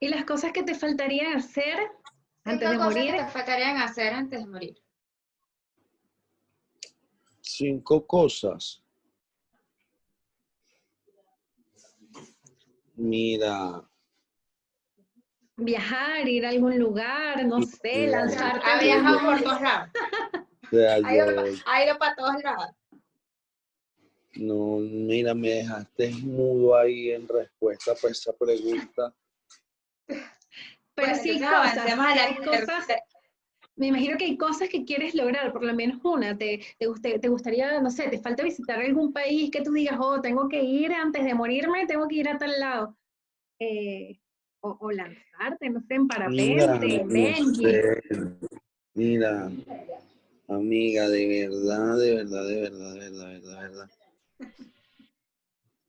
¿Y 0.00 0.08
las 0.08 0.24
cosas 0.24 0.52
que 0.52 0.64
te 0.64 0.74
faltarían 0.74 1.36
hacer 1.36 1.78
antes 2.42 2.68
de 2.68 2.76
cosas 2.76 2.94
morir? 2.94 3.12
que 3.12 3.18
te 3.22 3.28
faltarían 3.28 3.76
hacer 3.76 4.12
antes 4.12 4.40
de 4.40 4.46
morir? 4.46 4.74
Cinco 7.40 8.04
cosas. 8.04 8.82
Mira, 12.96 13.88
Viajar, 15.60 16.28
ir 16.28 16.46
a 16.46 16.50
algún 16.50 16.78
lugar, 16.78 17.44
no 17.44 17.62
sé, 17.62 18.06
lanzarte. 18.08 18.64
Ha 18.64 18.74
al 18.78 18.84
viajado 18.84 19.20
mundo. 19.20 19.30
por 19.32 19.42
todos 19.42 19.62
lados. 19.62 19.90
ha 21.66 21.84
ido 21.84 21.98
para 21.98 22.14
todos 22.16 22.42
lados. 22.42 22.77
No, 24.36 24.78
mira, 24.78 25.34
me 25.34 25.48
dejaste 25.48 26.10
mudo 26.22 26.76
ahí 26.76 27.10
en 27.10 27.26
respuesta 27.26 27.94
para 28.00 28.12
esa 28.12 28.32
pregunta. 28.32 29.14
Pero 30.06 31.08
Bueno, 31.10 31.22
sí, 31.22 31.30
entonces 31.30 31.72
cosas, 31.74 31.98
a 31.98 32.12
hay 32.12 32.36
cosas, 32.36 32.86
me 33.76 33.86
imagino 33.86 34.18
que 34.18 34.24
hay 34.24 34.36
cosas 34.36 34.68
que 34.68 34.84
quieres 34.84 35.14
lograr, 35.14 35.52
por 35.52 35.64
lo 35.64 35.72
menos 35.72 36.04
una. 36.04 36.36
Te, 36.36 36.60
te, 36.78 37.18
te 37.20 37.28
gustaría, 37.28 37.80
no 37.80 37.90
sé, 37.90 38.08
te 38.08 38.18
falta 38.18 38.42
visitar 38.42 38.80
algún 38.80 39.12
país 39.12 39.50
que 39.52 39.62
tú 39.62 39.72
digas, 39.72 39.98
oh, 40.00 40.20
tengo 40.20 40.48
que 40.48 40.62
ir 40.62 40.92
antes 40.92 41.24
de 41.24 41.34
morirme, 41.34 41.86
tengo 41.86 42.08
que 42.08 42.16
ir 42.16 42.28
a 42.28 42.38
tal 42.38 42.58
lado. 42.58 42.96
Eh, 43.60 44.18
o, 44.60 44.76
o 44.80 44.90
lanzarte, 44.90 45.70
no 45.70 45.80
sé, 45.82 45.94
en 45.94 46.08
parapente, 46.08 47.04
no 47.04 47.54
sé. 47.54 48.02
Mira, 48.94 49.48
amiga, 50.48 51.08
de 51.08 51.48
verdad, 51.48 51.98
de 51.98 52.14
verdad, 52.16 52.48
de 52.48 52.60
verdad, 52.62 52.94
de 52.94 53.00
verdad, 53.00 53.28
de 53.28 53.36
verdad, 53.36 53.62
de 53.62 53.68
verdad. 53.68 53.90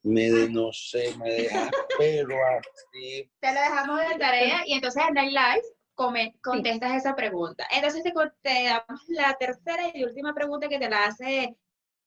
Me 0.02 0.32
de, 0.32 0.50
no 0.50 0.72
sé, 0.72 1.14
me 1.18 1.30
dejas, 1.30 1.70
pero 1.98 2.38
así, 2.58 3.30
Te 3.42 3.54
lo 3.54 3.60
dejamos 3.60 4.00
de 4.00 4.18
tarea 4.18 4.62
y 4.66 4.74
entonces 4.74 5.04
en 5.10 5.18
el 5.18 5.28
live 5.34 5.62
come- 5.94 6.36
contestas 6.42 6.94
esa 6.96 7.16
pregunta. 7.16 7.68
Entonces 7.70 8.04
te, 8.04 8.14
te 8.42 8.64
damos 8.66 9.04
la 9.10 9.36
tercera 9.38 9.92
y 9.94 10.04
última 10.06 10.34
pregunta 10.34 10.70
que 10.70 10.80
te 10.80 10.90
la 10.90 11.06
hace 11.06 11.56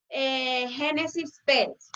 eh, 0.09 0.69
Génesis 0.71 1.41
Pérez. 1.45 1.91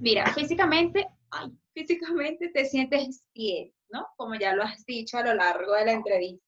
Mira, 0.00 0.32
físicamente, 0.32 1.08
ay, 1.32 1.50
físicamente 1.74 2.48
te 2.50 2.64
sientes 2.64 3.26
bien, 3.34 3.72
¿no? 3.90 4.06
Como 4.16 4.36
ya 4.36 4.54
lo 4.54 4.62
has 4.62 4.84
dicho 4.86 5.18
a 5.18 5.22
lo 5.22 5.34
largo 5.34 5.74
de 5.74 5.84
la 5.86 5.92
entrevista. 5.92 6.44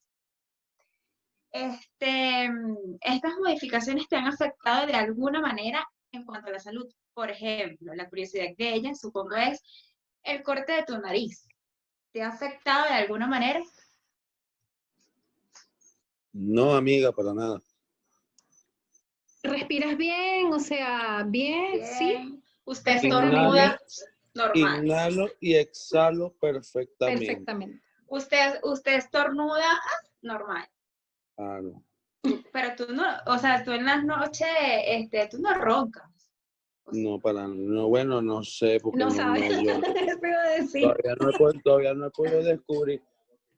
Este, 1.50 2.48
mm, 2.50 2.98
estas 3.00 3.32
modificaciones 3.38 4.08
te 4.08 4.16
han 4.16 4.26
afectado 4.28 4.86
de 4.86 4.92
alguna 4.94 5.40
manera 5.40 5.84
en 6.12 6.24
cuanto 6.24 6.48
a 6.48 6.52
la 6.52 6.60
salud. 6.60 6.86
Por 7.18 7.32
ejemplo, 7.32 7.92
la 7.96 8.08
curiosidad 8.08 8.46
de 8.56 8.74
ella, 8.74 8.94
supongo, 8.94 9.34
es 9.34 9.60
el 10.22 10.40
corte 10.44 10.70
de 10.70 10.84
tu 10.84 10.96
nariz. 10.98 11.48
¿Te 12.12 12.22
ha 12.22 12.28
afectado 12.28 12.84
de 12.84 12.94
alguna 12.94 13.26
manera? 13.26 13.60
no, 16.32 16.76
amiga, 16.76 17.10
para 17.10 17.34
nada. 17.34 17.60
¿Respiras 19.42 19.96
bien? 19.96 20.52
O 20.52 20.60
sea, 20.60 21.24
bien, 21.26 21.84
sí. 21.98 22.40
Usted 22.64 22.98
estornuda 23.02 23.80
normal. 24.34 24.84
Inhalo 24.84 25.28
y 25.40 25.56
exhalo 25.56 26.32
perfectamente. 26.34 27.26
perfectamente. 27.26 27.82
Usted, 28.06 28.60
usted 28.62 28.94
estornuda 28.94 29.82
normal. 30.22 30.68
Claro. 31.34 31.82
Pero 32.52 32.76
tú 32.76 32.92
no, 32.92 33.04
o 33.26 33.38
sea, 33.38 33.64
tú 33.64 33.72
en 33.72 33.86
las 33.86 34.04
noches, 34.04 34.46
este, 34.86 35.26
tú 35.26 35.38
no 35.38 35.52
roncas. 35.54 36.17
No, 36.92 37.18
para 37.20 37.46
no, 37.46 37.88
bueno, 37.88 38.22
no 38.22 38.42
sé, 38.42 38.78
porque 38.80 38.98
No 38.98 39.06
no, 39.06 39.10
sabes. 39.14 39.50
no, 39.50 39.62
yo 39.62 39.80
decir. 40.58 40.82
todavía 40.82 41.14
no 41.20 41.28
he 41.30 41.32
podido, 41.38 41.60
todavía 41.62 41.94
no 41.94 42.06
he 42.06 42.10
podido 42.10 42.42
descubrir. 42.42 43.02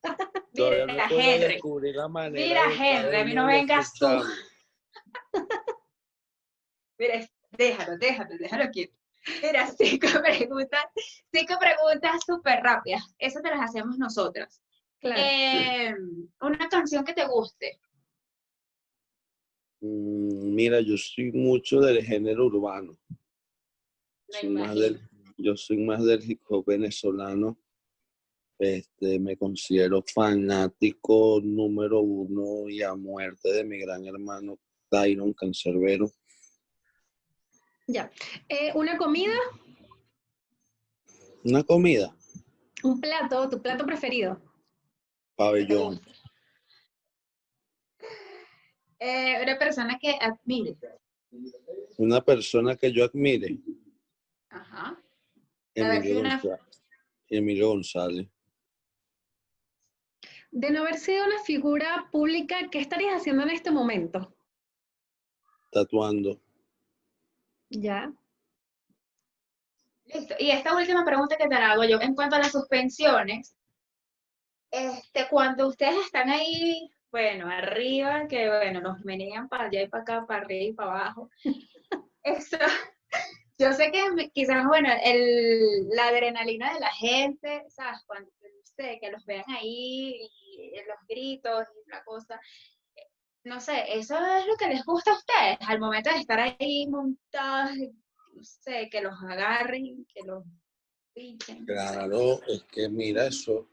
Todavía 0.54 0.86
no 0.86 0.92
Mira, 0.94 1.04
he 1.04 1.08
podido 1.08 1.30
Henry. 1.30 1.46
descubrir 1.54 1.94
la 1.96 2.08
manera. 2.08 2.46
Mira, 2.46 2.62
Henry, 3.02 3.16
a 3.16 3.24
mí 3.24 3.34
no 3.34 3.46
vengas 3.46 3.92
tú. 3.94 4.06
Mira, 6.98 7.28
déjalo, 7.56 7.98
déjalo, 7.98 8.36
déjalo 8.38 8.70
quieto. 8.70 8.94
Mira, 9.42 9.66
cinco 9.68 10.08
preguntas, 10.22 10.84
cinco 11.32 11.54
preguntas 11.60 12.20
súper 12.26 12.60
rápidas. 12.62 13.02
Eso 13.18 13.40
te 13.40 13.50
las 13.50 13.60
hacemos 13.60 13.98
nosotras. 13.98 14.60
Claro. 14.98 15.20
Eh, 15.22 15.94
una 16.40 16.68
canción 16.68 17.04
que 17.04 17.12
te 17.14 17.26
guste. 17.26 17.80
Mm, 19.80 20.54
Mira, 20.54 20.80
yo 20.80 20.96
soy 20.96 21.30
mucho 21.32 21.80
del 21.80 22.02
género 22.04 22.46
urbano. 22.46 22.96
Me 24.32 24.40
Soy 24.40 24.48
más 24.50 24.62
imagino. 24.76 24.80
del- 24.80 25.00
yo 25.36 25.56
soy 25.56 25.78
más 25.78 26.04
del 26.04 26.30
hip 26.30 26.42
hop 26.48 26.64
venezolano. 26.66 27.58
Este, 28.58 29.18
me 29.18 29.36
considero 29.38 30.02
fanático 30.02 31.40
número 31.42 32.00
uno 32.00 32.68
y 32.68 32.82
a 32.82 32.94
muerte 32.94 33.50
de 33.52 33.64
mi 33.64 33.78
gran 33.78 34.04
hermano 34.06 34.58
Tyron 34.90 35.32
Cancerbero. 35.32 36.10
Ya. 37.86 38.10
Eh, 38.48 38.70
¿Una 38.74 38.98
comida? 38.98 39.34
Una 41.42 41.62
comida, 41.64 42.14
¿Un 42.84 43.00
plato? 43.00 43.48
¿Tu 43.48 43.60
plato 43.62 43.86
preferido? 43.86 44.40
pabellón. 45.36 45.98
Eh, 48.98 49.38
una 49.42 49.58
persona 49.58 49.98
que 49.98 50.10
admire. 50.20 50.76
Una 51.96 52.22
persona 52.22 52.76
que 52.76 52.92
yo 52.92 53.04
admire, 53.04 53.58
Ajá. 54.50 54.96
Emilio, 55.74 56.20
una- 56.20 56.40
González. 56.40 56.82
Emilio 57.28 57.68
González. 57.68 58.28
De 60.50 60.70
no 60.70 60.80
haber 60.80 60.96
sido 60.98 61.24
una 61.24 61.38
figura 61.44 62.08
pública, 62.10 62.56
¿qué 62.70 62.80
estarías 62.80 63.14
haciendo 63.20 63.42
en 63.44 63.50
este 63.50 63.70
momento? 63.70 64.34
tatuando. 65.72 66.40
Ya. 67.68 68.12
Listo. 70.06 70.34
Y 70.40 70.50
esta 70.50 70.74
última 70.74 71.04
pregunta 71.04 71.36
que 71.36 71.46
te 71.46 71.54
la 71.54 71.70
hago 71.70 71.84
yo 71.84 72.00
en 72.00 72.16
cuanto 72.16 72.34
a 72.34 72.40
las 72.40 72.50
suspensiones, 72.50 73.54
este, 74.72 75.28
cuando 75.28 75.68
ustedes 75.68 76.04
están 76.04 76.28
ahí, 76.28 76.90
bueno, 77.12 77.48
arriba, 77.48 78.26
que 78.26 78.48
bueno, 78.48 78.80
nos 78.80 79.04
menean 79.04 79.48
para 79.48 79.66
allá 79.66 79.82
y 79.82 79.88
para 79.88 80.02
acá, 80.02 80.26
para 80.26 80.42
arriba 80.42 80.64
y 80.64 80.72
para 80.72 80.90
abajo. 80.90 81.30
Eso, 82.24 82.56
yo 83.60 83.72
sé 83.74 83.92
que 83.92 84.30
quizás, 84.32 84.66
bueno, 84.66 84.88
el, 85.04 85.88
la 85.90 86.08
adrenalina 86.08 86.72
de 86.72 86.80
la 86.80 86.92
gente, 86.92 87.64
¿sabes? 87.68 88.00
Cuando, 88.06 88.30
sé, 88.76 88.98
que 89.00 89.10
los 89.10 89.24
vean 89.26 89.44
ahí 89.48 90.16
y 90.52 90.72
los 90.88 90.96
gritos 91.06 91.64
y 91.86 91.90
la 91.90 92.02
cosa. 92.04 92.40
No 93.44 93.60
sé, 93.60 93.84
eso 93.88 94.16
es 94.16 94.46
lo 94.46 94.56
que 94.56 94.68
les 94.68 94.84
gusta 94.84 95.12
a 95.12 95.18
ustedes 95.18 95.58
al 95.68 95.78
momento 95.78 96.10
de 96.10 96.20
estar 96.20 96.40
ahí 96.40 96.86
montados, 96.88 97.76
no 98.34 98.44
sé, 98.44 98.88
que 98.90 99.00
los 99.02 99.14
agarren, 99.22 100.06
que 100.12 100.22
los 100.24 100.44
pinchen. 101.14 101.64
Claro, 101.66 102.40
es 102.46 102.64
que 102.64 102.88
mira 102.88 103.26
eso. 103.26 103.68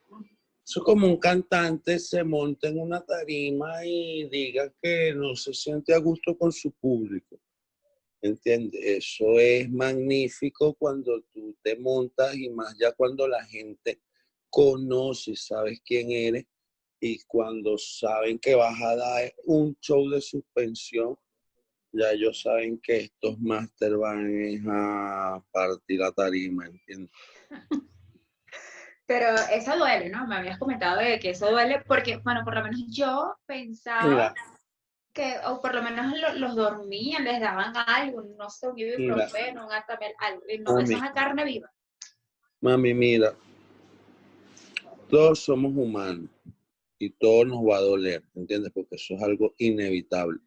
Eso 0.65 0.79
es 0.81 0.85
como 0.85 1.07
un 1.07 1.17
cantante 1.17 1.97
se 1.97 2.25
monta 2.25 2.67
en 2.67 2.79
una 2.79 2.99
tarima 3.05 3.85
y 3.85 4.27
diga 4.27 4.69
que 4.81 5.13
no 5.13 5.33
se 5.33 5.53
siente 5.53 5.93
a 5.93 5.99
gusto 5.99 6.37
con 6.37 6.51
su 6.51 6.71
público. 6.73 7.39
¿Entiendes? 8.21 8.79
Eso 8.83 9.39
es 9.39 9.69
magnífico 9.69 10.73
cuando 10.73 11.21
tú 11.33 11.55
te 11.61 11.77
montas 11.77 12.35
y 12.35 12.49
más 12.49 12.75
ya 12.77 12.91
cuando 12.91 13.27
la 13.27 13.43
gente 13.45 14.01
conoce 14.49 15.35
sabes 15.35 15.81
quién 15.85 16.11
eres 16.11 16.45
y 16.99 17.19
cuando 17.27 17.77
saben 17.77 18.39
que 18.39 18.55
vas 18.55 18.81
a 18.81 18.95
dar 18.95 19.33
un 19.45 19.77
show 19.79 20.09
de 20.09 20.19
suspensión, 20.19 21.15
ya 21.91 22.11
ellos 22.11 22.41
saben 22.41 22.79
que 22.79 22.97
estos 23.01 23.39
máster 23.39 23.95
van 23.97 24.63
a 24.67 25.43
partir 25.51 25.99
la 25.99 26.11
tarima, 26.11 26.65
¿entiendes? 26.65 27.11
Pero 29.05 29.27
eso 29.53 29.77
duele, 29.77 30.09
¿no? 30.09 30.27
Me 30.27 30.35
habías 30.35 30.57
comentado 30.57 30.99
de 30.99 31.19
que 31.19 31.29
eso 31.29 31.49
duele 31.49 31.81
porque, 31.87 32.17
bueno, 32.17 32.43
por 32.43 32.55
lo 32.55 32.63
menos 32.63 32.83
yo 32.89 33.35
pensaba 33.45 34.33
que, 35.17 35.35
o 35.47 35.59
por 35.59 35.73
lo 35.73 35.81
menos 35.81 36.05
lo- 36.21 36.33
los 36.35 36.55
dormían, 36.55 37.23
les 37.23 37.39
daban 37.41 37.73
algo, 37.75 38.21
no 38.37 38.49
sé, 38.49 38.67
un 38.69 38.77
ibuprofeno, 38.79 39.65
un 39.65 39.73
atamel, 39.73 40.13
algo. 40.19 40.41
Y 40.47 40.59
no, 40.59 40.71
eso 40.79 40.81
Mami. 40.81 40.95
es 40.95 41.01
a 41.03 41.11
carne 41.11 41.43
viva. 41.43 41.71
Mami, 42.61 42.93
mira, 42.93 43.35
todos 45.09 45.39
somos 45.39 45.71
humanos 45.75 46.29
y 46.99 47.09
todo 47.09 47.45
nos 47.45 47.59
va 47.67 47.77
a 47.77 47.81
doler, 47.81 48.23
¿entiendes? 48.35 48.71
Porque 48.73 48.95
eso 48.95 49.15
es 49.15 49.21
algo 49.23 49.53
inevitable. 49.57 50.39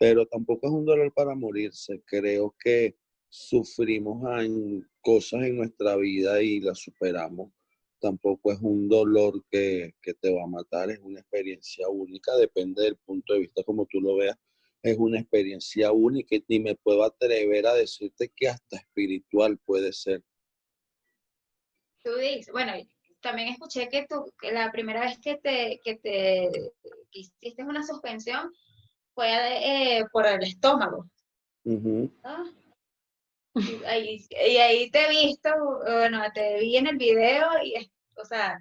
pero 0.00 0.24
tampoco 0.26 0.68
es 0.68 0.72
un 0.72 0.84
dolor 0.84 1.12
para 1.12 1.34
morirse. 1.34 2.00
Creo 2.06 2.54
que 2.62 2.96
sufrimos 3.28 4.22
en 4.44 4.88
cosas 5.00 5.42
en 5.42 5.56
nuestra 5.56 5.96
vida 5.96 6.40
y 6.40 6.60
las 6.60 6.78
superamos. 6.78 7.50
Tampoco 8.00 8.52
es 8.52 8.60
un 8.60 8.88
dolor 8.88 9.44
que, 9.50 9.94
que 10.00 10.14
te 10.14 10.32
va 10.32 10.44
a 10.44 10.46
matar, 10.46 10.90
es 10.90 11.00
una 11.00 11.20
experiencia 11.20 11.88
única, 11.88 12.36
depende 12.36 12.82
del 12.82 12.96
punto 12.96 13.32
de 13.32 13.40
vista 13.40 13.62
como 13.64 13.86
tú 13.86 14.00
lo 14.00 14.16
veas. 14.16 14.36
Es 14.82 14.96
una 14.96 15.18
experiencia 15.18 15.90
única 15.90 16.36
y 16.46 16.60
me 16.60 16.76
puedo 16.76 17.02
atrever 17.02 17.66
a 17.66 17.74
decirte 17.74 18.30
que 18.34 18.48
hasta 18.48 18.76
espiritual 18.76 19.58
puede 19.58 19.92
ser. 19.92 20.22
Tú 22.02 22.14
dices, 22.14 22.52
bueno, 22.52 22.72
también 23.20 23.48
escuché 23.48 23.88
que, 23.88 24.06
tú, 24.08 24.32
que 24.40 24.52
la 24.52 24.70
primera 24.70 25.00
vez 25.00 25.18
que 25.18 25.36
te, 25.36 25.80
que 25.82 25.96
te 25.96 26.50
que 27.10 27.20
hiciste 27.20 27.64
una 27.64 27.84
suspensión 27.84 28.52
fue 29.14 29.28
eh, 29.98 30.04
por 30.12 30.26
el 30.26 30.42
estómago. 30.44 31.10
¿Ah? 32.22 32.44
Y, 33.58 33.84
ahí, 33.84 34.26
y, 34.30 34.56
ahí, 34.56 34.90
te 34.90 35.06
he 35.06 35.08
visto, 35.08 35.50
bueno, 35.84 36.22
te 36.34 36.60
vi 36.60 36.76
en 36.76 36.86
el 36.86 36.96
video 36.96 37.46
y, 37.62 37.90
o 38.16 38.24
sea, 38.24 38.58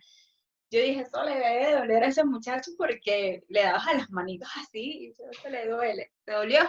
yo 0.70 0.82
dije, 0.82 1.02
eso 1.02 1.24
le 1.24 1.36
debe 1.36 1.76
doler 1.76 2.04
a 2.04 2.08
ese 2.08 2.26
muchacho 2.26 2.72
porque 2.78 3.44
le 3.48 3.64
dabas 3.64 3.88
a 3.88 3.94
las 3.94 4.10
manitos 4.10 4.50
así 4.56 4.82
y 4.82 5.10
eso 5.10 5.50
le 5.50 5.68
duele. 5.68 6.12
¿Te 6.26 6.34
dolió? 6.34 6.60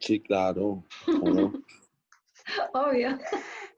Sí, 0.00 0.20
claro. 0.20 0.84
Obvio. 2.74 3.18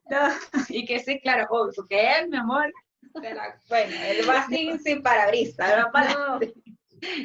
y 0.69 0.85
que 0.87 1.01
sí, 1.01 1.21
claro, 1.21 1.47
obvio, 1.51 1.73
porque 1.77 2.19
él, 2.19 2.29
mi 2.29 2.39
amor, 2.39 2.73
bueno, 3.13 3.95
él 4.07 4.29
va 4.29 4.47
sin, 4.47 4.79
sin 4.81 5.03
parabrisas, 5.03 5.87
para... 5.93 6.39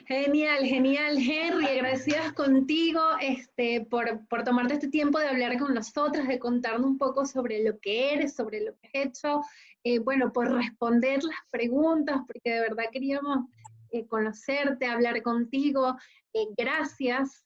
Genial, 0.07 0.65
genial, 0.65 1.17
Henry. 1.17 1.65
Agradecidas 1.65 2.33
contigo 2.33 3.01
este, 3.21 3.81
por, 3.81 4.25
por, 4.27 4.43
tomarte 4.43 4.75
este 4.75 4.89
tiempo 4.89 5.19
de 5.19 5.27
hablar 5.27 5.57
con 5.57 5.73
nosotras, 5.73 6.27
de 6.27 6.39
contarnos 6.39 6.85
un 6.85 6.97
poco 6.97 7.25
sobre 7.25 7.63
lo 7.63 7.79
que 7.79 8.13
eres, 8.13 8.35
sobre 8.35 8.61
lo 8.61 8.75
que 8.77 8.87
has 8.87 9.07
hecho. 9.07 9.41
Eh, 9.83 9.99
bueno, 9.99 10.31
por 10.31 10.51
responder 10.51 11.23
las 11.23 11.39
preguntas, 11.49 12.21
porque 12.27 12.51
de 12.51 12.59
verdad 12.61 12.85
queríamos 12.91 13.47
eh, 13.91 14.05
conocerte, 14.07 14.85
hablar 14.85 15.21
contigo. 15.21 15.97
Eh, 16.33 16.47
gracias, 16.57 17.45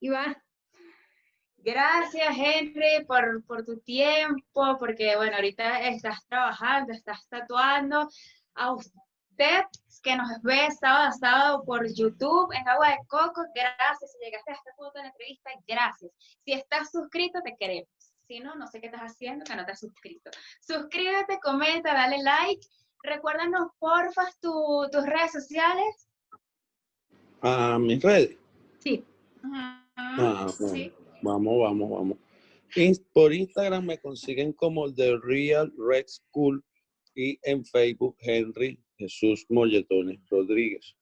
Iván. 0.00 0.36
Gracias, 1.58 2.36
Henry, 2.36 3.04
por, 3.06 3.44
por 3.44 3.64
tu 3.64 3.78
tiempo, 3.80 4.78
porque 4.78 5.14
bueno, 5.16 5.36
ahorita 5.36 5.88
estás 5.88 6.24
trabajando, 6.26 6.92
estás 6.92 7.26
tatuando. 7.28 8.08
A 8.54 8.72
usted 8.72 8.98
que 10.02 10.16
nos 10.16 10.28
ve 10.42 10.68
sábado 10.78 11.08
a 11.08 11.12
sábado 11.12 11.64
por 11.64 11.86
YouTube 11.86 12.52
en 12.52 12.68
Agua 12.68 12.90
de 12.90 12.98
Coco, 13.08 13.42
gracias. 13.54 14.12
Si 14.12 14.18
llegaste 14.24 14.50
a 14.50 14.54
este 14.54 14.70
punto 14.76 14.92
de 14.94 15.02
la 15.02 15.08
entrevista, 15.08 15.50
gracias. 15.66 16.12
Si 16.44 16.52
estás 16.52 16.90
suscrito, 16.90 17.40
te 17.42 17.56
queremos. 17.58 17.88
Si 18.26 18.40
no, 18.40 18.54
no 18.54 18.66
sé 18.66 18.80
qué 18.80 18.86
estás 18.86 19.02
haciendo, 19.02 19.44
que 19.44 19.56
no 19.56 19.64
te 19.64 19.72
has 19.72 19.80
suscrito. 19.80 20.30
Suscríbete, 20.60 21.38
comenta, 21.42 21.92
dale 21.94 22.22
like. 22.22 22.66
Recuérdanos, 23.02 23.68
porfa, 23.78 24.28
tus 24.40 25.06
redes 25.06 25.32
sociales. 25.32 26.08
¿A 27.40 27.78
mis 27.78 28.02
redes? 28.02 28.36
Sí. 28.78 29.04
Ah, 29.96 30.46
sí. 30.50 30.92
Vamos, 31.22 31.60
vamos, 31.60 31.90
vamos. 31.90 32.18
Por 33.12 33.32
Instagram 33.32 33.84
me 33.84 33.98
consiguen 33.98 34.52
como 34.52 34.92
The 34.92 35.18
Real 35.22 35.72
Red 35.76 36.06
School 36.08 36.62
y 37.14 37.38
en 37.42 37.64
Facebook 37.64 38.16
Henry 38.20 38.78
Jesús 39.00 39.46
Molletones 39.48 40.20
Rodríguez. 40.30 40.94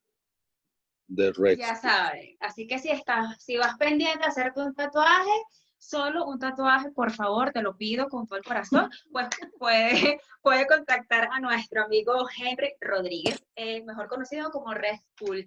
The 1.12 1.32
Red 1.32 1.59
ya 1.59 1.74
saben. 1.74 2.36
Así 2.40 2.66
que 2.66 2.78
si 2.78 2.90
estás, 2.90 3.42
si 3.42 3.57
vas 3.57 3.76
pendiente 3.76 4.24
a 4.24 4.28
hacerte 4.28 4.61
un 4.61 4.74
tatuaje, 4.74 5.30
solo 5.78 6.26
un 6.26 6.38
tatuaje, 6.38 6.90
por 6.92 7.11
favor, 7.11 7.51
te 7.51 7.62
lo 7.62 7.76
pido 7.76 8.09
con 8.09 8.26
todo 8.26 8.38
el 8.38 8.44
corazón, 8.44 8.90
pues 9.11 9.28
puede, 9.59 10.66
contactar 10.68 11.28
a 11.32 11.40
nuestro 11.40 11.84
amigo 11.84 12.12
Henry 12.36 12.72
Rodríguez, 12.80 13.44
eh, 13.57 13.82
mejor 13.84 14.09
conocido 14.09 14.51
como 14.51 14.74
Red 14.74 14.96
School 15.16 15.44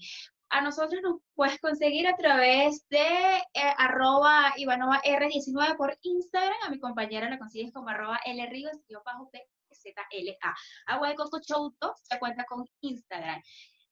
a 0.52 0.62
nosotros 0.62 1.02
nos 1.02 1.22
puedes 1.34 1.60
conseguir 1.60 2.08
a 2.08 2.16
través 2.18 2.86
de 2.90 2.98
eh, 3.00 3.74
arroba 3.78 4.52
Ivanova 4.58 5.02
R19 5.02 5.78
por 5.78 5.98
Instagram. 6.02 6.58
A 6.66 6.70
mi 6.70 6.78
compañera 6.78 7.30
la 7.30 7.40
consigues 7.40 7.72
como 7.72 7.88
arroba 7.88 8.20
PZLA. 9.82 10.56
Agua 10.88 11.10
de 11.10 11.16
Coco 11.16 11.40
Show 11.42 11.74
se 12.02 12.20
cuenta 12.20 12.46
con 12.46 12.66
Instagram. 12.82 13.42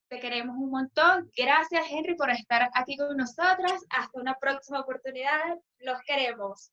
Te 0.10 0.20
queremos 0.20 0.56
un 0.58 0.72
montón. 0.72 1.30
Gracias, 1.38 1.86
Henry, 1.90 2.16
por 2.16 2.32
estar 2.32 2.70
aquí 2.74 2.98
con 2.98 3.16
nosotras. 3.16 3.86
Hasta 3.92 4.20
una 4.20 4.36
próxima 4.36 4.80
oportunidad. 4.80 5.56
Los 5.80 6.00
queremos. 6.06 6.72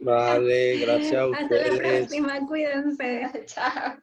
Vale, 0.00 0.78
gracias 0.78 1.14
a 1.14 1.26
ustedes. 1.26 1.72
Hasta 1.72 1.82
la 1.82 1.98
próxima. 1.98 2.46
Cuídense. 2.46 3.44
Chao. 3.46 3.98